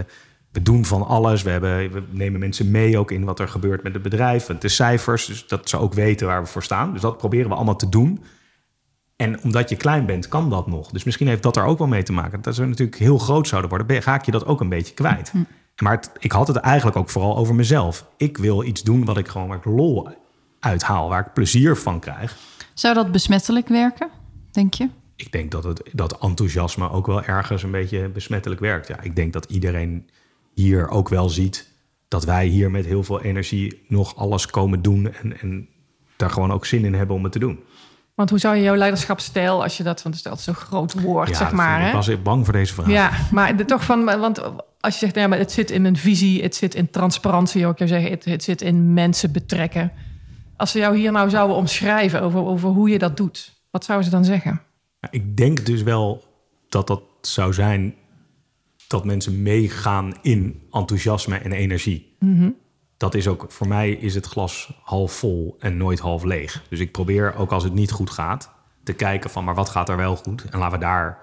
we 0.52 0.62
doen 0.62 0.84
van 0.84 1.06
alles. 1.06 1.42
We, 1.42 1.50
hebben, 1.50 1.92
we 1.92 2.02
nemen 2.10 2.40
mensen 2.40 2.70
mee 2.70 2.98
ook 2.98 3.10
in 3.10 3.24
wat 3.24 3.40
er 3.40 3.48
gebeurt 3.48 3.82
met 3.82 3.92
het 3.92 4.02
bedrijf, 4.02 4.46
de 4.46 4.68
cijfers, 4.68 5.26
dus 5.26 5.46
dat 5.46 5.68
ze 5.68 5.78
ook 5.78 5.94
weten 5.94 6.26
waar 6.26 6.42
we 6.42 6.48
voor 6.48 6.62
staan. 6.62 6.92
Dus 6.92 7.00
dat 7.00 7.18
proberen 7.18 7.48
we 7.48 7.54
allemaal 7.54 7.76
te 7.76 7.88
doen. 7.88 8.24
En 9.18 9.42
omdat 9.42 9.68
je 9.68 9.76
klein 9.76 10.06
bent, 10.06 10.28
kan 10.28 10.50
dat 10.50 10.66
nog. 10.66 10.90
Dus 10.90 11.04
misschien 11.04 11.28
heeft 11.28 11.42
dat 11.42 11.56
er 11.56 11.64
ook 11.64 11.78
wel 11.78 11.86
mee 11.86 12.02
te 12.02 12.12
maken. 12.12 12.42
Dat 12.42 12.56
we 12.56 12.64
natuurlijk 12.64 12.98
heel 12.98 13.18
groot 13.18 13.48
zouden 13.48 13.70
worden, 13.70 14.02
ga 14.02 14.14
ik 14.14 14.24
je 14.24 14.30
dat 14.30 14.46
ook 14.46 14.60
een 14.60 14.68
beetje 14.68 14.94
kwijt. 14.94 15.30
Hm. 15.30 15.38
Maar 15.82 16.04
ik 16.18 16.32
had 16.32 16.46
het 16.48 16.56
eigenlijk 16.56 16.96
ook 16.96 17.10
vooral 17.10 17.36
over 17.36 17.54
mezelf. 17.54 18.06
Ik 18.16 18.36
wil 18.36 18.64
iets 18.64 18.82
doen 18.82 19.04
wat 19.04 19.18
ik 19.18 19.28
gewoon 19.28 19.48
waar 19.48 19.56
ik 19.56 19.64
lol 19.64 20.08
uithaal, 20.60 21.08
waar 21.08 21.26
ik 21.26 21.32
plezier 21.32 21.76
van 21.76 22.00
krijg. 22.00 22.36
Zou 22.74 22.94
dat 22.94 23.12
besmettelijk 23.12 23.68
werken, 23.68 24.08
denk 24.50 24.74
je? 24.74 24.88
Ik 25.16 25.32
denk 25.32 25.50
dat 25.50 25.64
het, 25.64 25.82
dat 25.92 26.18
enthousiasme 26.18 26.90
ook 26.90 27.06
wel 27.06 27.22
ergens 27.22 27.62
een 27.62 27.70
beetje 27.70 28.08
besmettelijk 28.08 28.60
werkt. 28.60 28.88
Ja, 28.88 29.00
ik 29.00 29.16
denk 29.16 29.32
dat 29.32 29.44
iedereen 29.44 30.08
hier 30.54 30.88
ook 30.88 31.08
wel 31.08 31.28
ziet 31.28 31.68
dat 32.08 32.24
wij 32.24 32.46
hier 32.46 32.70
met 32.70 32.86
heel 32.86 33.02
veel 33.02 33.22
energie 33.22 33.84
nog 33.88 34.16
alles 34.16 34.46
komen 34.46 34.82
doen 34.82 35.12
en, 35.12 35.40
en 35.40 35.68
daar 36.16 36.30
gewoon 36.30 36.52
ook 36.52 36.66
zin 36.66 36.84
in 36.84 36.94
hebben 36.94 37.16
om 37.16 37.22
het 37.22 37.32
te 37.32 37.38
doen. 37.38 37.58
Want 38.18 38.30
hoe 38.30 38.38
zou 38.38 38.56
je 38.56 38.62
jouw 38.62 38.76
leiderschapsstijl, 38.76 39.62
als 39.62 39.76
je 39.76 39.82
dat, 39.82 40.02
want 40.02 40.14
het 40.14 40.24
is 40.24 40.30
altijd 40.30 40.56
zo'n 40.56 40.66
groot 40.66 41.00
woord, 41.00 41.36
zeg 41.36 41.52
maar. 41.52 41.86
Ik 41.86 41.92
was 41.92 42.22
bang 42.22 42.44
voor 42.44 42.52
deze 42.52 42.74
vraag. 42.74 42.88
Ja, 42.88 43.10
maar 43.30 43.56
de, 43.56 43.64
toch 43.64 43.84
van, 43.84 44.04
want 44.04 44.40
als 44.80 44.92
je 44.92 44.98
zegt, 44.98 45.14
nou 45.14 45.20
ja, 45.20 45.28
maar 45.28 45.38
het 45.38 45.52
zit 45.52 45.70
in 45.70 45.82
mijn 45.82 45.96
visie, 45.96 46.42
het 46.42 46.54
zit 46.54 46.74
in 46.74 46.90
transparantie, 46.90 47.66
ook 47.66 47.78
je 47.78 47.86
zeggen, 47.86 48.10
het, 48.10 48.24
het 48.24 48.42
zit 48.42 48.62
in 48.62 48.92
mensen 48.92 49.32
betrekken. 49.32 49.92
Als 50.56 50.70
ze 50.70 50.78
jou 50.78 50.96
hier 50.96 51.12
nou 51.12 51.30
zouden 51.30 51.56
omschrijven 51.56 52.22
over, 52.22 52.44
over 52.44 52.68
hoe 52.68 52.88
je 52.88 52.98
dat 52.98 53.16
doet, 53.16 53.60
wat 53.70 53.84
zouden 53.84 54.08
ze 54.08 54.14
dan 54.14 54.24
zeggen? 54.24 54.60
Ik 55.10 55.36
denk 55.36 55.66
dus 55.66 55.82
wel 55.82 56.24
dat 56.68 56.86
dat 56.86 57.02
zou 57.20 57.52
zijn 57.52 57.94
dat 58.86 59.04
mensen 59.04 59.42
meegaan 59.42 60.14
in 60.22 60.62
enthousiasme 60.70 61.36
en 61.36 61.52
energie. 61.52 62.16
Mhm. 62.18 62.50
Dat 62.98 63.14
is 63.14 63.28
ook, 63.28 63.44
voor 63.48 63.68
mij 63.68 63.90
is 63.90 64.14
het 64.14 64.26
glas 64.26 64.80
half 64.82 65.12
vol 65.12 65.56
en 65.58 65.76
nooit 65.76 65.98
half 65.98 66.24
leeg. 66.24 66.62
Dus 66.68 66.80
ik 66.80 66.92
probeer 66.92 67.34
ook 67.34 67.52
als 67.52 67.64
het 67.64 67.74
niet 67.74 67.90
goed 67.90 68.10
gaat, 68.10 68.50
te 68.82 68.92
kijken 68.92 69.30
van, 69.30 69.44
maar 69.44 69.54
wat 69.54 69.68
gaat 69.68 69.88
er 69.88 69.96
wel 69.96 70.16
goed? 70.16 70.44
En 70.44 70.58
laten 70.58 70.78
we 70.78 70.84
daar 70.84 71.18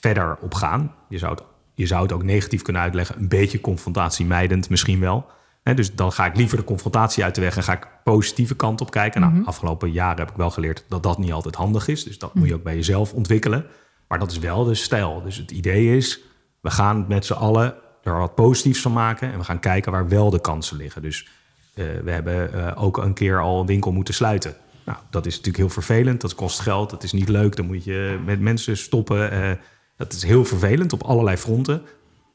verder 0.00 0.38
op 0.40 0.54
gaan. 0.54 0.94
Je 1.08 1.18
zou 1.18 1.34
het, 1.34 1.42
je 1.74 1.86
zou 1.86 2.02
het 2.02 2.12
ook 2.12 2.22
negatief 2.22 2.62
kunnen 2.62 2.82
uitleggen, 2.82 3.18
een 3.18 3.28
beetje 3.28 3.60
confrontatie 3.60 4.26
mijdend 4.26 4.70
misschien 4.70 5.00
wel 5.00 5.26
dus 5.62 5.94
dan 5.94 6.12
ga 6.12 6.26
ik 6.26 6.36
liever 6.36 6.56
de 6.56 6.64
confrontatie 6.64 7.24
uit 7.24 7.34
de 7.34 7.40
weg 7.40 7.56
en 7.56 7.62
ga 7.62 7.72
ik 7.72 7.88
positieve 8.04 8.56
kant 8.56 8.80
op 8.80 8.90
kijken. 8.90 9.20
Nou, 9.20 9.32
mhm. 9.32 9.44
afgelopen 9.44 9.90
jaren 9.90 10.18
heb 10.18 10.30
ik 10.30 10.36
wel 10.36 10.50
geleerd 10.50 10.84
dat 10.88 11.02
dat 11.02 11.18
niet 11.18 11.32
altijd 11.32 11.54
handig 11.54 11.88
is. 11.88 12.04
Dus 12.04 12.18
dat 12.18 12.34
moet 12.34 12.44
je 12.44 12.48
mhm. 12.48 12.58
ook 12.58 12.64
bij 12.64 12.74
jezelf 12.74 13.12
ontwikkelen. 13.12 13.66
Maar 14.08 14.18
dat 14.18 14.30
is 14.30 14.38
wel 14.38 14.64
de 14.64 14.74
stijl. 14.74 15.22
Dus 15.22 15.36
het 15.36 15.50
idee 15.50 15.96
is, 15.96 16.20
we 16.60 16.70
gaan 16.70 17.04
met 17.08 17.26
z'n 17.26 17.32
allen 17.32 17.74
er 18.02 18.18
wat 18.18 18.34
positiefs 18.34 18.80
van 18.80 18.92
maken. 18.92 19.32
En 19.32 19.38
we 19.38 19.44
gaan 19.44 19.60
kijken 19.60 19.92
waar 19.92 20.08
wel 20.08 20.30
de 20.30 20.40
kansen 20.40 20.76
liggen. 20.76 21.02
Dus 21.02 21.28
uh, 21.74 21.84
we 22.04 22.10
hebben 22.10 22.50
uh, 22.54 22.72
ook 22.82 22.96
een 22.96 23.14
keer 23.14 23.40
al 23.40 23.60
een 23.60 23.66
winkel 23.66 23.92
moeten 23.92 24.14
sluiten. 24.14 24.54
Nou, 24.84 24.98
dat 25.10 25.26
is 25.26 25.32
natuurlijk 25.32 25.64
heel 25.64 25.68
vervelend. 25.68 26.20
Dat 26.20 26.34
kost 26.34 26.60
geld. 26.60 26.90
Dat 26.90 27.02
is 27.02 27.12
niet 27.12 27.28
leuk. 27.28 27.56
Dan 27.56 27.66
moet 27.66 27.84
je 27.84 28.20
met 28.24 28.40
mensen 28.40 28.76
stoppen. 28.76 29.32
Uh, 29.32 29.50
Dat 29.96 30.12
is 30.12 30.22
heel 30.22 30.44
vervelend 30.44 30.92
op 30.92 31.02
allerlei 31.02 31.36
fronten. 31.36 31.82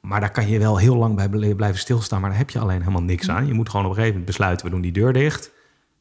Maar 0.02 0.20
daar 0.20 0.32
kan 0.32 0.48
je 0.48 0.60
wel 0.60 0.78
heel 0.78 0.96
lang 0.96 1.16
bij 1.16 1.56
blijven 1.56 1.80
stilstaan. 1.80 2.22
Maar 2.22 2.30
daar 2.30 2.40
heb 2.40 2.50
je 2.50 2.60
alleen 2.60 2.80
helemaal 2.80 3.02
niks 3.02 3.30
aan. 3.30 3.48
Je 3.48 3.54
moet 3.54 3.70
gewoon 3.70 3.86
op 3.86 3.92
een 3.92 3.98
gegeven 3.98 4.20
moment 4.20 4.38
besluiten, 4.38 4.66
we 4.66 4.72
doen 4.72 4.82
die 4.82 4.92
deur 4.92 5.14
dicht. 5.14 5.52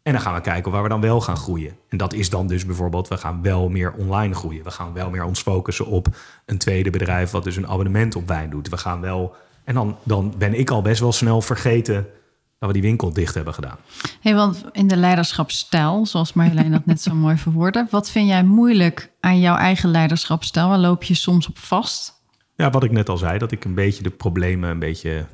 En 0.02 0.12
dan 0.12 0.20
gaan 0.20 0.34
we 0.34 0.40
kijken 0.40 0.72
waar 0.72 0.82
we 0.82 0.88
dan 0.88 1.00
wel 1.00 1.20
gaan 1.20 1.36
groeien. 1.36 1.76
En 1.88 1.96
dat 1.96 2.12
is 2.12 2.30
dan 2.30 2.46
dus 2.46 2.66
bijvoorbeeld, 2.66 3.08
we 3.08 3.16
gaan 3.16 3.42
wel 3.42 3.68
meer 3.68 3.92
online 3.92 4.34
groeien. 4.34 4.64
We 4.64 4.70
gaan 4.70 4.92
wel 4.92 5.10
meer 5.10 5.24
ons 5.24 5.42
focussen 5.42 5.86
op 5.86 6.06
een 6.44 6.58
tweede 6.58 6.90
bedrijf... 6.90 7.30
wat 7.30 7.44
dus 7.44 7.56
een 7.56 7.68
abonnement 7.68 8.16
op 8.16 8.28
wijn 8.28 8.50
doet. 8.50 8.68
We 8.68 8.76
gaan 8.76 9.00
wel... 9.00 9.34
En 9.66 9.74
dan, 9.74 9.96
dan 10.02 10.34
ben 10.38 10.58
ik 10.58 10.70
al 10.70 10.82
best 10.82 11.00
wel 11.00 11.12
snel 11.12 11.40
vergeten 11.40 12.06
dat 12.58 12.68
we 12.68 12.72
die 12.72 12.82
winkel 12.82 13.12
dicht 13.12 13.34
hebben 13.34 13.54
gedaan. 13.54 13.76
Hey, 14.20 14.34
want 14.34 14.64
in 14.72 14.86
de 14.86 14.96
leiderschapsstijl, 14.96 16.06
zoals 16.06 16.32
Marjolein 16.32 16.70
dat 16.70 16.86
net 16.86 17.00
zo 17.00 17.14
mooi 17.26 17.36
verwoordde... 17.36 17.86
wat 17.90 18.10
vind 18.10 18.28
jij 18.28 18.44
moeilijk 18.44 19.12
aan 19.20 19.40
jouw 19.40 19.56
eigen 19.56 19.90
leiderschapsstijl? 19.90 20.68
Waar 20.68 20.78
loop 20.78 21.02
je 21.02 21.14
soms 21.14 21.48
op 21.48 21.58
vast? 21.58 22.22
Ja, 22.56 22.70
wat 22.70 22.84
ik 22.84 22.90
net 22.90 23.08
al 23.08 23.16
zei, 23.16 23.38
dat 23.38 23.52
ik 23.52 23.64
een 23.64 23.74
beetje 23.74 24.02
de 24.02 24.10
problemen 24.10 24.70
een 24.70 24.78
beetje 24.78 25.26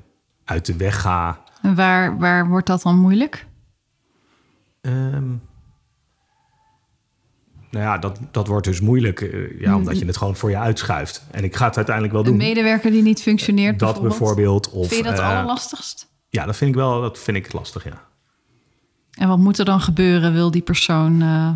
uit 0.44 0.66
de 0.66 0.76
weg 0.76 1.00
ga. 1.00 1.42
En 1.62 1.74
waar, 1.74 2.18
waar 2.18 2.48
wordt 2.48 2.66
dat 2.66 2.82
dan 2.82 2.98
moeilijk? 2.98 3.46
Ehm, 4.80 5.34
nou 7.72 7.85
ja, 7.85 7.98
dat, 7.98 8.18
dat 8.30 8.46
wordt 8.46 8.66
dus 8.66 8.80
moeilijk, 8.80 9.20
eh, 9.20 9.61
ja, 9.61 9.76
omdat 9.76 9.98
je 9.98 10.04
het 10.06 10.16
gewoon 10.16 10.37
voor 10.37 10.50
je 10.50 10.56
uitschuift. 10.56 11.24
En 11.30 11.44
ik 11.44 11.56
ga 11.56 11.66
het 11.66 11.76
uiteindelijk 11.76 12.14
wel 12.14 12.24
Een 12.24 12.30
doen. 12.30 12.38
medewerker 12.46 12.90
die 12.90 13.02
niet 13.02 13.22
functioneert 13.22 13.78
dat 13.78 14.02
bijvoorbeeld? 14.02 14.70
Of, 14.70 14.88
Vind 14.88 15.04
je 15.04 15.11
dat 15.11 15.18
eh, 15.18 15.28
allerlastigst? 15.28 16.11
Ja, 16.28 16.46
dat 16.46 16.56
vind 16.56 16.70
ik 16.70 16.76
wel 16.76 17.00
dat 17.00 17.18
vind 17.18 17.37
ik 17.37 17.52
lastig, 17.52 17.85
ja. 17.85 18.02
En 19.12 19.28
wat 19.28 19.38
moet 19.38 19.58
er 19.58 19.64
dan 19.64 19.80
gebeuren? 19.80 20.32
Wil 20.32 20.50
die 20.50 20.62
persoon 20.62 21.22
eh, 21.22 21.50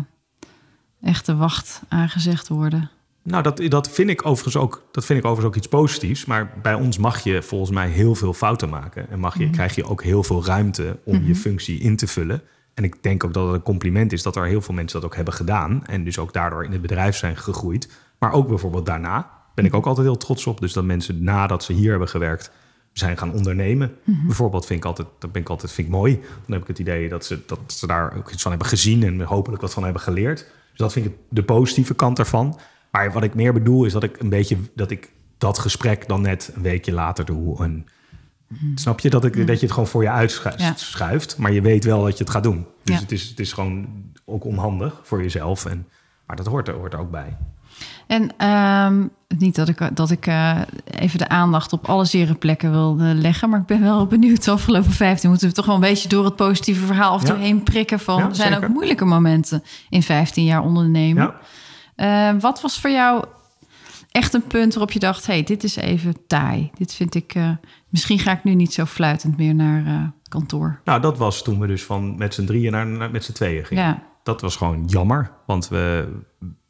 echt 1.01 1.25
de 1.25 1.35
wacht 1.35 1.81
aangezegd 1.87 2.47
worden? 2.47 2.89
Nou, 3.23 3.43
dat, 3.43 3.61
dat, 3.67 3.89
vind 3.89 4.09
ik 4.09 4.25
overigens 4.25 4.57
ook, 4.63 4.87
dat 4.91 5.05
vind 5.05 5.19
ik 5.19 5.25
overigens 5.25 5.55
ook 5.55 5.63
iets 5.63 5.71
positiefs. 5.71 6.25
Maar 6.25 6.51
bij 6.61 6.73
ons 6.73 6.97
mag 6.97 7.23
je 7.23 7.41
volgens 7.41 7.71
mij 7.71 7.89
heel 7.89 8.15
veel 8.15 8.33
fouten 8.33 8.69
maken. 8.69 9.09
En 9.09 9.19
mag 9.19 9.37
je, 9.37 9.49
krijg 9.49 9.75
je 9.75 9.85
ook 9.85 10.03
heel 10.03 10.23
veel 10.23 10.45
ruimte 10.45 10.99
om 11.03 11.23
je 11.25 11.35
functie 11.35 11.79
in 11.79 11.95
te 11.95 12.07
vullen. 12.07 12.41
En 12.77 12.83
ik 12.83 13.03
denk 13.03 13.23
ook 13.23 13.33
dat 13.33 13.45
het 13.45 13.55
een 13.55 13.61
compliment 13.61 14.13
is 14.13 14.23
dat 14.23 14.35
er 14.35 14.45
heel 14.45 14.61
veel 14.61 14.73
mensen 14.73 15.01
dat 15.01 15.09
ook 15.09 15.15
hebben 15.15 15.33
gedaan. 15.33 15.85
En 15.85 16.03
dus 16.03 16.19
ook 16.19 16.33
daardoor 16.33 16.63
in 16.63 16.71
het 16.71 16.81
bedrijf 16.81 17.15
zijn 17.15 17.37
gegroeid. 17.37 17.89
Maar 18.19 18.31
ook 18.31 18.47
bijvoorbeeld 18.47 18.85
daarna 18.85 19.31
ben 19.55 19.65
ik 19.65 19.73
ook 19.73 19.85
altijd 19.85 20.07
heel 20.07 20.17
trots 20.17 20.47
op. 20.47 20.61
Dus 20.61 20.73
dat 20.73 20.83
mensen 20.83 21.23
nadat 21.23 21.63
ze 21.63 21.73
hier 21.73 21.89
hebben 21.89 22.07
gewerkt 22.07 22.51
zijn 22.93 23.17
gaan 23.17 23.33
ondernemen. 23.33 23.95
Bijvoorbeeld 24.03 24.65
vind 24.65 24.79
ik 24.79 24.85
altijd, 24.85 25.07
dat 25.19 25.31
ben 25.31 25.41
ik 25.41 25.49
altijd 25.49 25.71
vind 25.71 25.87
ik 25.87 25.93
mooi. 25.93 26.19
Dan 26.19 26.51
heb 26.51 26.61
ik 26.61 26.67
het 26.67 26.79
idee 26.79 27.09
dat 27.09 27.25
ze, 27.25 27.39
dat 27.45 27.59
ze 27.67 27.87
daar 27.87 28.17
ook 28.17 28.31
iets 28.31 28.41
van 28.41 28.51
hebben 28.51 28.69
gezien 28.69 29.03
en 29.03 29.21
hopelijk 29.21 29.61
wat 29.61 29.73
van 29.73 29.83
hebben 29.83 30.01
geleerd. 30.01 30.37
Dus 30.69 30.79
dat 30.79 30.93
vind 30.93 31.05
ik 31.05 31.15
de 31.29 31.43
positieve 31.43 31.93
kant 31.93 32.17
daarvan. 32.17 32.59
Maar 32.91 33.11
wat 33.11 33.23
ik 33.23 33.33
meer 33.33 33.53
bedoel 33.53 33.85
is 33.85 33.93
dat 33.93 34.03
ik 34.03 34.19
een 34.19 34.29
beetje 34.29 34.57
dat 34.75 34.91
ik 34.91 35.11
dat 35.37 35.59
gesprek 35.59 36.07
dan 36.07 36.21
net 36.21 36.51
een 36.55 36.61
weekje 36.61 36.91
later 36.91 37.25
doe. 37.25 37.63
En, 37.63 37.85
Snap 38.75 38.99
je 38.99 39.09
dat, 39.09 39.25
ik, 39.25 39.47
dat 39.47 39.55
je 39.59 39.65
het 39.65 39.71
gewoon 39.71 39.87
voor 39.89 40.03
je 40.03 40.09
uitschuift, 40.09 41.31
Ja. 41.37 41.41
maar 41.41 41.51
je 41.51 41.61
weet 41.61 41.83
wel 41.83 42.03
dat 42.03 42.17
je 42.17 42.23
het 42.23 42.33
gaat 42.33 42.43
doen. 42.43 42.65
Dus 42.83 42.95
Ja. 42.95 43.01
het, 43.01 43.11
is, 43.11 43.23
het 43.29 43.39
is 43.39 43.53
gewoon 43.53 43.87
ook 44.25 44.45
onhandig 44.45 44.99
voor 45.03 45.21
jezelf. 45.21 45.65
En, 45.65 45.87
maar 46.25 46.35
dat 46.35 46.45
hoort 46.45 46.67
er, 46.67 46.73
hoort 46.73 46.93
er 46.93 46.99
ook 46.99 47.11
bij. 47.11 47.37
En 48.07 48.31
ehm, 48.37 49.05
niet 49.37 49.55
dat 49.55 49.67
ik, 49.67 49.89
dat 49.95 50.11
ik 50.11 50.27
eh, 50.27 50.59
even 50.85 51.17
de 51.19 51.29
aandacht 51.29 51.73
op 51.73 51.85
alle 51.89 52.05
zere 52.05 52.33
plekken 52.35 52.71
wil 52.71 52.95
leggen, 52.97 53.49
maar 53.49 53.59
ik 53.59 53.65
ben 53.65 53.81
wel 53.81 54.05
benieuwd. 54.07 54.43
De 54.43 54.51
afgelopen 54.51 54.91
15 54.91 55.29
moeten 55.29 55.47
we 55.47 55.53
toch 55.53 55.65
wel 55.65 55.75
een 55.75 55.81
beetje 55.81 56.09
door 56.09 56.25
het 56.25 56.35
positieve 56.35 56.85
verhaal 56.85 57.19
toe 57.19 57.35
Ja. 57.35 57.41
heen 57.41 57.63
prikken. 57.63 57.99
Van, 57.99 58.21
er 58.21 58.35
zijn 58.35 58.51
zeker. 58.53 58.67
ook 58.67 58.73
moeilijke 58.73 59.05
momenten 59.05 59.63
in 59.89 60.03
15 60.03 60.43
jaar 60.43 60.61
ondernemen. 60.63 61.33
Ja. 61.95 62.31
Eh, 62.33 62.39
wat 62.41 62.61
was 62.61 62.79
voor 62.79 62.89
jou 62.89 63.23
echt 64.17 64.33
een 64.33 64.47
punt 64.47 64.73
waarop 64.73 64.91
je 64.91 64.99
dacht: 64.99 65.25
hey, 65.25 65.43
dit 65.43 65.63
is 65.63 65.75
even 65.75 66.15
taai. 66.27 66.71
Dit 66.77 66.93
vind 66.93 67.15
ik. 67.15 67.35
eh, 67.35 67.49
misschien 67.89 68.19
ga 68.19 68.31
ik 68.31 68.43
nu 68.43 68.53
niet 68.55 68.73
zo 68.73 68.85
fluitend 68.85 69.37
meer 69.37 69.55
naar 69.55 69.85
eh, 69.85 70.07
kantoor. 70.29 70.79
Nou, 70.85 71.01
dat 71.01 71.17
was 71.17 71.43
toen 71.43 71.59
we 71.59 71.67
dus 71.67 71.83
van 71.83 72.17
met 72.17 72.33
z'n 72.33 72.45
drieën 72.45 72.71
naar, 72.71 72.87
naar 72.87 73.11
met 73.11 73.23
z'n 73.23 73.31
tweeën 73.33 73.65
gingen. 73.65 73.83
Ja. 73.83 74.03
Dat 74.23 74.41
was 74.41 74.55
gewoon 74.55 74.85
jammer, 74.85 75.31
want 75.45 75.67
we, 75.67 76.13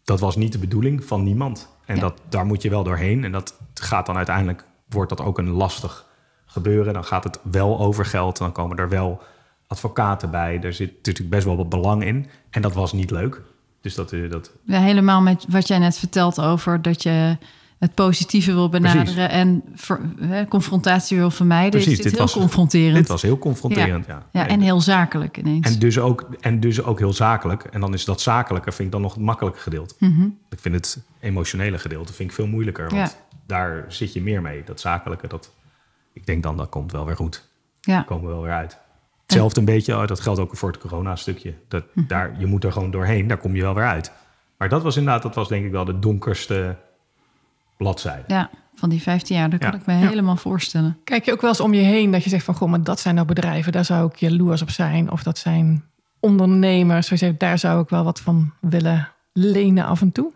dat 0.04 0.20
was 0.20 0.36
niet 0.36 0.52
de 0.52 0.60
bedoeling 0.60 1.04
van 1.06 1.24
niemand. 1.24 1.76
En 1.86 1.96
Ja. 1.96 2.02
dat, 2.02 2.22
daar 2.30 2.46
moet 2.46 2.62
je 2.62 2.70
wel 2.70 2.84
doorheen. 2.84 3.24
En 3.24 3.32
dat 3.32 3.60
gaat 3.74 4.06
dan 4.06 4.16
uiteindelijk, 4.18 4.64
wordt 4.90 5.10
dat 5.10 5.22
ook 5.22 5.38
een 5.38 5.50
lastig 5.50 6.06
gebeuren. 6.46 6.94
Dan 6.94 7.04
gaat 7.04 7.24
het 7.24 7.40
wel 7.52 7.80
over 7.80 8.06
geld, 8.06 8.38
dan 8.38 8.52
komen 8.52 8.78
er 8.78 8.90
wel 8.90 9.22
advocaten 9.68 10.32
bij. 10.32 10.60
Er 10.62 10.74
zit 10.74 10.96
natuurlijk 10.96 11.30
best 11.30 11.46
wel 11.46 11.58
wat 11.58 11.70
belang 11.70 12.04
in. 12.04 12.26
En 12.50 12.62
dat 12.62 12.74
was 12.74 12.94
niet 12.94 13.12
leuk. 13.12 13.42
Dus 13.88 13.96
dat, 13.96 14.12
eh, 14.12 14.30
dat, 14.30 14.52
Ja, 14.66 14.80
helemaal 14.80 15.22
met 15.22 15.46
wat 15.50 15.68
jij 15.68 15.78
net 15.80 15.98
vertelt 15.98 16.42
over 16.42 16.82
dat 16.82 17.04
je 17.04 17.38
het 17.78 17.94
positieve 17.94 18.54
wil 18.54 18.70
benaderen 18.70 19.04
Precies. 19.14 19.32
en 19.32 19.64
ver- 19.76 20.02
hè, 20.20 20.46
confrontatie 20.48 21.18
wil 21.18 21.32
vermijden. 21.32 21.70
Precies, 21.70 21.90
is 21.92 21.96
dit, 21.96 22.04
dit 22.06 22.14
heel 22.14 22.22
was- 22.22 22.34
confronterend. 22.34 22.96
dit 22.96 23.08
was 23.08 23.22
heel 23.22 23.38
confronterend, 23.38 24.06
ja. 24.06 24.26
Ja, 24.32 24.48
en 24.48 24.60
heel 24.60 24.82
zakelijk 24.82 25.38
ineens. 25.38 25.68
En 25.74 25.80
dus, 25.80 26.00
ook, 26.00 26.28
en 26.40 26.60
dus 26.60 26.84
ook 26.84 27.00
heel 27.00 27.14
zakelijk. 27.14 27.64
En 27.64 27.80
dan 27.82 27.94
is 27.94 28.06
dat 28.06 28.22
zakelijke, 28.22 28.72
vind 28.72 28.88
ik 28.88 28.92
dan 28.92 29.02
nog 29.02 29.14
het 29.14 29.24
makkelijke 29.24 29.60
gedeelte. 29.60 29.96
Ik 30.50 30.60
vind 30.60 30.76
het 30.76 31.04
emotionele 31.20 31.78
gedeelte 31.80 32.14
vind 32.14 32.30
ik 32.30 32.36
veel 32.36 32.48
moeilijker. 32.48 32.90
Want 32.90 33.12
Ja. 33.12 33.18
daar 33.46 33.86
zit 33.88 34.14
je 34.14 34.22
meer 34.22 34.42
mee. 34.42 34.64
Dat 34.66 34.80
zakelijke, 34.80 35.28
dat, 35.28 35.52
ik 36.14 36.26
denk 36.26 36.44
dan 36.44 36.58
dat 36.58 36.70
komt 36.70 36.92
wel 36.92 37.06
weer 37.06 37.16
goed. 37.16 37.48
ja. 37.82 37.94
Daar 37.96 38.06
komen 38.06 38.28
we 38.28 38.34
wel 38.34 38.42
weer 38.44 38.54
uit. 38.54 38.78
Hetzelfde 39.28 39.60
een 39.60 39.66
beetje, 39.66 39.96
oh, 39.98 40.08
dat 40.08 40.20
geldt 40.20 40.40
ook 40.40 40.58
voor 40.58 40.70
het 40.72 40.80
corona-stukje. 40.80 41.54
Dat, 41.68 41.84
daar, 41.94 42.36
je 42.40 42.46
moet 42.46 42.64
er 42.64 42.72
gewoon 42.72 42.92
doorheen, 42.92 43.28
daar 43.28 43.38
kom 43.38 43.56
je 43.56 43.62
wel 43.62 43.74
weer 43.76 43.88
uit. 43.88 44.12
Maar 44.58 44.70
dat 44.70 44.84
was 44.84 44.98
inderdaad, 44.98 45.22
dat 45.24 45.36
was 45.36 45.48
denk 45.48 45.66
ik 45.66 45.72
wel 45.72 45.86
de 45.86 46.00
donkerste 46.00 46.78
bladzijde. 47.78 48.24
ja, 48.28 48.50
van 48.76 48.90
die 48.90 49.02
15 49.02 49.36
jaar, 49.36 49.50
dat 49.50 49.60
kan 49.60 49.72
Ja. 49.72 49.78
ik 49.78 49.86
me 49.86 49.94
Ja. 49.94 50.00
helemaal 50.08 50.36
voorstellen. 50.36 50.98
Kijk 51.04 51.26
je 51.26 51.32
ook 51.32 51.42
wel 51.42 51.50
eens 51.50 51.60
om 51.60 51.74
je 51.74 51.82
heen 51.82 52.12
dat 52.12 52.24
je 52.24 52.30
zegt 52.30 52.44
van... 52.46 52.56
goh, 52.56 52.70
maar 52.70 52.84
dat 52.84 53.00
zijn 53.00 53.16
nou 53.16 53.28
bedrijven, 53.28 53.72
daar 53.72 53.86
zou 53.86 54.10
ik 54.10 54.16
jaloers 54.16 54.62
op 54.62 54.70
zijn. 54.70 55.12
Of 55.12 55.24
dat 55.24 55.38
zijn 55.38 55.84
ondernemers, 56.20 57.10
waar 57.10 57.20
je 57.20 57.26
zegt, 57.26 57.40
daar 57.40 57.58
zou 57.60 57.82
ik 57.82 57.90
wel 57.90 58.04
wat 58.04 58.20
van 58.20 58.54
willen 58.62 59.12
lenen 59.34 59.86
af 59.86 60.02
en 60.02 60.12
toe. 60.12 60.32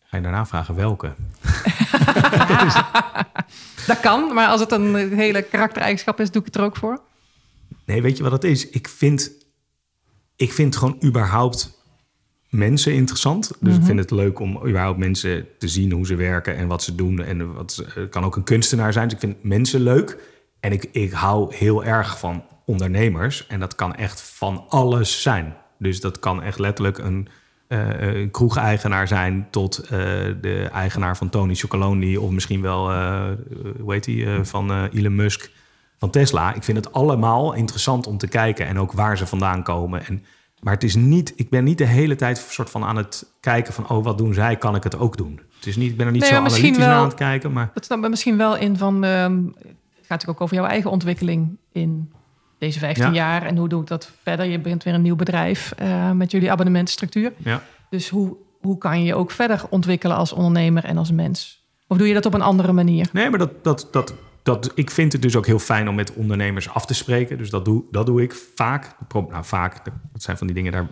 Ga 0.00 0.16
je 0.16 0.22
daarna 0.22 0.46
vragen 0.46 0.74
welke? 0.74 1.14
Dat 3.86 4.00
kan, 4.00 4.34
maar 4.34 4.46
als 4.48 4.60
het 4.60 4.72
een 4.72 5.12
hele 5.16 5.42
karaktereigenschap 5.42 6.20
is, 6.20 6.30
doe 6.30 6.40
ik 6.40 6.46
het 6.46 6.56
er 6.56 6.62
ook 6.62 6.76
voor. 6.76 7.00
Nee, 7.86 8.02
weet 8.02 8.16
je 8.16 8.22
wat 8.22 8.32
het 8.32 8.44
is? 8.44 8.68
Ik 8.68 8.88
vind, 8.88 9.30
ik 10.36 10.52
vind 10.52 10.76
gewoon 10.76 10.98
überhaupt 11.04 11.80
mensen 12.48 12.92
interessant. 12.94 13.52
Dus 13.60 13.76
ik 13.76 13.84
vind 13.84 13.98
het 13.98 14.10
leuk 14.10 14.38
om 14.38 14.56
überhaupt 14.66 14.98
mensen 14.98 15.46
te 15.58 15.68
zien 15.68 15.92
hoe 15.92 16.06
ze 16.06 16.14
werken 16.14 16.56
en 16.56 16.66
wat 16.68 16.82
ze 16.82 16.94
doen. 16.94 17.20
En 17.22 17.54
wat 17.54 17.72
ze- 17.72 17.86
het 17.94 18.08
kan 18.10 18.24
ook 18.24 18.36
een 18.36 18.44
kunstenaar 18.44 18.92
zijn. 18.92 19.04
Dus 19.04 19.14
ik 19.14 19.20
vind 19.20 19.42
mensen 19.42 19.80
leuk. 19.80 20.18
En 20.60 20.72
ik, 20.72 20.88
ik 20.92 21.12
hou 21.12 21.54
heel 21.54 21.84
erg 21.84 22.18
van 22.18 22.44
ondernemers. 22.66 23.46
En 23.46 23.60
dat 23.60 23.74
kan 23.74 23.94
echt 23.94 24.20
van 24.20 24.64
alles 24.68 25.22
zijn. 25.22 25.56
Dus 25.78 26.00
dat 26.00 26.18
kan 26.18 26.42
echt 26.42 26.58
letterlijk 26.58 26.98
een, 26.98 27.28
eh, 27.72 28.14
een 28.14 28.30
kroegeigenaar 28.30 29.08
zijn... 29.08 29.46
tot 29.50 29.78
eh, 29.78 29.88
de 30.40 30.68
eigenaar 30.72 31.16
van 31.16 31.28
Tony 31.28 31.54
Chocolonely... 31.54 32.16
of 32.16 32.30
misschien 32.30 32.60
wel, 32.60 32.90
eh, 32.90 33.24
hoe 33.80 33.92
heet 33.92 34.04
die, 34.04 34.26
eh, 34.26 34.38
van 34.42 34.70
eh, 34.70 34.82
Elon 34.92 35.14
Musk 35.14 35.50
van 35.98 36.10
Tesla. 36.10 36.54
Ik 36.54 36.62
vind 36.62 36.76
het 36.76 36.92
allemaal 36.92 37.52
interessant 37.52 38.06
om 38.06 38.18
te 38.18 38.28
kijken 38.28 38.66
en 38.66 38.78
ook 38.78 38.92
waar 38.92 39.16
ze 39.16 39.26
vandaan 39.26 39.62
komen. 39.62 40.06
En, 40.06 40.24
maar 40.60 40.74
het 40.74 40.82
is 40.82 40.94
niet, 40.94 41.32
ik 41.36 41.48
ben 41.48 41.64
niet 41.64 41.78
de 41.78 41.86
hele 41.86 42.14
tijd 42.14 42.46
soort 42.48 42.70
van 42.70 42.84
aan 42.84 42.96
het 42.96 43.26
kijken 43.40 43.72
van, 43.74 43.88
oh, 43.88 44.04
wat 44.04 44.18
doen 44.18 44.34
zij? 44.34 44.56
Kan 44.56 44.74
ik 44.74 44.82
het 44.82 44.98
ook 44.98 45.16
doen? 45.16 45.40
Het 45.56 45.66
is 45.66 45.76
niet, 45.76 45.90
ik 45.90 45.96
ben 45.96 46.06
er 46.06 46.12
niet 46.12 46.20
Nee, 46.20 46.30
zo 46.30 46.36
analytisch 46.36 46.76
naar 46.76 46.94
aan 46.94 47.04
het 47.04 47.14
kijken, 47.14 47.52
maar 47.52 47.70
Dat 47.74 47.84
staat 47.84 48.00
me 48.00 48.08
misschien 48.08 48.36
wel 48.36 48.56
in 48.56 48.76
van... 48.76 49.04
ehm, 49.04 49.44
het 49.44 50.06
gaat 50.06 50.08
natuurlijk 50.08 50.28
ook 50.28 50.40
over 50.40 50.56
jouw 50.56 50.66
eigen 50.66 50.90
ontwikkeling 50.90 51.58
in 51.72 52.12
deze 52.62 52.78
15 52.78 53.04
Ja. 53.04 53.12
jaar. 53.12 53.42
En 53.46 53.56
hoe 53.56 53.68
doe 53.68 53.80
ik 53.80 53.86
dat 53.86 54.12
verder? 54.22 54.46
Je 54.46 54.58
begint 54.58 54.82
weer 54.84 54.94
een 54.94 55.02
nieuw 55.02 55.16
bedrijf 55.16 55.72
eh, 55.76 56.10
met 56.10 56.30
jullie 56.30 56.50
abonnementstructuur. 56.50 57.32
ja. 57.36 57.62
Dus 57.90 58.08
hoe, 58.08 58.36
hoe 58.60 58.78
kan 58.78 58.98
je 58.98 59.04
je 59.04 59.14
ook 59.14 59.30
verder 59.30 59.62
ontwikkelen 59.70 60.16
als 60.16 60.32
ondernemer 60.32 60.84
en 60.84 60.98
als 60.98 61.10
mens? 61.10 61.64
Of 61.88 61.96
doe 61.98 62.08
je 62.08 62.14
dat 62.14 62.26
op 62.26 62.34
een 62.34 62.42
andere 62.42 62.72
manier? 62.72 63.08
Nee, 63.12 63.30
maar 63.30 63.38
dat, 63.38 63.64
dat, 63.64 63.88
dat, 63.90 64.14
dat, 64.42 64.72
ik 64.74 64.90
vind 64.90 65.12
het 65.12 65.22
dus 65.22 65.36
ook 65.36 65.46
heel 65.46 65.58
fijn 65.58 65.88
om 65.88 65.94
met 65.94 66.14
ondernemers 66.14 66.68
af 66.68 66.86
te 66.86 66.94
spreken. 66.94 67.38
Dus 67.38 67.50
dat 67.50 67.64
doe, 67.64 67.84
dat 67.90 68.06
doe 68.06 68.22
ik 68.22 68.34
vaak. 68.54 68.94
Nou, 69.12 69.44
vaak, 69.44 69.84
dat 69.84 70.22
zijn 70.22 70.36
van 70.36 70.46
die 70.46 70.56
dingen, 70.56 70.72
daar, 70.72 70.86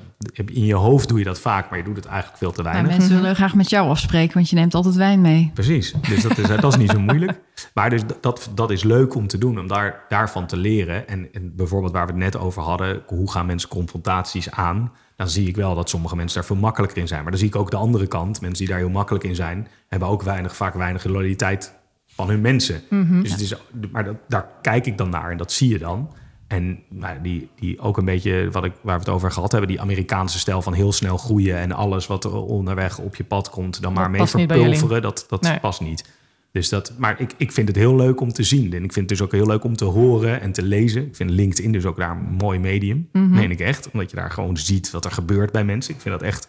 in 0.47 0.65
je 0.65 0.75
hoofd 0.75 1.09
doe 1.09 1.19
je 1.19 1.25
dat 1.25 1.41
vaak, 1.41 1.71
maar 1.71 1.79
je 1.79 1.85
doet 1.85 1.97
het 1.97 2.05
eigenlijk 2.07 2.39
veel 2.39 2.53
te 2.53 2.63
Nou, 2.63 2.75
weinig. 2.75 2.99
mensen 2.99 3.21
willen 3.21 3.37
graag 3.37 3.55
met 3.55 3.71
jou 3.71 3.89
afspreken, 3.89 4.35
want 4.35 4.51
je 4.51 4.57
neemt 4.57 4.75
altijd 4.75 4.95
wijn 4.95 5.21
mee. 5.21 5.51
Precies, 5.55 5.95
dus 6.09 6.23
dat 6.23 6.39
is, 6.39 6.47
dat 6.47 6.65
is 6.73 6.77
niet 6.77 6.91
zo 6.91 7.01
moeilijk. 7.01 7.41
Maar 7.75 7.91
dus 7.91 8.03
dat, 8.21 8.51
dat 8.55 8.71
is 8.71 8.83
leuk 8.83 9.15
om 9.15 9.27
te 9.27 9.39
doen, 9.39 9.59
om 9.59 9.67
daar, 9.69 10.05
daarvan 10.09 10.47
te 10.47 10.57
leren. 10.57 11.09
En, 11.09 11.29
en 11.33 11.57
bijvoorbeeld 11.57 11.93
waar 11.93 12.07
we 12.07 12.13
het 12.13 12.21
net 12.21 12.37
over 12.37 12.63
hadden, 12.63 13.03
hoe 13.07 13.31
gaan 13.31 13.47
mensen 13.47 13.69
confrontaties 13.69 14.51
aan? 14.51 14.93
Dan 15.17 15.29
zie 15.29 15.49
ik 15.49 15.57
wel 15.57 15.75
dat 15.75 15.89
sommige 15.89 16.17
mensen 16.17 16.39
daar 16.39 16.47
veel 16.47 16.57
makkelijker 16.57 16.99
in 16.99 17.09
zijn. 17.09 17.23
Maar 17.23 17.31
dan 17.31 17.41
zie 17.41 17.49
ik 17.49 17.57
ook 17.57 17.71
de 17.71 17.77
andere 17.77 18.07
kant. 18.07 18.41
Mensen 18.41 18.59
die 18.59 18.69
daar 18.69 18.79
heel 18.79 18.89
makkelijk 18.91 19.25
in 19.25 19.35
zijn, 19.35 19.69
hebben 19.89 20.09
ook 20.09 20.23
weinig, 20.23 20.57
vaak 20.57 20.75
weinig 20.75 21.05
loyaliteit 21.05 21.79
van 22.21 22.29
hun 22.29 22.41
mensen. 22.41 22.83
Dus 23.23 23.31
het 23.31 23.41
is, 23.41 23.55
maar 23.93 24.05
dat, 24.05 24.17
daar 24.29 24.49
kijk 24.63 24.87
ik 24.87 24.99
dan 24.99 25.11
naar 25.11 25.31
en 25.31 25.37
dat 25.37 25.53
zie 25.53 25.69
je 25.69 25.79
dan. 25.79 26.11
En 26.47 26.79
nou, 26.89 27.21
die, 27.23 27.49
die 27.61 27.81
ook 27.81 27.97
een 27.97 28.05
beetje, 28.05 28.49
wat 28.51 28.65
ik, 28.65 28.73
waar 28.83 28.95
we 28.95 29.05
het 29.05 29.15
over 29.15 29.31
gehad 29.33 29.53
hebben, 29.53 29.71
die 29.71 29.81
Amerikaanse 29.81 30.39
stijl 30.39 30.63
van 30.63 30.73
heel 30.73 30.93
snel 30.93 31.17
groeien 31.17 31.57
en 31.57 31.73
alles 31.73 32.07
wat 32.07 32.25
er 32.25 32.35
onderweg 32.35 32.99
op 32.99 33.17
je 33.17 33.25
pad 33.25 33.51
komt, 33.51 33.83
dan 33.83 33.95
Dat 33.95 34.03
maar 34.03 34.11
mee 34.11 34.27
verpulveren. 34.27 35.03
Dat, 35.03 35.27
dat 35.29 35.43
Nee. 35.43 35.61
past 35.61 35.81
niet. 35.81 36.05
Dus 36.53 36.69
dat, 36.69 36.93
maar 36.99 37.21
ik, 37.21 37.35
ik 37.37 37.53
vind 37.53 37.69
het 37.69 37.77
heel 37.77 37.97
leuk 37.97 38.21
om 38.21 38.33
te 38.33 38.43
zien. 38.43 38.73
En 38.73 38.85
ik 38.85 38.93
vind 38.93 38.95
het 38.95 39.09
dus 39.09 39.23
ook 39.23 39.33
heel 39.33 39.47
leuk 39.47 39.65
om 39.65 39.77
te 39.77 39.85
horen 39.85 40.41
en 40.41 40.53
te 40.53 40.63
lezen. 40.63 41.07
Ik 41.07 41.17
vind 41.17 41.31
LinkedIn 41.31 41.73
dus 41.73 41.85
ook 41.85 41.97
daar 41.97 42.11
een 42.11 42.37
mooi 42.39 42.59
medium. 42.59 43.09
Mhm. 43.13 43.31
Meen 43.31 43.51
ik 43.51 43.61
echt. 43.61 43.91
Omdat 43.91 44.11
je 44.11 44.17
daar 44.17 44.31
gewoon 44.31 44.57
ziet 44.57 44.91
wat 44.91 45.05
er 45.05 45.11
gebeurt 45.11 45.53
bij 45.53 45.65
mensen. 45.65 45.95
Ik 45.95 46.01
vind 46.01 46.19
dat 46.19 46.29
echt 46.29 46.49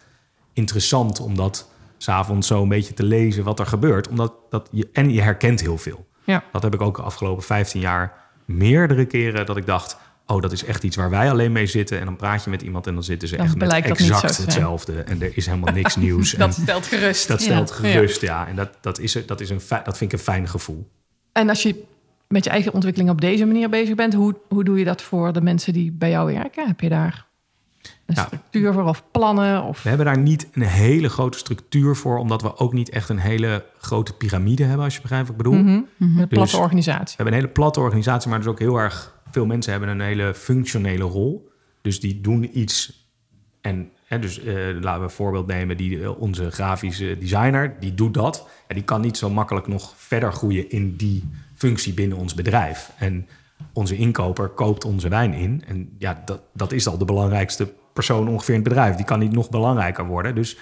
interessant 0.53 1.19
om 1.19 1.36
dat 1.36 1.70
s'avonds 2.02 2.47
zo 2.47 2.62
een 2.62 2.70
beetje 2.70 2.93
te 2.93 3.04
lezen 3.04 3.43
wat 3.43 3.60
er 3.60 3.66
gebeurt. 3.66 4.08
Omdat 4.08 4.34
dat 4.49 4.68
je, 4.72 4.89
en 4.93 5.10
je 5.14 5.22
herkent 5.22 5.62
heel 5.62 5.78
veel. 5.78 6.08
Ja. 6.24 6.43
Dat 6.52 6.64
heb 6.64 6.74
ik 6.74 6.82
ook 6.82 6.95
de 6.95 7.02
afgelopen 7.02 7.43
15 7.43 7.82
jaar 7.82 8.14
meerdere 8.45 9.06
keren 9.06 9.45
dat 9.45 9.58
ik 9.58 9.66
dacht... 9.66 9.97
oh, 10.26 10.41
dat 10.41 10.52
is 10.52 10.64
echt 10.66 10.84
iets 10.84 10.95
waar 10.95 11.10
wij 11.10 11.30
alleen 11.30 11.52
mee 11.52 11.66
zitten. 11.66 11.99
En 11.99 12.06
dan 12.06 12.16
praat 12.16 12.43
je 12.43 12.49
met 12.49 12.62
iemand 12.62 12.88
en 12.88 12.93
dan 12.93 13.04
zitten 13.04 13.28
ze 13.28 13.36
Dan 13.38 13.45
echt 13.45 13.56
met 13.56 13.72
exact 13.72 14.34
zijn. 14.34 14.47
hetzelfde. 14.47 15.02
En 15.02 15.22
er 15.22 15.32
is 15.38 15.45
helemaal 15.45 15.74
niks 15.74 15.95
nieuws. 16.06 16.34
en 16.34 16.39
Dat 16.39 16.54
stelt 16.54 16.86
gerust. 16.86 17.28
dat 17.28 17.43
Ja. 17.43 17.45
stelt 17.52 17.72
gerust, 17.72 18.22
ja. 18.22 18.47
En 18.47 18.56
dat, 18.56 18.70
dat, 18.82 18.99
is, 18.99 19.18
dat, 19.26 19.41
is 19.41 19.49
een, 19.49 19.62
dat 19.84 19.97
vind 19.97 20.12
ik 20.14 20.20
een 20.20 20.24
fijn 20.24 20.47
gevoel. 20.47 20.88
En 21.32 21.49
als 21.49 21.64
je 21.64 21.84
met 22.28 22.43
je 22.43 22.49
eigen 22.49 22.74
ontwikkeling 22.74 23.10
op 23.12 23.22
deze 23.22 23.45
manier 23.45 23.70
bezig 23.70 23.95
bent, 23.95 24.14
hoe, 24.14 24.36
hoe 24.47 24.64
doe 24.64 24.80
je 24.80 24.86
dat 24.86 25.02
voor 25.02 25.34
de 25.34 25.41
mensen 25.41 25.74
die 25.74 25.91
bij 25.91 26.10
jou 26.10 26.34
werken? 26.34 26.68
Heb 26.68 26.80
je 26.80 26.89
daar 26.89 27.26
een 28.06 28.16
structuur 28.16 28.74
voor 28.74 28.84
of 28.84 29.04
plannen? 29.12 29.64
Of... 29.64 29.84
We 29.84 29.90
hebben 29.90 30.08
daar 30.08 30.18
niet 30.18 30.48
een 30.52 30.62
hele 30.62 31.10
grote 31.10 31.38
structuur 31.38 31.96
voor... 31.96 32.18
omdat 32.18 32.42
we 32.42 32.58
ook 32.58 32.74
niet 32.74 32.90
echt 32.90 33.10
een 33.10 33.20
hele 33.20 33.66
grote 33.78 34.14
piramide 34.14 34.64
hebben... 34.64 34.84
als 34.84 34.96
je 34.96 35.02
begrijpt 35.02 35.28
wat 35.28 35.38
ik 35.38 35.44
bedoel. 35.44 35.60
Mhm. 35.60 35.70
Een 36.00 36.28
platte 36.28 36.38
Dus- 36.38 36.54
organisatie. 36.54 37.06
We 37.06 37.14
hebben 37.16 37.34
een 37.34 37.40
hele 37.40 37.54
platte 37.54 37.80
organisatie, 37.80 38.30
maar 38.30 38.40
dus 38.40 38.48
ook 38.48 38.60
heel 38.60 38.78
erg 38.78 39.20
veel 39.32 39.46
mensen 39.46 39.72
hebben 39.72 39.90
een 39.90 40.02
hele 40.02 40.34
functionele 40.34 41.04
rol. 41.04 41.52
Dus 41.82 42.00
die 42.00 42.22
doen 42.22 42.60
iets. 42.60 43.10
En 43.62 43.92
hè, 44.06 44.20
dus 44.20 44.40
eh, 44.40 44.56
laten 44.56 45.00
we 45.00 45.06
een 45.06 45.10
voorbeeld 45.10 45.48
nemen, 45.48 45.78
die, 45.78 46.02
eh, 46.02 46.20
onze 46.22 46.52
grafische 46.52 47.18
designer, 47.20 47.76
die 47.80 47.94
doet 47.94 48.14
dat. 48.14 48.48
En 48.68 48.76
die 48.76 48.84
kan 48.84 49.02
niet 49.02 49.18
zo 49.18 49.30
makkelijk 49.30 49.68
nog 49.68 49.94
verder 49.98 50.34
groeien 50.34 50.70
in 50.70 50.96
die 50.96 51.30
functie 51.56 51.94
binnen 51.94 52.18
ons 52.18 52.34
bedrijf. 52.34 52.92
En 52.98 53.28
onze 53.74 53.95
inkoper 53.95 54.49
koopt 54.49 54.86
onze 54.86 55.09
wijn 55.09 55.34
in. 55.34 55.64
En 55.68 55.95
ja, 55.97 56.22
dat, 56.26 56.41
dat 56.53 56.72
is 56.72 56.88
al 56.88 56.97
de 56.97 57.05
belangrijkste 57.05 57.74
persoon 57.93 58.28
ongeveer 58.28 58.55
in 58.55 58.59
het 58.59 58.70
bedrijf. 58.70 58.95
Die 58.95 59.05
kan 59.05 59.20
niet 59.20 59.32
nog 59.32 59.49
belangrijker 59.49 60.05
worden. 60.05 60.36
Dus 60.36 60.57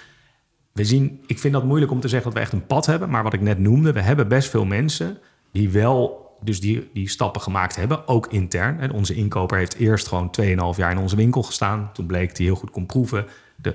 we 0.72 0.84
zien, 0.84 1.20
ik 1.26 1.38
vind 1.38 1.52
dat 1.52 1.64
moeilijk 1.64 1.92
om 1.92 2.00
te 2.00 2.08
zeggen 2.08 2.28
dat 2.28 2.38
we 2.38 2.44
echt 2.44 2.52
een 2.52 2.66
pad 2.66 2.86
hebben. 2.86 3.10
Maar 3.10 3.22
wat 3.22 3.32
ik 3.32 3.40
net 3.40 3.58
noemde, 3.58 3.92
we 3.92 4.00
hebben 4.00 4.28
best 4.28 4.50
veel 4.50 4.64
mensen 4.64 5.18
die 5.52 5.70
wel 5.70 6.28
dus 6.42 6.60
die, 6.60 6.90
die 6.92 7.08
stappen 7.08 7.40
gemaakt 7.40 7.76
hebben, 7.76 8.08
ook 8.08 8.26
intern. 8.26 8.80
En 8.80 8.92
onze 8.92 9.14
inkoper 9.14 9.58
heeft 9.58 9.74
eerst 9.74 10.08
gewoon 10.08 10.30
2,5 10.40 10.46
jaar 10.76 10.90
in 10.90 10.98
onze 10.98 11.16
winkel 11.16 11.42
gestaan. 11.42 11.90
Toen 11.92 12.06
bleek 12.06 12.36
hij 12.36 12.46
heel 12.46 12.54
goed 12.54 12.70
kon 12.70 12.86
proeven. 12.86 13.26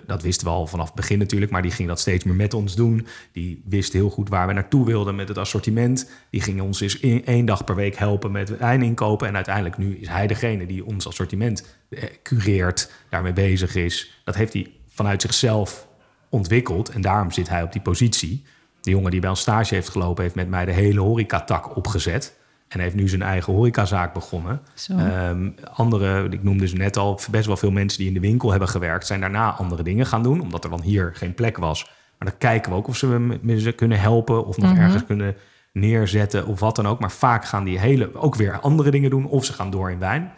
Dat 0.05 0.21
wisten 0.21 0.47
we 0.47 0.53
al 0.53 0.67
vanaf 0.67 0.85
het 0.85 0.95
begin 0.95 1.19
natuurlijk, 1.19 1.51
maar 1.51 1.61
die 1.61 1.71
ging 1.71 1.87
dat 1.87 1.99
steeds 1.99 2.23
meer 2.23 2.35
met 2.35 2.53
ons 2.53 2.75
doen. 2.75 3.07
Die 3.31 3.61
wist 3.65 3.93
heel 3.93 4.09
goed 4.09 4.29
waar 4.29 4.47
we 4.47 4.53
naartoe 4.53 4.85
wilden 4.85 5.15
met 5.15 5.27
het 5.27 5.37
assortiment. 5.37 6.11
Die 6.29 6.41
ging 6.41 6.61
ons 6.61 6.81
eens 6.81 6.99
in, 6.99 7.25
één 7.25 7.45
dag 7.45 7.63
per 7.63 7.75
week 7.75 7.95
helpen 7.95 8.31
met 8.31 8.57
wijn 8.57 8.81
inkopen. 8.81 9.27
En 9.27 9.35
uiteindelijk 9.35 9.77
nu 9.77 9.97
is 9.97 10.07
hij 10.07 10.27
degene 10.27 10.65
die 10.65 10.85
ons 10.85 11.07
assortiment 11.07 11.77
eh, 11.89 12.03
cureert, 12.23 12.91
daarmee 13.09 13.33
bezig 13.33 13.75
is. 13.75 14.21
Dat 14.23 14.35
heeft 14.35 14.53
hij 14.53 14.71
vanuit 14.87 15.21
zichzelf 15.21 15.87
ontwikkeld 16.29 16.89
en 16.89 17.01
daarom 17.01 17.31
zit 17.31 17.49
hij 17.49 17.63
op 17.63 17.71
die 17.71 17.81
positie. 17.81 18.43
De 18.81 18.89
jongen 18.89 19.11
die 19.11 19.19
bij 19.19 19.29
ons 19.29 19.39
stage 19.39 19.73
heeft 19.73 19.89
gelopen, 19.89 20.23
heeft 20.23 20.35
met 20.35 20.49
mij 20.49 20.65
de 20.65 20.71
hele 20.71 20.99
horecatak 20.99 21.75
opgezet. 21.75 22.35
En 22.67 22.79
heeft 22.79 22.95
nu 22.95 23.07
zijn 23.09 23.21
eigen 23.21 23.53
horecazaak 23.53 24.13
begonnen. 24.13 24.61
Ehm, 24.87 25.49
andere, 25.73 26.27
ik 26.29 26.43
noemde 26.43 26.67
ze 26.67 26.75
net 26.75 26.97
al, 26.97 27.19
best 27.31 27.45
wel 27.45 27.57
veel 27.57 27.71
mensen 27.71 27.97
die 27.99 28.07
in 28.07 28.13
de 28.13 28.19
winkel 28.19 28.49
hebben 28.51 28.69
gewerkt, 28.69 29.05
zijn 29.07 29.19
daarna 29.19 29.51
andere 29.51 29.83
dingen 29.83 30.05
gaan 30.05 30.23
doen, 30.23 30.41
omdat 30.41 30.63
er 30.63 30.69
dan 30.69 30.81
hier 30.81 31.11
geen 31.13 31.33
plek 31.33 31.57
was. 31.57 31.83
Maar 32.17 32.29
dan 32.29 32.37
kijken 32.37 32.71
we 32.71 32.77
ook 32.77 32.87
of 32.87 32.97
ze 32.97 33.73
kunnen 33.75 33.99
helpen 33.99 34.45
of 34.45 34.57
nog 34.57 34.71
Mhm. 34.71 34.81
ergens 34.81 35.05
kunnen 35.05 35.35
neerzetten 35.73 36.45
of 36.45 36.59
wat 36.59 36.75
dan 36.75 36.87
ook. 36.87 36.99
Maar 36.99 37.11
vaak 37.11 37.45
gaan 37.45 37.63
die 37.63 37.79
hele 37.79 38.15
ook 38.15 38.35
weer 38.35 38.59
andere 38.59 38.91
dingen 38.91 39.09
doen 39.09 39.25
of 39.27 39.45
ze 39.45 39.53
gaan 39.53 39.69
door 39.71 39.91
in 39.91 39.99
wijn. 39.99 40.31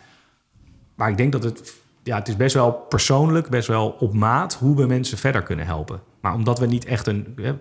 Maar 0.96 1.10
ik 1.10 1.18
denk 1.18 1.32
dat 1.32 1.44
het, 1.44 1.74
ja, 2.08 2.18
het 2.18 2.28
is 2.28 2.36
best 2.36 2.54
wel 2.54 2.72
persoonlijk, 2.72 3.50
best 3.50 3.68
wel 3.68 3.96
op 4.00 4.14
maat 4.14 4.54
hoe 4.54 4.76
we 4.76 4.86
mensen 4.86 5.18
verder 5.18 5.44
kunnen 5.44 5.66
helpen. 5.66 6.02
Maar 6.22 6.34
omdat 6.34 6.60
we 6.60 6.66
niet 6.66 6.86
echt 6.86 7.08
een, 7.08 7.34
hè, 7.36 7.54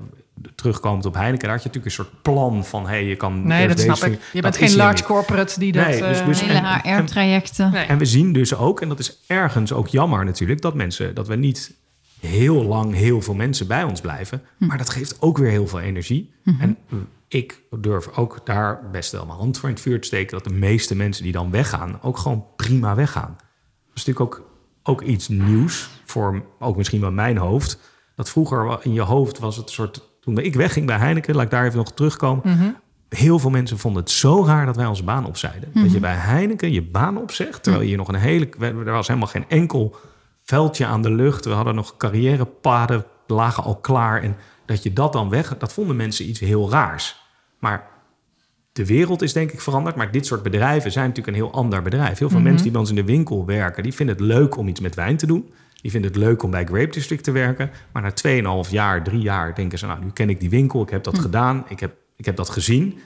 terugkomend 0.54 1.06
op 1.06 1.14
Heineken, 1.14 1.40
daar 1.48 1.50
had 1.56 1.62
je 1.62 1.68
natuurlijk 1.68 1.98
een 1.98 2.04
soort 2.04 2.22
plan 2.22 2.64
van, 2.64 2.86
hey, 2.86 3.04
je 3.04 3.16
kan... 3.16 3.46
Nee, 3.46 3.68
dat 3.68 3.80
snap 3.80 3.98
ik. 3.98 4.20
Je 4.32 4.40
bent 4.40 4.56
geen 4.56 4.76
large 4.76 5.04
corporate 5.04 5.58
die 5.58 5.72
dat... 5.72 5.86
Nee, 5.86 6.02
dus- 6.02 6.20
eh, 6.20 6.26
dus- 6.26 6.40
Hele 6.40 6.52
en- 6.58 6.82
en- 6.82 6.98
HR-trajecten. 7.02 7.70
nee. 7.72 7.84
En 7.86 7.98
we 7.98 8.04
zien 8.04 8.32
dus 8.32 8.54
ook, 8.56 8.80
en 8.80 8.88
dat 8.88 8.98
is 8.98 9.22
ergens 9.26 9.72
ook 9.72 9.88
jammer 9.88 10.24
natuurlijk, 10.24 10.60
dat 10.60 10.74
mensen, 10.74 11.14
dat 11.14 11.26
we 11.26 11.36
niet 11.36 11.74
heel 12.20 12.64
lang 12.64 12.94
heel 12.94 13.22
veel 13.22 13.34
mensen 13.34 13.66
bij 13.66 13.82
ons 13.82 14.00
blijven. 14.00 14.42
Maar 14.58 14.78
dat 14.78 14.90
geeft 14.90 15.22
ook 15.22 15.38
weer 15.38 15.50
heel 15.50 15.66
veel 15.66 15.80
energie. 15.80 16.32
En 16.60 16.78
ik 17.28 17.62
durf 17.80 18.08
ook 18.16 18.40
daar 18.44 18.90
best 18.90 19.12
wel 19.12 19.26
mijn 19.26 19.38
hand 19.38 19.58
voor 19.58 19.68
in 19.68 19.74
het 19.74 19.84
vuur 19.84 20.00
te 20.00 20.06
steken, 20.06 20.32
dat 20.32 20.44
de 20.44 20.54
meeste 20.54 20.96
mensen 20.96 21.22
die 21.22 21.32
dan 21.32 21.50
weggaan, 21.50 21.98
ook 22.02 22.18
gewoon 22.18 22.44
prima 22.56 22.94
weggaan. 22.94 23.36
Is 23.96 24.04
natuurlijk 24.04 24.34
ook, 24.34 24.50
ook 24.82 25.02
iets 25.02 25.28
nieuws 25.28 25.88
voor 26.04 26.42
ook 26.58 26.76
misschien 26.76 27.00
wel 27.00 27.10
mijn 27.10 27.36
hoofd. 27.36 27.78
Dat 28.14 28.30
vroeger 28.30 28.78
in 28.82 28.92
je 28.92 29.00
hoofd 29.00 29.38
was 29.38 29.56
het 29.56 29.70
soort. 29.70 30.14
Toen 30.20 30.38
ik 30.38 30.54
wegging 30.54 30.86
bij 30.86 30.96
Heineken, 30.96 31.34
laat 31.34 31.44
ik 31.44 31.50
daar 31.50 31.64
even 31.64 31.76
nog 31.76 31.92
terugkomen. 31.92 32.42
Mhm. 32.44 32.70
Heel 33.08 33.38
veel 33.38 33.50
mensen 33.50 33.78
vonden 33.78 34.02
het 34.02 34.10
zo 34.10 34.44
raar 34.44 34.66
dat 34.66 34.76
wij 34.76 34.86
onze 34.86 35.04
baan 35.04 35.26
opzeiden. 35.26 35.70
Dat 35.74 35.92
je 35.92 36.00
bij 36.00 36.14
Heineken 36.14 36.72
je 36.72 36.82
baan 36.82 37.18
opzegt, 37.18 37.62
terwijl 37.62 37.82
je 37.82 37.88
hier 37.88 37.98
nog 37.98 38.08
een 38.08 38.14
hele... 38.14 38.48
Er 38.58 38.84
was 38.84 39.06
helemaal 39.06 39.28
geen 39.28 39.48
enkel 39.48 39.96
veldje 40.42 40.86
aan 40.86 41.02
de 41.02 41.10
lucht. 41.10 41.44
We 41.44 41.50
hadden 41.50 41.74
nog 41.74 41.96
carrièrepaden, 41.96 43.04
lagen 43.26 43.62
al 43.64 43.76
klaar. 43.76 44.22
En 44.22 44.36
dat 44.64 44.82
je 44.82 44.92
dat 44.92 45.12
dan 45.12 45.28
weg... 45.28 45.58
Dat 45.58 45.72
vonden 45.72 45.96
mensen 45.96 46.28
iets 46.28 46.40
heel 46.40 46.70
raars. 46.70 47.20
Maar 47.58 47.88
de 48.76 48.86
wereld 48.86 49.22
is 49.22 49.32
denk 49.32 49.52
ik 49.52 49.60
veranderd. 49.60 49.96
Maar 49.96 50.10
dit 50.10 50.26
soort 50.26 50.42
bedrijven 50.42 50.92
zijn 50.92 51.08
natuurlijk 51.08 51.36
een 51.36 51.42
heel 51.42 51.52
ander 51.52 51.82
bedrijf. 51.82 52.18
Heel 52.18 52.30
veel 52.30 52.40
mensen 52.40 52.62
die 52.62 52.70
bij 52.70 52.80
ons 52.80 52.90
in 52.90 52.96
de 52.96 53.04
winkel 53.04 53.46
werken... 53.46 53.82
die 53.82 53.94
vinden 53.94 54.16
het 54.16 54.24
leuk 54.24 54.56
om 54.56 54.68
iets 54.68 54.80
met 54.80 54.94
wijn 54.94 55.16
te 55.16 55.26
doen. 55.26 55.50
Die 55.80 55.90
vinden 55.90 56.10
het 56.10 56.20
leuk 56.20 56.42
om 56.42 56.50
bij 56.50 56.64
Grape 56.64 56.90
District 56.92 57.24
te 57.24 57.30
werken. 57.30 57.70
Maar 57.92 58.02
na 58.02 58.64
2,5 58.64 58.70
jaar, 58.70 59.04
drie 59.04 59.20
jaar 59.20 59.54
denken 59.54 59.78
ze... 59.78 59.86
nou, 59.86 60.00
nu 60.04 60.10
ken 60.12 60.28
ik 60.30 60.40
die 60.40 60.50
winkel, 60.50 60.82
ik 60.82 60.90
heb 60.90 61.04
dat 61.04 61.18
gedaan, 61.18 61.64
ik 61.68 61.80
heb, 61.80 61.94
ik 62.16 62.24
heb 62.24 62.36
dat 62.36 62.48
gezien. 62.48 62.98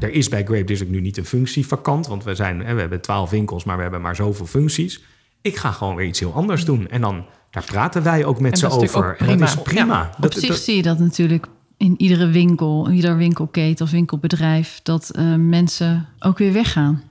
Er 0.00 0.10
is 0.12 0.28
bij 0.28 0.44
Grape 0.44 0.64
District 0.64 0.92
nu 0.92 1.00
niet 1.00 1.16
een 1.16 1.24
functie 1.24 1.66
vakant... 1.66 2.06
want 2.06 2.24
we, 2.24 2.34
zijn, 2.34 2.60
hè, 2.60 2.74
we 2.74 2.80
hebben 2.80 3.00
12 3.00 3.30
winkels, 3.30 3.64
maar 3.64 3.76
we 3.76 3.82
hebben 3.82 4.00
maar 4.00 4.16
zoveel 4.16 4.46
functies. 4.46 5.04
Ik 5.42 5.56
ga 5.56 5.70
gewoon 5.70 5.94
weer 5.96 6.06
iets 6.06 6.20
heel 6.20 6.32
anders 6.34 6.64
doen. 6.64 6.88
En 6.88 7.00
dan, 7.00 7.24
daar 7.50 7.64
praten 7.64 8.02
wij 8.02 8.24
ook 8.24 8.40
met 8.40 8.52
En 8.52 8.58
ze 8.58 8.68
over. 8.68 9.10
ook 9.10 9.28
En 9.28 9.38
dat 9.38 9.48
is 9.48 9.62
prima. 9.62 10.10
Op 10.16 10.22
Dat, 10.22 10.34
zich 10.34 10.48
dat- 10.48 10.58
zie 10.58 10.76
je 10.76 10.82
dat 10.82 10.98
natuurlijk 10.98 11.46
in 11.76 11.94
iedere 12.00 12.26
winkel, 12.28 12.86
in 12.88 12.94
ieder 12.94 13.16
winkelketen 13.16 13.84
of 13.84 13.90
winkelbedrijf, 13.90 14.80
dat 14.82 15.10
eh, 15.10 15.34
mensen 15.34 16.08
ook 16.18 16.38
weer 16.38 16.52
weggaan. 16.52 17.02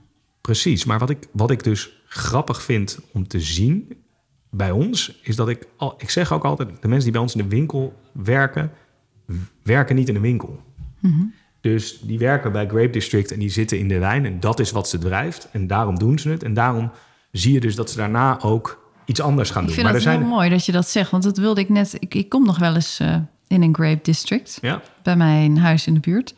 Precies, 0.41 0.86
maar 0.86 0.99
wat 0.99 1.09
ik, 1.09 1.28
wat 1.32 1.51
ik 1.51 1.64
dus 1.64 2.01
grappig 2.07 2.61
vind 2.61 2.99
om 3.11 3.28
te 3.28 3.39
zien 3.39 3.97
bij 4.49 4.72
ons, 4.72 5.20
is 5.22 5.36
dat 5.36 5.49
ik 5.49 5.68
al, 5.78 5.95
ik 5.97 6.09
zeg 6.09 6.32
ook 6.34 6.43
altijd, 6.43 6.70
de 6.82 6.88
mensen 6.88 7.03
die 7.03 7.11
bij 7.11 7.22
ons 7.22 7.36
in 7.36 7.41
de 7.43 7.55
winkel 7.55 7.93
werken, 8.11 8.72
werken 9.64 9.95
niet 9.95 10.07
in 10.07 10.14
de 10.14 10.20
winkel. 10.20 10.59
Dus 11.61 11.99
die 11.99 12.18
werken 12.18 12.51
bij 12.51 12.68
Grape 12.68 12.89
District 12.89 13.32
en 13.32 13.39
die 13.39 13.49
zitten 13.49 13.80
in 13.80 13.88
de 13.88 13.99
wijn 13.99 14.26
en 14.26 14.39
dat 14.39 14.59
is 14.59 14.72
wat 14.72 14.89
ze 14.89 14.97
drijft 14.97 15.49
en 15.51 15.68
daarom 15.68 15.99
doen 15.99 16.20
ze 16.20 16.30
het 16.30 16.43
en 16.43 16.53
daarom 16.53 16.91
zie 17.32 17.53
je 17.53 17.59
dus 17.59 17.76
dat 17.76 17.89
ze 17.89 17.97
daarna 17.97 18.41
ook 18.41 18.91
iets 19.05 19.22
anders 19.22 19.49
gaan 19.49 19.61
Ik 19.61 19.68
doen. 19.68 19.76
vind 19.76 19.88
maar 19.88 19.95
het 19.95 20.05
heel 20.05 20.14
zijn 20.14 20.28
mooi 20.28 20.49
dat 20.49 20.66
je 20.66 20.72
dat 20.72 20.88
zegt, 20.88 21.11
want 21.11 21.24
dat 21.24 21.38
wilde 21.38 21.61
ik 21.61 21.70
net. 21.70 21.95
Ik, 21.99 22.14
ik 22.14 22.30
kom 22.30 22.45
nog 22.45 22.59
wel 22.59 22.76
eens 22.76 22.99
eh, 22.99 23.16
in 23.54 23.62
een 23.62 23.76
grape 23.76 23.99
district 24.04 24.58
ja, 24.62 24.82
bij 25.04 25.16
mijn 25.16 25.58
huis 25.58 25.88
in 25.88 25.93
de 25.93 25.99
buurt. 25.99 26.34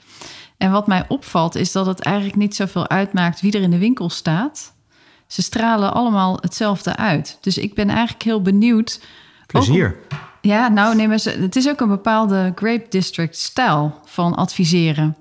En 0.57 0.71
wat 0.71 0.87
mij 0.87 1.05
opvalt 1.07 1.55
is 1.55 1.71
dat 1.71 1.85
het 1.85 1.99
eigenlijk 1.99 2.35
niet 2.35 2.55
zoveel 2.55 2.89
uitmaakt 2.89 3.41
wie 3.41 3.51
er 3.51 3.61
in 3.61 3.69
de 3.71 3.77
winkel 3.77 4.09
staat. 4.09 4.73
Ze 5.27 5.41
stralen 5.41 5.93
allemaal 5.93 6.37
hetzelfde 6.41 6.95
uit. 6.95 7.37
Dus 7.41 7.57
ik 7.57 7.73
ben 7.73 7.89
eigenlijk 7.89 8.23
heel 8.23 8.41
benieuwd. 8.41 8.99
om- 9.01 9.07
plezier. 9.47 9.95
Ja, 10.41 10.67
nou, 10.67 10.95
nee, 10.95 11.07
maar 11.07 11.17
ze- 11.19 11.29
het 11.39 11.55
is 11.55 11.69
ook 11.69 11.79
een 11.81 11.87
bepaalde 11.87 12.51
Grape 12.55 12.85
District 12.89 13.37
stijl 13.37 13.99
van 14.05 14.35
adviseren. 14.35 15.17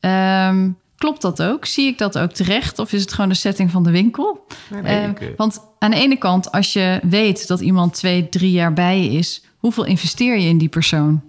Ehm, 0.00 0.70
klopt 0.96 1.22
dat 1.22 1.42
ook? 1.42 1.64
Zie 1.66 1.86
ik 1.86 1.98
dat 1.98 2.18
ook 2.18 2.30
terecht? 2.32 2.78
Of 2.78 2.92
is 2.92 3.00
het 3.00 3.12
gewoon 3.12 3.28
de 3.30 3.34
setting 3.36 3.70
van 3.70 3.82
de 3.82 3.90
winkel? 3.90 4.46
Nee, 4.70 4.82
nee, 4.82 5.02
Ehm, 5.02 5.14
eh, 5.14 5.28
want 5.36 5.60
aan 5.78 5.90
de 5.90 5.96
ene 5.96 6.16
kant, 6.16 6.52
als 6.52 6.72
je 6.72 7.00
weet 7.02 7.48
dat 7.48 7.60
iemand 7.60 7.94
twee, 7.94 8.28
drie 8.28 8.50
jaar 8.52 8.72
bij 8.72 9.02
je 9.02 9.10
is, 9.10 9.44
hoeveel 9.64 9.84
investeer 9.84 10.38
je 10.38 10.48
in 10.48 10.58
die 10.58 10.68
persoon? 10.68 11.22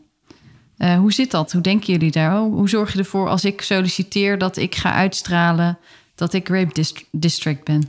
Eh, 0.77 0.97
hoe 0.97 1.13
zit 1.13 1.31
dat? 1.31 1.51
Hoe 1.51 1.61
denken 1.61 1.93
jullie 1.93 2.11
daar? 2.11 2.37
Hoe, 2.37 2.53
hoe 2.53 2.69
zorg 2.69 2.93
je 2.93 2.99
ervoor 2.99 3.27
als 3.29 3.45
ik 3.45 3.61
solliciteer 3.61 4.37
dat 4.37 4.57
ik 4.57 4.75
ga 4.75 4.93
uitstralen 4.93 5.77
dat 6.15 6.33
ik 6.33 6.47
Grape 6.47 6.73
Dist- 6.73 7.05
District 7.11 7.63
ben? 7.63 7.79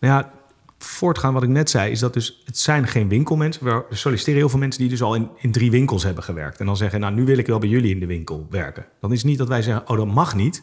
Nou 0.00 0.14
ja, 0.14 0.30
voortgaan 0.78 1.32
wat 1.32 1.42
ik 1.42 1.48
net 1.48 1.70
zei, 1.70 1.90
is 1.90 1.98
dat 1.98 2.14
dus 2.14 2.42
het 2.44 2.58
zijn 2.58 2.86
geen 2.86 3.08
winkelmensen. 3.08 3.64
We 3.64 3.84
solliciteren 3.90 4.38
heel 4.38 4.48
veel 4.48 4.58
mensen 4.58 4.80
die 4.80 4.90
dus 4.90 5.02
al 5.02 5.14
in, 5.14 5.28
in 5.38 5.52
drie 5.52 5.70
winkels 5.70 6.02
hebben 6.02 6.24
gewerkt. 6.24 6.60
En 6.60 6.66
dan 6.66 6.76
zeggen, 6.76 7.00
nou 7.00 7.14
nu 7.14 7.24
wil 7.24 7.38
ik 7.38 7.46
wel 7.46 7.58
bij 7.58 7.68
jullie 7.68 7.94
in 7.94 8.00
de 8.00 8.06
winkel 8.06 8.46
werken. 8.50 8.86
Dan 9.00 9.12
is 9.12 9.24
niet 9.24 9.38
dat 9.38 9.48
wij 9.48 9.62
zeggen, 9.62 9.88
oh 9.88 9.96
dat 9.96 10.06
mag 10.06 10.34
niet. 10.34 10.62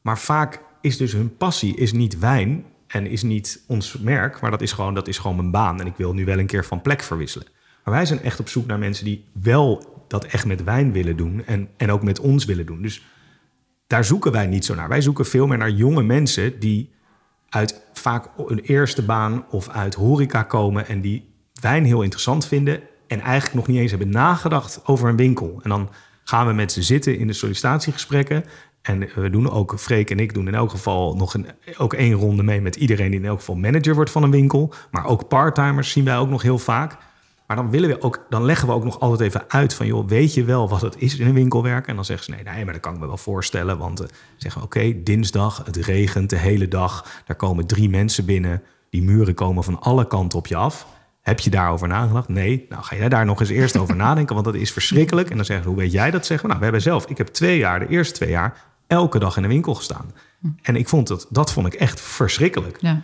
Maar 0.00 0.18
vaak 0.18 0.60
is 0.80 0.96
dus 0.96 1.12
hun 1.12 1.36
passie 1.36 1.76
is 1.76 1.92
niet 1.92 2.18
wijn. 2.18 2.64
en 2.86 3.06
is 3.06 3.22
niet 3.22 3.64
ons 3.66 3.98
merk, 3.98 4.40
maar 4.40 4.50
dat 4.50 4.60
is, 4.60 4.72
gewoon, 4.72 4.94
dat 4.94 5.08
is 5.08 5.18
gewoon 5.18 5.36
mijn 5.36 5.50
baan. 5.50 5.80
En 5.80 5.86
ik 5.86 5.96
wil 5.96 6.12
nu 6.12 6.24
wel 6.24 6.38
een 6.38 6.46
keer 6.46 6.64
van 6.64 6.82
plek 6.82 7.02
verwisselen. 7.02 7.46
Maar 7.84 7.94
wij 7.94 8.06
zijn 8.06 8.22
echt 8.22 8.40
op 8.40 8.48
zoek 8.48 8.66
naar 8.66 8.78
mensen 8.78 9.04
die 9.04 9.24
wel 9.32 9.84
dat 10.08 10.24
echt 10.24 10.46
met 10.46 10.64
wijn 10.64 10.92
willen 10.92 11.16
doen 11.16 11.42
en, 11.46 11.68
en 11.76 11.90
ook 11.90 12.02
met 12.02 12.20
ons 12.20 12.44
willen 12.44 12.66
doen. 12.66 12.82
Dus 12.82 13.02
daar 13.86 14.04
zoeken 14.04 14.32
wij 14.32 14.46
niet 14.46 14.64
zo 14.64 14.74
naar. 14.74 14.88
Wij 14.88 15.00
zoeken 15.00 15.26
veel 15.26 15.46
meer 15.46 15.58
naar 15.58 15.70
jonge 15.70 16.02
mensen 16.02 16.58
die 16.58 16.90
uit 17.48 17.80
vaak 17.92 18.28
een 18.36 18.60
eerste 18.60 19.04
baan 19.04 19.44
of 19.50 19.68
uit 19.68 19.94
horeca 19.94 20.42
komen 20.42 20.86
en 20.86 21.00
die 21.00 21.28
wijn 21.60 21.84
heel 21.84 22.02
interessant 22.02 22.46
vinden 22.46 22.80
en 23.06 23.20
eigenlijk 23.20 23.54
nog 23.54 23.66
niet 23.66 23.78
eens 23.78 23.90
hebben 23.90 24.10
nagedacht 24.10 24.80
over 24.84 25.08
een 25.08 25.16
winkel. 25.16 25.60
En 25.62 25.70
dan 25.70 25.88
gaan 26.24 26.46
we 26.46 26.52
met 26.52 26.72
ze 26.72 26.82
zitten 26.82 27.18
in 27.18 27.26
de 27.26 27.32
sollicitatiegesprekken. 27.32 28.44
En 28.82 29.08
we 29.14 29.30
doen 29.30 29.50
ook, 29.50 29.78
Freek 29.78 30.10
en 30.10 30.18
ik 30.18 30.34
doen 30.34 30.46
in 30.46 30.54
elk 30.54 30.70
geval 30.70 31.16
nog 31.16 31.34
een, 31.34 31.46
ook 31.76 31.94
één 31.94 32.12
ronde 32.12 32.42
mee 32.42 32.60
met 32.60 32.76
iedereen 32.76 33.10
die 33.10 33.20
in 33.20 33.26
elk 33.26 33.38
geval 33.38 33.54
manager 33.54 33.94
wordt 33.94 34.10
van 34.10 34.22
een 34.22 34.30
winkel. 34.30 34.72
Maar 34.90 35.06
ook 35.06 35.28
parttimers 35.28 35.90
zien 35.90 36.04
wij 36.04 36.16
ook 36.16 36.28
nog 36.28 36.42
heel 36.42 36.58
vaak. 36.58 36.96
Maar 37.50 37.58
dan, 37.58 37.70
willen 37.70 37.88
we 37.88 38.02
ook, 38.02 38.26
dan 38.28 38.44
leggen 38.44 38.68
we 38.68 38.74
ook 38.74 38.84
nog 38.84 39.00
altijd 39.00 39.20
even 39.20 39.44
uit 39.48 39.74
van... 39.74 39.86
joh, 39.86 40.08
weet 40.08 40.34
je 40.34 40.44
wel 40.44 40.68
wat 40.68 40.80
het 40.80 40.94
is 40.98 41.18
in 41.18 41.26
een 41.26 41.34
winkel 41.34 41.62
werken? 41.62 41.88
En 41.88 41.94
dan 41.94 42.04
zeggen 42.04 42.24
ze, 42.24 42.30
nee, 42.30 42.54
nee 42.54 42.64
maar 42.64 42.72
dat 42.72 42.82
kan 42.82 42.94
ik 42.94 43.00
me 43.00 43.06
wel 43.06 43.16
voorstellen. 43.16 43.78
Want 43.78 44.00
uh, 44.00 44.06
zeggen, 44.36 44.62
oké, 44.62 45.02
dinsdag, 45.02 45.62
het 45.64 45.76
regent 45.76 46.30
de 46.30 46.36
hele 46.36 46.68
dag. 46.68 47.22
Daar 47.26 47.36
komen 47.36 47.66
drie 47.66 47.88
mensen 47.88 48.24
binnen. 48.24 48.62
Die 48.90 49.02
muren 49.02 49.34
komen 49.34 49.64
van 49.64 49.80
alle 49.80 50.06
kanten 50.06 50.38
op 50.38 50.46
je 50.46 50.56
af. 50.56 50.86
Heb 51.20 51.40
je 51.40 51.50
daarover 51.50 51.88
nagedacht? 51.88 52.28
Nee. 52.28 52.66
Nou, 52.68 52.82
ga 52.82 52.96
jij 52.96 53.08
daar 53.08 53.24
nog 53.24 53.40
eens 53.40 53.48
eerst 53.48 53.76
over 53.76 53.96
nadenken, 54.06 54.34
want 54.34 54.46
dat 54.46 54.54
is 54.54 54.72
verschrikkelijk. 54.72 55.30
En 55.30 55.36
dan 55.36 55.44
zeggen 55.44 55.64
ze, 55.64 55.70
hoe 55.70 55.80
weet 55.80 55.92
jij 55.92 56.10
dat? 56.10 56.26
Zeggen 56.26 56.42
we, 56.42 56.46
nou, 56.46 56.58
we 56.58 56.64
hebben 56.64 56.82
zelf... 56.82 57.06
Ik 57.06 57.18
heb 57.18 57.26
twee 57.26 57.58
jaar, 57.58 57.78
de 57.78 57.88
eerste 57.88 58.14
twee 58.14 58.30
jaar, 58.30 58.64
elke 58.86 59.18
dag 59.18 59.36
in 59.36 59.42
de 59.42 59.48
winkel 59.48 59.74
gestaan. 59.74 60.12
En 60.62 60.76
ik 60.76 60.88
vond 60.88 61.08
het, 61.08 61.26
dat 61.28 61.52
vond 61.52 61.66
ik 61.66 61.74
echt 61.74 62.00
verschrikkelijk. 62.00 62.76
Ja 62.80 63.02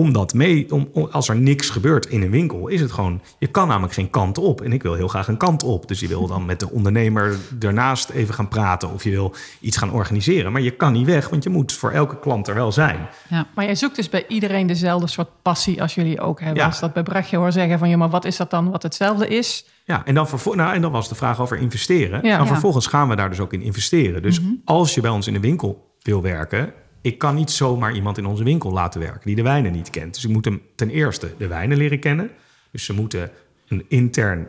omdat 0.00 0.34
mee, 0.34 0.72
om, 0.72 0.88
als 1.10 1.28
er 1.28 1.36
niks 1.36 1.70
gebeurt 1.70 2.06
in 2.06 2.22
een 2.22 2.30
winkel, 2.30 2.68
is 2.68 2.80
het 2.80 2.92
gewoon, 2.92 3.20
je 3.38 3.46
kan 3.46 3.68
namelijk 3.68 3.92
geen 3.92 4.10
kant 4.10 4.38
op. 4.38 4.60
En 4.60 4.72
ik 4.72 4.82
wil 4.82 4.94
heel 4.94 5.08
graag 5.08 5.28
een 5.28 5.36
kant 5.36 5.62
op. 5.62 5.88
Dus 5.88 6.00
je 6.00 6.08
wil 6.08 6.26
dan 6.26 6.44
met 6.44 6.60
de 6.60 6.70
ondernemer 6.70 7.36
ernaast 7.60 8.10
even 8.10 8.34
gaan 8.34 8.48
praten 8.48 8.92
of 8.92 9.04
je 9.04 9.10
wil 9.10 9.34
iets 9.60 9.76
gaan 9.76 9.92
organiseren. 9.92 10.52
Maar 10.52 10.60
je 10.60 10.70
kan 10.70 10.92
niet 10.92 11.06
weg, 11.06 11.28
want 11.28 11.42
je 11.42 11.50
moet 11.50 11.72
voor 11.72 11.90
elke 11.90 12.18
klant 12.18 12.48
er 12.48 12.54
wel 12.54 12.72
zijn. 12.72 13.08
Ja. 13.28 13.46
Maar 13.54 13.64
jij 13.64 13.74
zoekt 13.74 13.96
dus 13.96 14.08
bij 14.08 14.24
iedereen 14.28 14.66
dezelfde 14.66 15.06
soort 15.06 15.28
passie 15.42 15.82
als 15.82 15.94
jullie 15.94 16.20
ook 16.20 16.40
hebben. 16.40 16.58
Ja. 16.58 16.66
Als 16.66 16.80
dat 16.80 16.92
bij 16.92 17.02
Brechtje 17.02 17.36
hoor 17.36 17.52
zeggen 17.52 17.78
van, 17.78 17.88
ja, 17.88 17.96
maar 17.96 18.10
wat 18.10 18.24
is 18.24 18.36
dat 18.36 18.50
dan 18.50 18.70
wat 18.70 18.82
hetzelfde 18.82 19.28
is? 19.28 19.66
Ja, 19.84 20.04
en 20.04 20.14
dan, 20.14 20.28
nou, 20.44 20.74
en 20.74 20.80
dan 20.80 20.92
was 20.92 21.08
de 21.08 21.14
vraag 21.14 21.40
over 21.40 21.58
investeren. 21.58 22.20
Ja, 22.22 22.38
en 22.38 22.46
vervolgens 22.46 22.86
gaan 22.86 23.08
we 23.08 23.16
daar 23.16 23.30
dus 23.30 23.40
ook 23.40 23.52
in 23.52 23.62
investeren. 23.62 24.22
Dus 24.22 24.40
mhm. 24.40 24.52
als 24.64 24.94
je 24.94 25.00
bij 25.00 25.10
ons 25.10 25.26
in 25.26 25.32
de 25.32 25.40
winkel 25.40 25.96
wil 26.02 26.22
werken, 26.22 26.72
ik 27.00 27.18
kan 27.18 27.34
niet 27.34 27.50
zomaar 27.50 27.94
iemand 27.94 28.18
in 28.18 28.26
onze 28.26 28.44
winkel 28.44 28.72
laten 28.72 29.00
werken 29.00 29.20
die 29.24 29.36
de 29.36 29.42
wijnen 29.42 29.72
niet 29.72 29.90
kent. 29.90 30.14
Dus 30.14 30.24
ik 30.24 30.30
moet 30.30 30.44
hem 30.44 30.62
ten 30.74 30.90
eerste 30.90 31.34
de 31.38 31.46
wijnen 31.46 31.76
leren 31.76 31.98
kennen. 31.98 32.30
Dus 32.70 32.84
ze 32.84 32.92
moeten 32.92 33.30
een 33.68 33.84
intern 33.88 34.48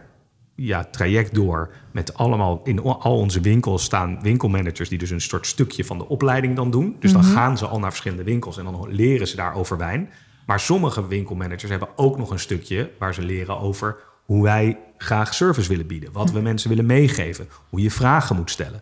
ja, 0.55 0.83
traject 0.83 1.35
door 1.35 1.73
met 1.91 2.13
allemaal 2.13 2.61
in 2.63 2.79
al 2.79 3.17
onze 3.17 3.41
winkels 3.41 3.83
staan 3.83 4.21
winkelmanagers 4.21 4.89
die 4.89 4.97
dus 4.97 5.09
een 5.09 5.21
soort 5.21 5.47
stukje 5.47 5.85
van 5.85 5.97
de 5.97 6.07
opleiding 6.07 6.55
dan 6.55 6.71
doen. 6.71 6.95
Dus 6.99 7.11
dan 7.11 7.21
mhm. 7.21 7.31
gaan 7.31 7.57
ze 7.57 7.67
al 7.67 7.79
naar 7.79 7.89
verschillende 7.89 8.23
winkels 8.23 8.57
en 8.57 8.63
dan 8.63 8.87
leren 8.89 9.27
ze 9.27 9.35
daar 9.35 9.55
over 9.55 9.77
wijn. 9.77 10.09
Maar 10.45 10.59
sommige 10.59 11.07
winkelmanagers 11.07 11.69
hebben 11.69 11.89
ook 11.95 12.17
nog 12.17 12.31
een 12.31 12.39
stukje 12.39 12.91
waar 12.99 13.13
ze 13.13 13.21
leren 13.21 13.59
over 13.59 13.97
hoe 14.25 14.43
wij 14.43 14.77
graag 14.97 15.33
service 15.33 15.69
willen 15.69 15.87
bieden, 15.87 16.11
wat 16.11 16.31
we 16.31 16.41
mensen 16.41 16.69
willen 16.69 16.85
meegeven, 16.85 17.47
hoe 17.69 17.81
je 17.81 17.91
vragen 17.91 18.35
moet 18.35 18.51
stellen 18.51 18.81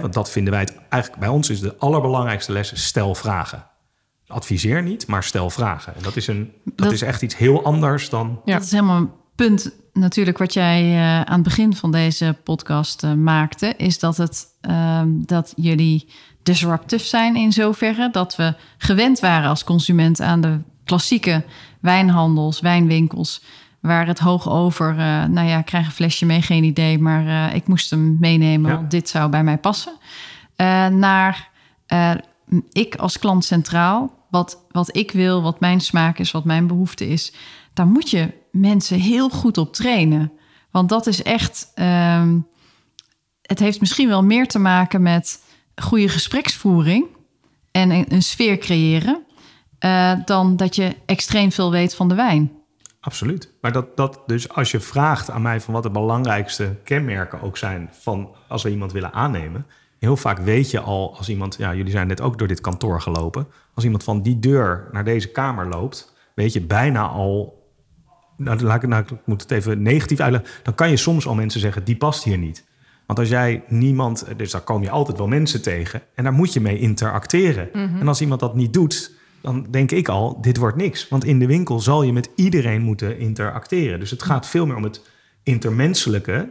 want 0.00 0.12
dat 0.12 0.30
vinden 0.30 0.52
wij 0.52 0.62
het 0.62 0.76
eigenlijk 0.88 1.22
bij 1.22 1.30
ons 1.30 1.50
is 1.50 1.60
de 1.60 1.76
allerbelangrijkste 1.78 2.52
les: 2.52 2.86
stel 2.86 3.14
vragen. 3.14 3.66
Adviseer 4.26 4.82
niet, 4.82 5.06
maar 5.06 5.24
stel 5.24 5.50
vragen. 5.50 5.94
En 5.96 6.02
dat 6.02 6.16
is, 6.16 6.26
een, 6.26 6.52
dat, 6.64 6.92
is 6.92 7.02
echt 7.02 7.22
iets 7.22 7.36
heel 7.36 7.64
anders 7.64 8.08
dan. 8.08 8.40
Ja. 8.44 8.54
Dat 8.54 8.64
is 8.64 8.70
helemaal 8.70 8.96
een 8.96 9.10
punt 9.34 9.72
natuurlijk 9.92 10.38
wat 10.38 10.52
jij 10.52 10.92
uh, 10.92 11.20
aan 11.20 11.34
het 11.34 11.42
begin 11.42 11.76
van 11.76 11.92
deze 11.92 12.36
podcast 12.44 13.02
uh, 13.02 13.12
maakte, 13.12 13.74
is 13.76 13.98
dat, 13.98 14.16
het, 14.16 14.46
uh, 14.68 15.02
dat 15.06 15.52
jullie 15.56 16.08
disruptief 16.42 17.04
zijn 17.04 17.36
in 17.36 17.52
zoverre 17.52 18.10
dat 18.10 18.36
we 18.36 18.54
gewend 18.78 19.20
waren 19.20 19.48
als 19.48 19.64
consument 19.64 20.20
aan 20.20 20.40
de 20.40 20.58
klassieke 20.84 21.44
wijnhandels, 21.80 22.60
wijnwinkels 22.60 23.42
waar 23.82 24.06
het 24.06 24.18
hoog 24.18 24.48
over, 24.48 24.90
uh, 24.90 25.24
nou 25.24 25.48
ja, 25.48 25.58
ik 25.58 25.64
krijg 25.64 25.86
een 25.86 25.92
flesje 25.92 26.26
mee, 26.26 26.42
geen 26.42 26.64
idee, 26.64 26.98
maar 26.98 27.24
uh, 27.24 27.54
ik 27.54 27.66
moest 27.66 27.90
hem 27.90 28.16
meenemen, 28.20 28.72
want 28.72 28.90
dit 28.90 29.08
zou 29.08 29.30
bij 29.30 29.44
mij 29.44 29.58
passen. 29.58 29.92
Uh, 30.56 30.86
naar 30.86 31.50
ik 32.72 32.94
als 32.94 33.18
klant 33.18 33.44
centraal, 33.44 34.26
wat, 34.30 34.64
wat 34.70 34.96
ik 34.96 35.10
wil, 35.10 35.42
wat 35.42 35.60
mijn 35.60 35.80
smaak 35.80 36.18
is, 36.18 36.30
wat 36.30 36.44
mijn 36.44 36.66
behoefte 36.66 37.08
is, 37.08 37.32
daar 37.72 37.86
moet 37.86 38.10
je 38.10 38.32
mensen 38.52 38.98
heel 38.98 39.28
goed 39.28 39.58
op 39.58 39.74
trainen. 39.74 40.32
Want 40.70 40.88
dat 40.88 41.06
is 41.06 41.22
echt, 41.22 41.70
ehm, 41.74 42.38
het 43.42 43.58
heeft 43.58 43.80
misschien 43.80 44.08
wel 44.08 44.22
meer 44.24 44.46
te 44.46 44.58
maken 44.58 45.02
met 45.02 45.42
goede 45.74 46.08
gespreksvoering 46.08 47.06
en 47.70 47.90
een, 47.90 48.06
een 48.08 48.22
sfeer 48.22 48.58
creëren, 48.58 49.22
dan 50.24 50.56
dat 50.56 50.76
je 50.76 50.96
extreem 51.06 51.52
veel 51.52 51.70
weet 51.70 51.94
van 51.94 52.08
de 52.08 52.14
wijn. 52.14 52.61
Absoluut. 53.04 53.52
Maar 53.60 53.72
dat, 53.72 53.96
dat 53.96 54.22
dus 54.26 54.48
als 54.48 54.70
je 54.70 54.80
vraagt 54.80 55.30
aan 55.30 55.42
mij 55.42 55.60
van 55.60 55.74
wat 55.74 55.82
de 55.82 55.90
belangrijkste 55.90 56.76
kenmerken 56.84 57.40
ook 57.40 57.56
zijn 57.56 57.90
van 57.92 58.34
als 58.48 58.62
we 58.62 58.70
iemand 58.70 58.92
willen 58.92 59.12
aannemen. 59.12 59.66
Heel 59.98 60.16
vaak 60.16 60.38
weet 60.38 60.70
je 60.70 60.80
al 60.80 61.16
als 61.16 61.28
iemand, 61.28 61.56
ja, 61.58 61.74
jullie 61.74 61.90
zijn 61.90 62.06
net 62.06 62.20
ook 62.20 62.38
door 62.38 62.48
dit 62.48 62.60
kantoor 62.60 63.00
gelopen. 63.00 63.46
Als 63.74 63.84
iemand 63.84 64.04
van 64.04 64.22
die 64.22 64.38
deur 64.38 64.88
naar 64.92 65.04
deze 65.04 65.28
kamer 65.28 65.68
loopt, 65.68 66.14
weet 66.34 66.52
je 66.52 66.60
bijna 66.60 67.06
al. 67.06 67.60
Nou, 68.36 68.60
laat 68.60 68.82
ik, 68.82 68.88
nou, 68.88 69.02
ik 69.02 69.18
moet 69.24 69.42
het 69.42 69.50
even 69.50 69.82
negatief 69.82 70.20
uitleggen. 70.20 70.50
Dan 70.62 70.74
kan 70.74 70.90
je 70.90 70.96
soms 70.96 71.26
al 71.26 71.34
mensen 71.34 71.60
zeggen, 71.60 71.84
die 71.84 71.96
past 71.96 72.24
hier 72.24 72.38
niet. 72.38 72.64
Want 73.06 73.18
als 73.18 73.28
jij 73.28 73.64
niemand, 73.68 74.26
dus 74.36 74.50
daar 74.50 74.60
kom 74.60 74.82
je 74.82 74.90
altijd 74.90 75.18
wel 75.18 75.28
mensen 75.28 75.62
tegen. 75.62 76.02
En 76.14 76.24
daar 76.24 76.32
moet 76.32 76.52
je 76.52 76.60
mee 76.60 76.78
interacteren. 76.78 77.68
Mhm. 77.72 78.00
En 78.00 78.08
als 78.08 78.20
iemand 78.20 78.40
dat 78.40 78.54
niet 78.54 78.72
doet, 78.72 79.20
dan 79.42 79.66
denk 79.70 79.90
ik 79.90 80.08
al, 80.08 80.40
dit 80.40 80.56
wordt 80.56 80.76
niks. 80.76 81.08
Want 81.08 81.24
in 81.24 81.38
de 81.38 81.46
winkel 81.46 81.80
zal 81.80 82.02
je 82.02 82.12
met 82.12 82.30
iedereen 82.34 82.82
moeten 82.82 83.18
interacteren. 83.18 84.00
Dus 84.00 84.10
het 84.10 84.22
gaat 84.22 84.46
veel 84.46 84.66
meer 84.66 84.76
om 84.76 84.82
het 84.82 85.02
intermenselijke 85.42 86.48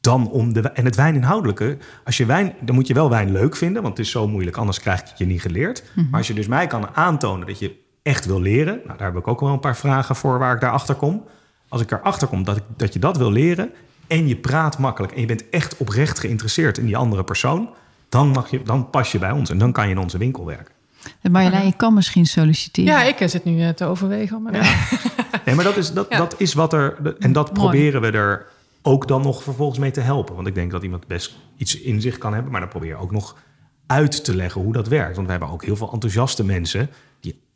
dan 0.00 0.30
om 0.30 0.52
de 0.52 0.60
en 0.60 0.84
het 0.84 0.96
wijninhoudelijke. 0.96 1.76
Als 2.04 2.16
je 2.16 2.26
wijn, 2.26 2.54
dan 2.60 2.74
moet 2.74 2.86
je 2.86 2.94
wel 2.94 3.10
wijn 3.10 3.32
leuk 3.32 3.56
vinden, 3.56 3.82
want 3.82 3.96
het 3.96 4.06
is 4.06 4.12
zo 4.12 4.28
moeilijk, 4.28 4.56
anders 4.56 4.80
krijg 4.80 5.00
je 5.00 5.08
het 5.08 5.18
je 5.18 5.24
niet 5.24 5.40
geleerd. 5.40 5.84
Mhm. 5.94 6.10
Maar 6.10 6.18
als 6.18 6.26
je 6.28 6.34
dus 6.34 6.46
mij 6.46 6.66
kan 6.66 6.88
aantonen 6.94 7.46
dat 7.46 7.58
je 7.58 7.80
echt 8.02 8.26
wil 8.26 8.40
leren, 8.40 8.80
nou, 8.84 8.98
daar 8.98 9.06
heb 9.06 9.16
ik 9.16 9.28
ook 9.28 9.40
wel 9.40 9.52
een 9.52 9.60
paar 9.60 9.76
vragen 9.76 10.16
voor 10.16 10.38
waar 10.38 10.54
ik 10.54 10.60
daarachter 10.60 10.94
kom. 10.94 11.24
Als 11.68 11.80
ik 11.80 11.90
erachter 11.90 12.28
kom 12.28 12.44
dat, 12.44 12.56
ik, 12.56 12.62
dat 12.76 12.92
je 12.92 12.98
dat 12.98 13.16
wil 13.16 13.30
leren 13.30 13.70
en 14.06 14.28
je 14.28 14.36
praat 14.36 14.78
makkelijk 14.78 15.12
en 15.12 15.20
je 15.20 15.26
bent 15.26 15.48
echt 15.48 15.76
oprecht 15.76 16.18
geïnteresseerd 16.18 16.78
in 16.78 16.86
die 16.86 16.96
andere 16.96 17.24
persoon, 17.24 17.70
dan, 18.08 18.28
mag 18.28 18.50
je, 18.50 18.62
dan 18.62 18.90
pas 18.90 19.12
je 19.12 19.18
bij 19.18 19.30
ons 19.30 19.50
en 19.50 19.58
dan 19.58 19.72
kan 19.72 19.84
je 19.84 19.90
in 19.90 19.98
onze 19.98 20.18
winkel 20.18 20.44
werken. 20.44 20.74
Marjolein, 21.30 21.66
je 21.66 21.76
kan 21.76 21.94
misschien 21.94 22.26
solliciteren. 22.26 22.92
Ja, 22.92 23.02
ik 23.02 23.28
zit 23.28 23.44
nu 23.44 23.62
eh, 23.62 23.68
te 23.68 23.84
overwegen. 23.84 24.42
Maar 24.42 24.54
ja. 24.54 24.74
nee, 25.44 25.54
maar 25.54 25.64
dat 25.64 25.76
is, 25.76 25.92
dat, 25.92 26.10
dat 26.10 26.34
is 26.38 26.54
wat 26.54 26.72
er... 26.72 27.16
En 27.18 27.32
dat 27.32 27.52
proberen 27.52 28.00
we 28.00 28.10
er 28.10 28.46
ook 28.82 29.08
dan 29.08 29.22
nog 29.22 29.42
vervolgens 29.42 29.78
mee 29.78 29.90
te 29.90 30.00
helpen. 30.00 30.34
Want 30.34 30.46
ik 30.46 30.54
denk 30.54 30.70
dat 30.70 30.82
iemand 30.82 31.06
best 31.06 31.36
iets 31.56 31.80
in 31.80 32.00
zich 32.00 32.18
kan 32.18 32.34
hebben... 32.34 32.52
maar 32.52 32.60
dan 32.60 32.70
probeer 32.70 32.88
je 32.88 32.96
ook 32.96 33.12
nog 33.12 33.36
uit 33.86 34.24
te 34.24 34.36
leggen 34.36 34.60
hoe 34.60 34.72
dat 34.72 34.88
werkt. 34.88 35.14
Want 35.14 35.26
we 35.26 35.32
hebben 35.32 35.50
ook 35.50 35.64
heel 35.64 35.76
veel 35.76 35.92
enthousiaste 35.92 36.44
mensen... 36.44 36.90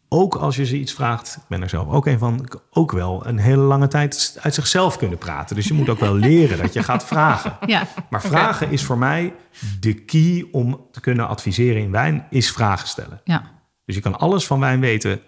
ook 0.08 0.34
als 0.34 0.56
je 0.56 0.66
ze 0.66 0.78
iets 0.78 0.92
vraagt, 0.92 1.36
ik 1.36 1.48
ben 1.48 1.62
er 1.62 1.68
zelf 1.68 1.88
ook 1.88 2.06
een 2.06 2.18
van, 2.18 2.48
ook 2.70 2.92
wel 2.92 3.26
een 3.26 3.38
hele 3.38 3.62
lange 3.62 3.88
tijd 3.88 4.38
uit 4.40 4.54
zichzelf 4.54 4.96
kunnen 4.96 5.18
praten. 5.18 5.56
Dus 5.56 5.68
je 5.68 5.74
moet 5.74 5.88
ook 5.88 6.00
wel 6.00 6.14
leren 6.28 6.58
dat 6.58 6.72
je 6.72 6.82
gaat 6.82 7.04
vragen. 7.06 7.56
Ja. 7.66 7.86
Maar 8.10 8.22
vragen 8.22 8.70
is 8.70 8.84
voor 8.84 8.98
mij 8.98 9.34
de 9.80 9.94
key 9.94 10.48
om 10.52 10.86
te 10.92 11.00
kunnen 11.00 11.28
adviseren 11.28 11.82
in 11.82 11.90
wijn, 11.90 12.26
is 12.30 12.50
vragen 12.50 12.88
stellen. 12.88 13.20
Ja. 13.24 13.42
Dus 13.84 13.94
je 13.94 14.00
kan 14.00 14.18
alles 14.18 14.46
van 14.46 14.60
wijn 14.60 14.80
weten, 14.80 15.20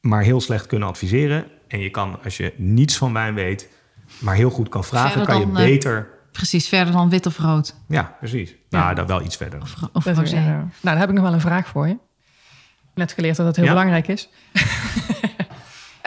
maar 0.00 0.22
heel 0.22 0.40
slecht 0.40 0.66
kunnen 0.66 0.88
adviseren. 0.88 1.44
En 1.68 1.78
je 1.78 1.90
kan, 1.90 2.18
als 2.24 2.36
je 2.36 2.54
niets 2.56 2.96
van 2.96 3.12
wijn 3.12 3.34
weet, 3.34 3.68
maar 4.20 4.34
heel 4.34 4.50
goed 4.50 4.68
kan 4.68 4.84
vragen, 4.84 5.24
kan 5.26 5.40
je 5.40 5.46
eh, 5.46 5.52
beter. 5.52 6.08
precies, 6.32 6.68
verder 6.68 6.92
dan 6.92 7.10
wit 7.10 7.26
of 7.26 7.38
rood. 7.38 7.74
Ja, 7.88 8.16
precies. 8.18 8.54
Nou, 8.70 8.94
dan 8.94 9.06
wel 9.06 9.22
iets 9.22 9.36
verder. 9.36 9.60
Of. 9.60 9.74
Nou, 10.50 10.68
dan 10.80 10.96
heb 10.96 11.08
ik 11.08 11.14
nog 11.14 11.24
wel 11.24 11.32
een 11.32 11.40
vraag 11.40 11.66
voor 11.66 11.88
je 11.88 11.98
net 12.98 13.12
geleerd 13.12 13.36
dat 13.36 13.46
dat 13.46 13.56
heel 13.56 13.66
belangrijk 13.66 14.08
is. 14.08 14.28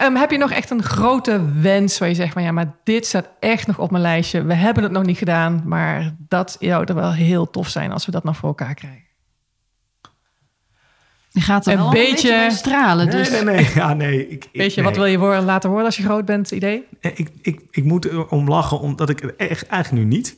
um, 0.04 0.16
heb 0.22 0.32
je 0.32 0.38
nog 0.38 0.52
echt 0.52 0.70
een 0.70 0.84
grote 0.84 1.42
wens 1.62 1.98
waar 1.98 2.10
je 2.10 2.16
zegt 2.16 2.34
van 2.34 2.44
ja, 2.44 2.52
maar 2.52 2.74
dit 2.84 3.06
staat 3.06 3.30
echt 3.39 3.68
nog 3.68 3.80
op 3.80 3.92
mijn 3.92 4.04
lijstje. 4.04 4.44
We 4.44 4.54
hebben 4.54 4.84
het 4.84 4.92
nog 4.92 5.04
niet 5.04 5.18
gedaan, 5.18 5.62
maar 5.66 6.16
dat 6.28 6.58
zou 6.60 6.84
er 6.86 6.96
wel 6.96 7.14
heel 7.14 7.50
tof 7.50 7.70
zijn 7.70 7.92
als 7.92 8.06
we 8.06 8.12
dat 8.12 8.24
nog 8.24 8.38
voor 8.38 8.50
elkaar 8.50 8.74
krijgen. 8.74 9.10
Je 11.34 11.42
gaat 11.42 11.66
er 11.66 11.74
een, 11.74 11.78
wel 11.78 11.92
beetje... 11.92 12.34
een 12.34 12.39
beetje 12.39 12.58
stralen. 12.58 13.10
Dus. 13.10 13.30
Nee, 13.30 13.44
nee, 13.44 13.56
nee. 13.56 13.72
Ja, 13.76 13.94
nee. 13.94 14.28
Ik, 14.28 14.50
Weet 14.54 14.74
je, 14.74 14.84
wat 14.84 14.96
wil 14.96 15.06
je 15.06 15.18
worden, 15.18 15.44
laten 15.44 15.70
worden 15.70 15.86
als 15.86 15.98
je 15.98 16.04
groot 16.04 16.26
bent, 16.26 16.52
idee? 16.52 16.84
Ik, 17.00 17.30
ik, 17.42 17.62
ik 17.72 17.84
moet 17.84 18.28
om 18.30 18.48
lachen, 18.48 18.80
omdat 18.80 19.10
ik 19.10 19.22
echt 19.22 19.68
eigenlijk 19.68 20.04
nu 20.04 20.16
niet. 20.16 20.38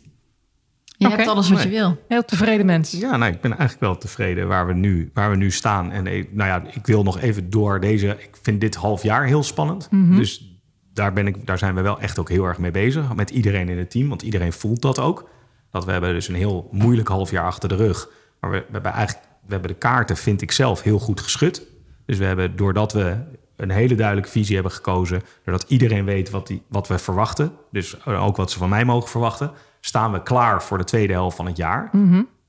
Je 1.10 1.16
hebt 1.16 1.28
alles 1.28 1.50
wat 1.50 1.64
je 1.64 1.70
wil. 1.70 1.98
Heel 2.08 2.26
tevreden 2.26 2.66
mens. 2.66 2.92
Ja, 2.92 3.18
nou, 3.18 3.32
ik 3.32 3.42
ben 3.42 3.52
eigenlijk 3.52 3.80
wel 3.80 3.98
tevreden 3.98 4.48
waar 4.48 4.68
we 4.68 4.74
nu, 4.74 5.12
waar 5.14 5.30
we 5.30 5.36
nu 5.36 5.52
staan. 5.52 5.92
En 5.92 6.08
eh, 6.08 6.26
nou 6.32 6.50
ja, 6.50 6.64
ik 6.74 6.86
wil 6.86 7.04
nog 7.04 7.20
even 7.20 7.50
door 7.50 7.80
deze. 7.80 8.08
Ik 8.08 8.38
vind 8.42 8.62
dit 8.62 8.76
half 8.76 9.04
jaar 9.04 9.26
heel 9.26 9.44
spannend. 9.44 9.90
Dus 9.92 10.60
daar, 10.94 11.14
ben 11.14 11.28
ik, 11.28 11.46
daar 11.46 11.58
zijn 11.58 11.76
we 11.76 11.82
wel 11.82 12.00
echt 12.00 12.20
ook 12.20 12.30
heel 12.30 12.46
erg 12.46 12.58
mee 12.58 12.72
bezig. 12.72 13.16
Met 13.16 13.30
iedereen 13.30 13.70
in 13.70 13.78
het 13.78 13.92
team. 13.92 14.10
Want 14.10 14.22
iedereen 14.22 14.54
voelt 14.54 14.82
dat 14.82 15.00
ook. 15.00 15.30
Dat 15.72 15.86
we 15.86 15.92
hebben 15.92 16.14
dus 16.14 16.28
een 16.28 16.36
heel 16.36 16.70
moeilijk 16.72 17.08
half 17.08 17.32
jaar 17.32 17.46
achter 17.46 17.70
de 17.70 17.76
rug. 17.76 18.10
Maar 18.40 18.52
we, 18.52 18.58
we 18.58 18.72
hebben 18.72 18.92
eigenlijk 18.92 19.28
we 19.46 19.52
hebben 19.54 19.72
de 19.72 19.78
kaarten, 19.78 20.18
vind 20.18 20.42
ik 20.42 20.52
zelf, 20.52 20.82
heel 20.82 21.00
goed 21.00 21.20
geschud. 21.20 21.68
Dus 22.06 22.18
we 22.18 22.26
hebben, 22.26 22.56
doordat 22.56 22.94
we 22.94 23.18
een 23.56 23.70
hele 23.70 23.96
duidelijke 23.96 24.32
visie 24.32 24.54
hebben 24.56 24.74
gekozen, 24.74 25.22
doordat 25.46 25.70
iedereen 25.70 26.06
weet 26.06 26.30
wat, 26.30 26.48
die, 26.48 26.62
wat 26.68 26.88
we 26.88 26.98
verwachten, 26.98 27.52
dus 27.72 28.06
ook 28.06 28.36
wat 28.36 28.52
ze 28.52 28.58
van 28.58 28.70
mij 28.70 28.86
mogen 28.86 29.10
verwachten, 29.10 29.52
staan 29.86 30.12
we 30.12 30.24
klaar 30.24 30.64
voor 30.64 30.78
de 30.78 30.84
tweede 30.84 31.14
helft 31.14 31.36
van 31.36 31.46
het 31.46 31.58
jaar. 31.58 31.90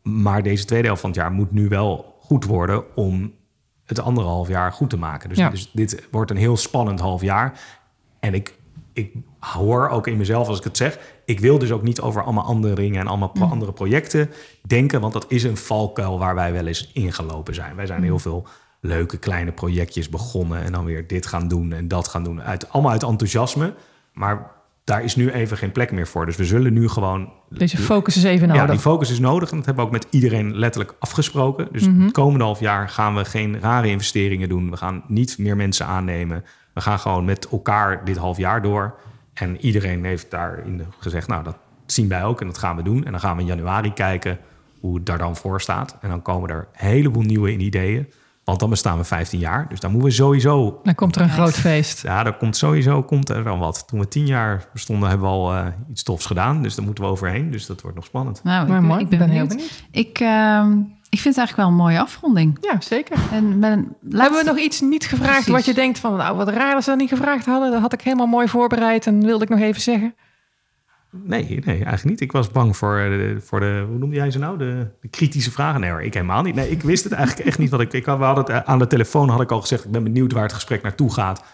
Maar 0.03 0.43
deze 0.43 0.65
tweede 0.65 0.87
helft 0.87 1.01
van 1.01 1.11
het 1.11 1.19
jaar 1.19 1.33
moet 1.33 1.53
nu 1.53 1.69
wel 1.69 2.17
goed 2.21 2.45
worden 2.45 2.97
om 2.97 3.33
het 3.85 4.01
andere 4.01 4.27
half 4.27 4.49
jaar 4.49 4.73
goed 4.73 4.91
te 4.91 4.97
maken. 4.99 5.29
Dus, 5.29 5.39
Ja. 5.39 5.51
dus 5.51 5.71
dit 5.73 6.09
wordt 6.11 6.31
een 6.31 6.37
heel 6.37 6.57
spannend 6.57 7.01
half 7.01 7.23
jaar. 7.23 7.61
En 8.21 8.35
ik, 8.35 8.55
ik 8.93 9.13
hoor 9.39 9.89
ook 9.89 10.07
in 10.07 10.17
mezelf 10.17 10.49
als 10.49 10.59
ik 10.59 10.65
het 10.65 10.77
zeg. 10.77 10.99
Ik 11.25 11.41
wil 11.41 11.59
dus 11.59 11.73
ook 11.73 11.83
niet 11.83 12.01
over 12.01 12.23
allemaal 12.23 12.45
andere 12.45 12.75
dingen 12.75 13.01
en 13.01 13.07
allemaal 13.07 13.29
pro- 13.29 13.47
andere 13.47 13.73
projecten 13.73 14.31
denken. 14.67 15.01
Want 15.01 15.13
dat 15.13 15.25
is 15.29 15.43
een 15.43 15.57
valkuil 15.57 16.19
waar 16.19 16.35
wij 16.35 16.53
wel 16.53 16.67
eens 16.67 16.91
ingelopen 16.93 17.55
zijn. 17.55 17.77
Wij 17.77 17.87
zijn 17.87 18.03
heel 18.03 18.19
veel 18.19 18.47
leuke 18.81 19.17
kleine 19.19 19.53
projectjes 19.53 20.09
begonnen. 20.09 20.63
En 20.65 20.73
dan 20.73 20.85
weer 20.85 21.07
dit 21.07 21.27
gaan 21.27 21.49
doen 21.49 21.73
en 21.73 21.89
dat 21.89 22.09
gaan 22.09 22.25
doen. 22.25 22.43
Uit, 22.43 22.71
allemaal 22.71 22.93
uit 22.93 23.03
enthousiasme. 23.03 23.75
Maar 24.13 24.51
daar 24.85 25.05
is 25.05 25.17
nu 25.17 25.31
even 25.31 25.57
geen 25.57 25.73
plek 25.73 25.93
meer 25.93 26.07
voor. 26.07 26.27
Dus 26.27 26.37
we 26.37 26.45
zullen 26.45 26.73
nu 26.73 26.89
gewoon 26.89 27.33
Deze 27.49 27.77
focus 27.77 28.17
is 28.17 28.23
even 28.25 28.49
ja, 28.49 28.55
nodig. 28.55 28.71
die 28.71 28.79
focus 28.79 29.11
is 29.11 29.19
nodig. 29.19 29.51
En 29.51 29.57
dat 29.57 29.67
hebben 29.67 29.85
we 29.85 29.91
ook 29.91 29.97
met 29.97 30.07
iedereen 30.11 30.57
letterlijk 30.57 30.95
afgesproken. 30.99 31.69
Dus 31.73 31.89
Mhm. 31.89 32.01
het 32.03 32.13
komende 32.13 32.45
half 32.45 32.61
jaar 32.61 32.89
gaan 32.89 33.15
we 33.15 33.25
geen 33.25 33.61
rare 33.61 33.89
investeringen 33.89 34.49
doen. 34.49 34.71
We 34.71 34.77
gaan 34.77 35.03
niet 35.09 35.39
meer 35.39 35.57
mensen 35.57 35.87
aannemen. 35.87 36.45
We 36.75 36.81
gaan 36.81 36.99
gewoon 36.99 37.25
met 37.25 37.49
elkaar 37.49 38.05
dit 38.05 38.17
half 38.17 38.37
jaar 38.37 38.63
door. 38.63 38.95
En 39.35 39.61
iedereen 39.65 40.05
heeft 40.05 40.31
daarin 40.31 40.83
gezegd, 40.99 41.29
nou, 41.29 41.45
dat 41.45 41.57
zien 41.87 42.09
wij 42.09 42.25
ook 42.25 42.41
en 42.41 42.47
dat 42.47 42.59
gaan 42.59 42.77
we 42.77 42.83
doen. 42.83 43.05
En 43.05 43.11
dan 43.11 43.21
gaan 43.21 43.35
we 43.37 43.43
in 43.43 43.49
januari 43.49 43.93
kijken 43.93 44.39
hoe 44.81 44.95
het 44.95 45.07
daar 45.07 45.19
dan 45.19 45.37
voor 45.37 45.61
staat. 45.61 45.97
En 46.01 46.09
dan 46.09 46.23
komen 46.23 46.51
er 46.51 46.57
een 46.73 46.89
heleboel 46.89 47.23
nieuwe 47.23 47.57
ideeën. 47.57 48.09
Want 48.45 48.61
dan 48.61 48.71
bestaan 48.71 48.99
we 48.99 49.05
15 49.05 49.39
jaar. 49.39 49.69
Dus 49.69 49.81
dan 49.81 49.91
moeten 49.91 50.09
we 50.09 50.15
sowieso 50.15 50.81
Dan 50.83 50.95
komt 50.95 51.17
er 51.17 51.23
een 51.23 51.31
groot 51.31 51.55
feest. 51.55 52.03
ja, 52.03 52.27
er 52.27 52.33
komt 52.37 52.57
sowieso 52.57 53.03
komt 53.03 53.29
er 53.29 53.45
dan 53.45 53.59
wat. 53.59 53.85
Toen 53.89 53.99
we 53.99 54.09
tien 54.09 54.27
jaar 54.27 54.65
bestonden, 54.73 55.09
hebben 55.09 55.27
we 55.27 55.33
al 55.35 55.53
eh, 55.55 55.67
iets 55.91 56.03
tofs 56.03 56.27
gedaan. 56.27 56.63
Dus 56.63 56.75
daar 56.75 56.85
moeten 56.85 57.05
we 57.05 57.11
overheen. 57.11 57.51
Dus 57.51 57.67
dat 57.67 57.81
wordt 57.81 57.97
nog 57.97 58.07
spannend. 58.07 58.41
Nou, 58.45 58.63
ik 58.63 58.69
Maar 58.69 58.83
mooi, 58.83 59.01
ik 59.01 59.09
ben, 59.09 59.29
heel 59.29 59.47
benieuwd. 59.47 59.85
Ik, 59.91 60.19
ehm, 60.19 60.79
ik 61.09 61.21
vind 61.21 61.37
het 61.37 61.45
eigenlijk 61.45 61.57
wel 61.57 61.67
een 61.67 61.75
mooie 61.75 62.01
afronding. 62.01 62.59
Ja, 62.61 62.81
zeker. 62.81 63.17
En 63.33 63.59
met 63.59 63.73
een 63.73 63.97
Hebben 64.19 64.39
we 64.39 64.45
nog 64.45 64.59
iets 64.59 64.81
niet 64.81 65.07
gevraagd 65.07 65.33
Precies. 65.33 65.53
wat 65.53 65.65
je 65.65 65.75
denkt 65.75 65.99
van, 65.99 66.17
nou 66.17 66.37
wat 66.37 66.49
raar 66.49 66.73
dat 66.75 66.85
ze 66.85 66.91
dat 66.91 66.99
niet 66.99 67.09
gevraagd 67.09 67.47
hadden. 67.47 67.71
Dat 67.71 67.81
had 67.81 67.93
ik 67.93 68.01
helemaal 68.01 68.27
mooi 68.27 68.49
voorbereid 68.49 69.07
en 69.07 69.25
wilde 69.25 69.45
ik 69.45 69.51
nog 69.51 69.61
even 69.61 69.81
zeggen. 69.81 70.15
Nee, 71.23 71.45
nee, 71.49 71.77
eigenlijk 71.77 72.05
niet. 72.05 72.21
Ik 72.21 72.33
was 72.33 72.51
bang 72.51 72.77
voor, 72.77 72.99
eh, 72.99 73.09
de, 73.09 73.37
voor 73.41 73.61
de, 73.61 73.85
hoe 73.89 73.99
noemde 73.99 74.17
jij 74.17 74.31
ze 74.31 74.39
nou? 74.39 74.59
De, 74.59 74.87
de 75.01 75.09
kritische 75.09 75.51
vragen. 75.51 75.81
Nee 75.81 75.91
hoor, 75.91 76.03
ik 76.03 76.15
helemaal 76.15 76.43
niet. 76.43 76.55
Nee, 76.55 76.71
ik 76.71 76.83
wist 76.83 77.05
het 77.05 77.13
eigenlijk 77.13 77.49
echt 77.49 77.59
niet. 77.59 77.71
Wat 77.71 77.81
ik, 77.81 77.93
ik, 77.93 78.05
we 78.05 78.11
hadden 78.11 78.45
het, 78.45 78.49
eh, 78.49 78.61
aan 78.65 78.79
de 78.79 78.87
telefoon 78.87 79.29
had 79.29 79.41
ik 79.41 79.51
al 79.51 79.61
gezegd, 79.61 79.85
ik 79.85 79.91
ben 79.91 80.03
benieuwd 80.03 80.33
waar 80.33 80.43
het 80.43 80.53
gesprek 80.53 80.83
naartoe 80.83 81.13
gaat. 81.13 81.45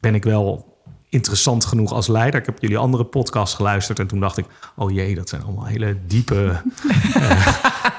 Ben 0.00 0.14
ik 0.14 0.24
wel 0.24 0.76
interessant 1.08 1.64
genoeg 1.64 1.92
als 1.92 2.06
leider? 2.06 2.40
Ik 2.40 2.46
heb 2.46 2.58
jullie 2.60 2.78
andere 2.78 3.04
podcast 3.04 3.54
geluisterd 3.54 3.98
en 3.98 4.06
toen 4.06 4.20
dacht 4.20 4.36
ik, 4.36 4.46
oh 4.76 4.90
jee, 4.90 5.14
dat 5.14 5.28
zijn 5.28 5.42
allemaal 5.42 5.66
hele 5.66 5.96
diepe... 6.06 6.62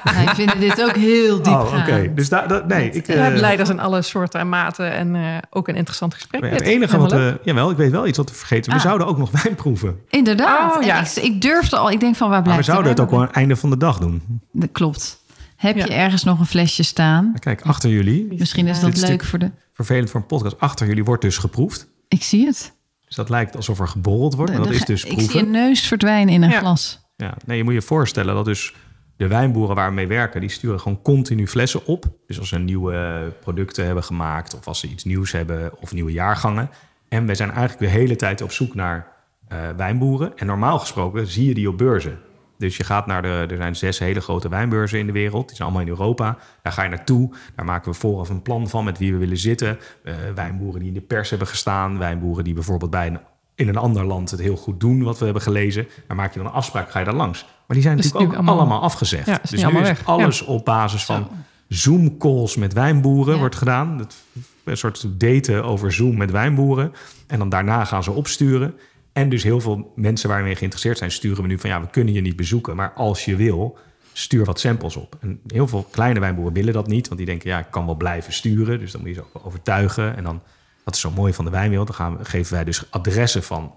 Wij 0.26 0.28
vinden 0.36 0.60
dit 0.60 0.84
ook 0.84 0.96
heel 0.96 1.36
diep 1.42 1.54
oh, 1.54 1.78
oké. 1.80 2.12
Dus 2.16 2.30
daar, 2.30 2.48
dat, 2.48 2.68
nee, 2.68 2.90
ik... 2.92 3.06
We 3.06 3.14
eh, 3.14 3.22
hebben 3.22 3.40
leiders 3.40 3.70
in 3.70 3.80
alle 3.80 4.02
soorten 4.02 4.40
en 4.40 4.50
maten 4.50 4.92
en 4.92 5.16
eh, 5.16 5.22
ook 5.50 5.68
een 5.68 5.76
interessant 5.76 6.14
gesprek. 6.14 6.42
het 6.50 6.62
enige 6.62 6.98
wat 6.98 7.12
we... 7.12 7.40
Jawel, 7.44 7.72
ik 7.72 7.78
weet 7.78 7.92
wel 7.92 8.08
iets 8.08 8.18
wat 8.18 8.30
we 8.30 8.36
vergeten. 8.36 8.72
We 8.72 8.78
Ah. 8.78 8.84
zouden 8.84 9.08
ook 9.08 9.18
nog 9.18 9.32
wijn 9.44 9.56
proeven. 9.56 10.00
Inderdaad. 10.10 10.72
Oh, 10.76 10.82
En 10.82 10.86
ja. 10.88 11.00
ik, 11.02 11.12
ik 11.16 11.42
durfde 11.42 11.78
al. 11.78 11.92
Ik 11.92 12.00
denk 12.00 12.16
van 12.16 12.28
waar 12.30 12.36
Maar 12.36 12.44
blijft 12.44 12.66
we 12.66 12.72
zouden 12.72 12.92
het 12.92 13.02
ook 13.02 13.10
wel 13.10 13.20
aan 13.20 13.26
het 13.28 13.36
einde 13.36 13.56
van 13.56 13.70
de 13.70 13.78
dag 13.78 14.00
doen. 14.00 14.42
Dat 14.52 14.70
klopt. 14.72 15.18
Heb 15.56 15.76
je 15.76 15.94
ergens 15.94 16.24
nog 16.24 16.40
een 16.40 16.46
flesje 16.46 16.84
staan? 16.84 17.34
Kijk, 17.40 17.62
achter 17.62 17.90
jullie, 17.90 18.28
Misschien 18.38 18.68
is 18.68 18.80
Ja. 18.80 18.86
dat 18.86 18.98
leuk 18.98 19.24
voor 19.26 19.40
de... 19.40 19.52
vervelend 19.74 20.10
voor 20.10 20.20
een 20.20 20.26
podcast, 20.26 20.60
achter 20.60 20.88
jullie 20.88 21.04
wordt 21.04 21.22
dus 21.22 21.38
geproefd. 21.38 21.88
Ik 22.08 22.24
zie 22.24 22.46
het. 22.46 22.74
Dus 23.06 23.16
dat 23.16 23.30
lijkt 23.30 23.56
alsof 23.56 23.80
er 23.80 23.88
geborreld 23.88 24.36
wordt, 24.36 24.52
maar 24.52 24.62
De- 24.62 24.68
dat 24.68 24.78
de- 24.78 24.94
is 24.94 25.02
dus 25.02 25.04
ik 25.04 25.20
zie 25.20 25.28
proeven. 25.30 25.40
een 25.46 25.52
neus 25.52 25.82
verdwijnen 25.88 26.34
in 26.34 26.42
een 26.44 26.50
Ja. 26.50 26.60
glas. 26.60 27.00
Ja, 27.16 27.34
nee, 27.46 27.58
je 27.58 27.64
moet 27.64 27.74
je 27.74 27.82
voorstellen 27.82 28.36
dat 28.36 28.46
dus 28.46 28.74
de 29.20 29.28
wijnboeren 29.28 29.76
waar 29.76 29.90
we 29.90 29.96
mee 29.96 30.08
werken, 30.08 30.42
die 30.42 30.50
sturen 30.50 30.80
gewoon 30.80 31.02
continu 31.02 31.48
flessen 31.48 31.86
op. 31.86 32.06
Dus 32.28 32.40
als 32.40 32.50
ze 32.50 32.60
nieuwe 32.60 33.32
producten 33.40 33.86
hebben 33.86 34.04
gemaakt 34.04 34.56
of 34.56 34.68
als 34.68 34.80
ze 34.80 34.88
iets 34.88 35.04
nieuws 35.04 35.32
hebben 35.32 35.80
of 35.80 35.94
nieuwe 35.94 36.12
jaargangen. 36.12 36.70
En 37.10 37.26
wij 37.26 37.36
zijn 37.36 37.52
eigenlijk 37.52 37.80
de 37.80 38.00
hele 38.00 38.16
tijd 38.16 38.42
op 38.42 38.52
zoek 38.52 38.76
naar 38.76 39.08
eh, 39.48 39.58
wijnboeren. 39.78 40.38
En 40.38 40.46
normaal 40.46 40.80
gesproken 40.80 41.28
zie 41.28 41.48
je 41.48 41.54
die 41.54 41.70
op 41.70 41.78
beurzen. 41.78 42.20
Dus 42.58 42.78
je 42.78 42.84
gaat 42.84 43.06
naar 43.06 43.22
de, 43.22 43.46
er 43.50 43.58
zijn 43.58 43.76
zes 43.76 44.00
hele 44.00 44.22
grote 44.22 44.50
wijnbeurzen 44.50 45.00
in 45.00 45.06
de 45.06 45.12
wereld. 45.12 45.48
Die 45.48 45.56
zijn 45.56 45.68
allemaal 45.68 45.88
in 45.88 45.94
Europa. 45.94 46.38
Daar 46.62 46.74
ga 46.74 46.84
je 46.84 46.90
naartoe. 46.90 47.36
Daar 47.56 47.66
maken 47.66 47.92
we 47.92 47.98
vooraf 47.98 48.30
een 48.30 48.42
plan 48.42 48.70
van 48.70 48.84
met 48.84 48.98
wie 48.98 49.12
we 49.12 49.18
willen 49.18 49.38
zitten. 49.38 49.80
Eh, 50.04 50.16
wijnboeren 50.36 50.80
die 50.80 50.88
in 50.88 50.94
de 50.94 51.02
pers 51.02 51.30
hebben 51.30 51.48
gestaan. 51.48 51.98
Wijnboeren 51.98 52.44
die 52.44 52.54
bijvoorbeeld 52.54 52.92
bij 52.92 53.20
in 53.56 53.68
een 53.68 53.78
ander 53.78 54.06
land 54.06 54.32
het 54.32 54.40
heel 54.40 54.56
goed 54.56 54.80
doen, 54.80 55.04
wat 55.04 55.18
we 55.18 55.26
hebben 55.26 55.44
gelezen. 55.44 55.88
Daar 56.08 56.18
maak 56.18 56.34
je 56.34 56.40
dan 56.40 56.48
een 56.48 56.54
afspraak, 56.54 56.92
ga 56.92 57.00
je 57.00 57.06
daar 57.06 57.14
langs. 57.14 57.46
Maar 57.70 57.78
die 57.78 57.88
zijn 57.88 57.98
natuurlijk 57.98 58.24
ook 58.26 58.34
allemaal, 58.34 58.58
allemaal- 58.58 58.82
afgezegd. 58.82 59.26
Ja, 59.26 59.40
dus 59.50 59.64
nu 59.64 59.80
is 59.80 60.06
alles 60.06 60.42
op 60.42 60.66
basis 60.66 61.06
van 61.06 61.28
Zoom-calls 61.68 62.56
met 62.56 62.74
wijnboeren 62.74 63.38
wordt 63.38 63.56
gedaan. 63.56 63.98
Dat, 63.98 64.16
een 64.64 64.78
soort 64.78 65.08
daten 65.20 65.64
over 65.64 65.94
Zoom 65.94 66.18
met 66.18 66.32
wijnboeren. 66.32 66.94
En 67.28 67.40
dan 67.40 67.50
daarna 67.50 67.86
gaan 67.86 68.04
ze 68.04 68.12
opsturen. 68.12 68.76
En 69.14 69.30
dus 69.30 69.44
heel 69.44 69.60
veel 69.60 69.92
mensen 69.96 70.30
waar 70.30 70.38
we 70.38 70.44
mee 70.44 70.56
geïnteresseerd 70.56 70.98
zijn, 70.98 71.12
sturen 71.12 71.42
we 71.42 71.48
nu 71.48 71.60
van 71.60 71.70
ja, 71.70 71.82
we 71.82 71.88
kunnen 71.90 72.14
je 72.14 72.22
niet 72.22 72.36
bezoeken. 72.36 72.76
Maar 72.76 72.94
als 72.94 73.26
je 73.26 73.36
wil, 73.36 73.78
stuur 74.14 74.46
wat 74.46 74.60
samples 74.60 74.96
op. 74.96 75.18
En 75.20 75.40
heel 75.48 75.68
veel 75.68 75.88
kleine 75.92 76.20
wijnboeren 76.20 76.54
willen 76.54 76.74
dat 76.74 76.88
niet. 76.88 77.06
Want 77.06 77.18
die 77.20 77.30
denken, 77.30 77.50
ja, 77.50 77.60
ik 77.60 77.72
kan 77.72 77.86
wel 77.86 77.96
blijven 77.96 78.34
sturen. 78.34 78.80
Dus 78.80 78.92
dan 78.92 79.02
moet 79.02 79.10
je 79.10 79.16
ze 79.16 79.22
ook 79.22 79.46
overtuigen. 79.46 80.16
En 80.16 80.24
dan, 80.24 80.42
dat 80.84 80.94
is 80.94 81.00
zo 81.02 81.12
mooi 81.12 81.34
van 81.34 81.46
de 81.46 81.52
wijnwereld. 81.52 81.88
Dan 81.88 81.96
gaan 81.96 82.18
we, 82.18 82.26
geven 82.26 82.54
wij 82.54 82.64
dus 82.64 82.92
adressen 82.92 83.44
van 83.44 83.74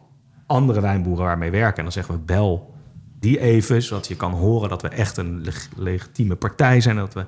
andere 0.47 0.81
wijnboeren 0.81 1.25
waar 1.25 1.35
we 1.35 1.41
mee 1.41 1.51
werken. 1.51 1.77
En 1.77 1.83
dan 1.83 1.93
zeggen 1.93 2.15
we, 2.15 2.21
bel 2.21 2.75
die 3.23 3.41
even, 3.41 3.83
zodat 3.83 4.09
je 4.09 4.17
kan 4.17 4.33
horen 4.33 4.69
dat 4.69 4.83
we 4.83 4.89
echt 4.89 5.17
een 5.17 5.41
leg- 5.45 5.69
legitieme 5.77 6.37
partij 6.37 6.81
zijn. 6.81 6.97
Dat 6.97 7.15
we 7.15 7.25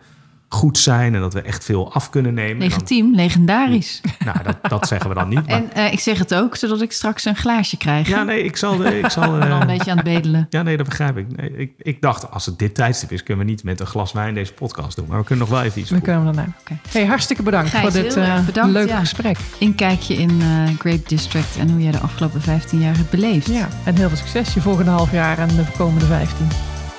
goed 0.48 0.78
zijn 0.78 1.14
en 1.14 1.20
dat 1.20 1.34
we 1.34 1.42
echt 1.42 1.64
veel 1.64 1.92
af 1.92 2.10
kunnen 2.10 2.34
nemen. 2.34 2.52
En 2.52 2.58
dan- 2.58 2.68
Legitiem, 2.68 3.14
legendarisch. 3.14 4.00
nou, 4.24 4.36
dat, 4.42 4.56
dat 4.62 4.88
zeggen 4.88 5.08
we 5.08 5.14
dan 5.14 5.28
niet. 5.28 5.46
Maar, 5.46 5.56
En 5.56 5.72
eh, 5.72 5.92
ik 5.92 6.00
zeg 6.00 6.18
het 6.18 6.34
ook, 6.34 6.56
zodat 6.56 6.80
ik 6.80 6.92
straks 6.92 7.24
een 7.24 7.36
glaasje 7.36 7.76
krijg. 7.76 8.08
ja, 8.08 8.22
nee, 8.22 8.42
ik 8.44 8.56
zal... 8.56 8.84
Ik 8.84 9.08
zal 9.10 9.22
Ik 9.34 9.40
ben 9.40 9.50
al 9.50 9.54
eh, 9.54 9.60
een 9.60 9.66
beetje 9.66 9.90
aan 9.90 9.96
het 9.96 10.06
bedelen. 10.06 10.46
ja, 10.50 10.62
nee, 10.62 10.76
dat 10.76 10.86
begrijp 10.86 11.16
ik. 11.16 11.36
Nee, 11.36 11.56
ik. 11.56 11.72
Ik 11.78 12.00
dacht, 12.00 12.30
als 12.30 12.46
het 12.46 12.58
dit 12.58 12.74
tijdstip 12.74 13.12
is, 13.12 13.22
kunnen 13.22 13.44
we 13.44 13.50
niet 13.50 13.64
met 13.64 13.80
een 13.80 13.86
glas 13.86 14.12
wijn 14.12 14.34
deze 14.34 14.52
podcast 14.52 14.96
doen. 14.96 15.06
Maar 15.08 15.18
we 15.18 15.24
kunnen 15.24 15.44
nog 15.48 15.54
wel 15.58 15.62
even 15.64 15.80
iets 15.80 15.90
We 15.90 15.96
proeven. 16.00 16.22
kunnen 16.24 16.34
daarna. 16.34 16.52
Oké. 16.60 16.78
Hey, 16.98 17.06
hartstikke 17.06 17.42
bedankt 17.42 17.70
Gijs, 17.70 17.82
voor 17.82 18.02
dit 18.02 18.16
eh, 18.16 18.44
bedankt, 18.46 18.72
leuke 18.72 18.88
ja. 18.92 18.98
gesprek. 18.98 19.36
Inkijkje 19.58 20.14
in 20.14 20.40
eh, 20.40 20.46
Grape 20.78 21.02
District 21.06 21.56
en 21.58 21.70
hoe 21.70 21.82
jij 21.82 21.92
de 21.92 21.98
afgelopen 21.98 22.40
15 22.42 22.80
jaar 22.80 22.96
hebt 22.96 23.10
beleefd. 23.10 23.46
Ja, 23.48 23.68
en 23.84 23.96
heel 23.96 24.08
veel 24.08 24.16
succes 24.18 24.54
je 24.54 24.60
volgende 24.60 24.90
half 24.90 25.12
jaar 25.12 25.38
en 25.38 25.48
de 25.48 25.64
komende 25.76 26.06
15. 26.06 26.46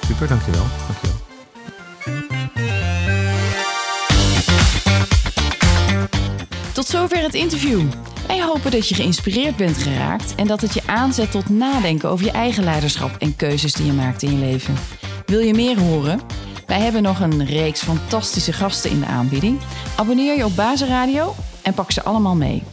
Super, 0.08 0.28
dankjewel. 0.28 0.66
dankjewel. 0.88 1.25
Tot 6.76 6.88
zover 6.88 7.22
het 7.22 7.34
interview. 7.34 7.82
Wij 8.28 8.42
hopen 8.44 8.72
dat 8.72 8.90
je 8.90 8.96
geïnspireerd 8.96 9.56
bent 9.56 9.78
geraakt 9.78 10.36
en 10.36 10.48
dat 10.48 10.62
het 10.62 10.74
je 10.74 10.82
aanzet 10.86 11.32
tot 11.32 11.50
nadenken 11.50 12.10
over 12.10 12.26
je 12.26 12.32
eigen 12.32 12.64
leiderschap 12.64 13.16
en 13.20 13.36
keuzes 13.36 13.74
die 13.74 13.86
je 13.86 13.92
maakt 13.92 14.22
in 14.22 14.32
je 14.32 14.38
leven. 14.38 14.76
Wil 15.26 15.40
je 15.40 15.54
meer 15.54 15.80
horen? 15.80 16.20
Wij 16.66 16.80
hebben 16.80 17.02
nog 17.02 17.20
een 17.20 17.46
reeks 17.46 17.82
fantastische 17.82 18.54
gasten 18.54 18.92
in 18.92 19.00
de 19.00 19.06
aanbieding. 19.06 19.60
Abonneer 19.96 20.38
je 20.38 20.46
op 20.46 20.56
Bazenradio 20.56 21.36
en 21.62 21.74
pak 21.74 21.92
ze 21.92 22.04
allemaal 22.04 22.36
mee. 22.36 22.64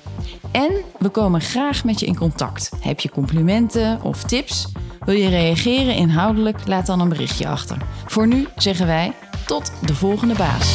En 0.53 0.72
we 0.98 1.09
komen 1.09 1.40
graag 1.40 1.84
met 1.84 2.00
je 2.00 2.07
in 2.07 2.16
contact. 2.16 2.70
Heb 2.80 3.00
je 3.00 3.11
complimenten 3.11 4.03
of 4.03 4.22
tips? 4.22 4.68
Wil 5.05 5.14
je 5.14 5.28
reageren 5.28 5.94
inhoudelijk? 5.94 6.66
Laat 6.66 6.86
dan 6.86 7.00
een 7.00 7.09
berichtje 7.09 7.48
achter. 7.48 7.76
Voor 8.07 8.26
nu 8.26 8.46
zeggen 8.57 8.86
wij 8.86 9.12
tot 9.46 9.72
de 9.86 9.94
volgende 9.94 10.34
baas. 10.34 10.74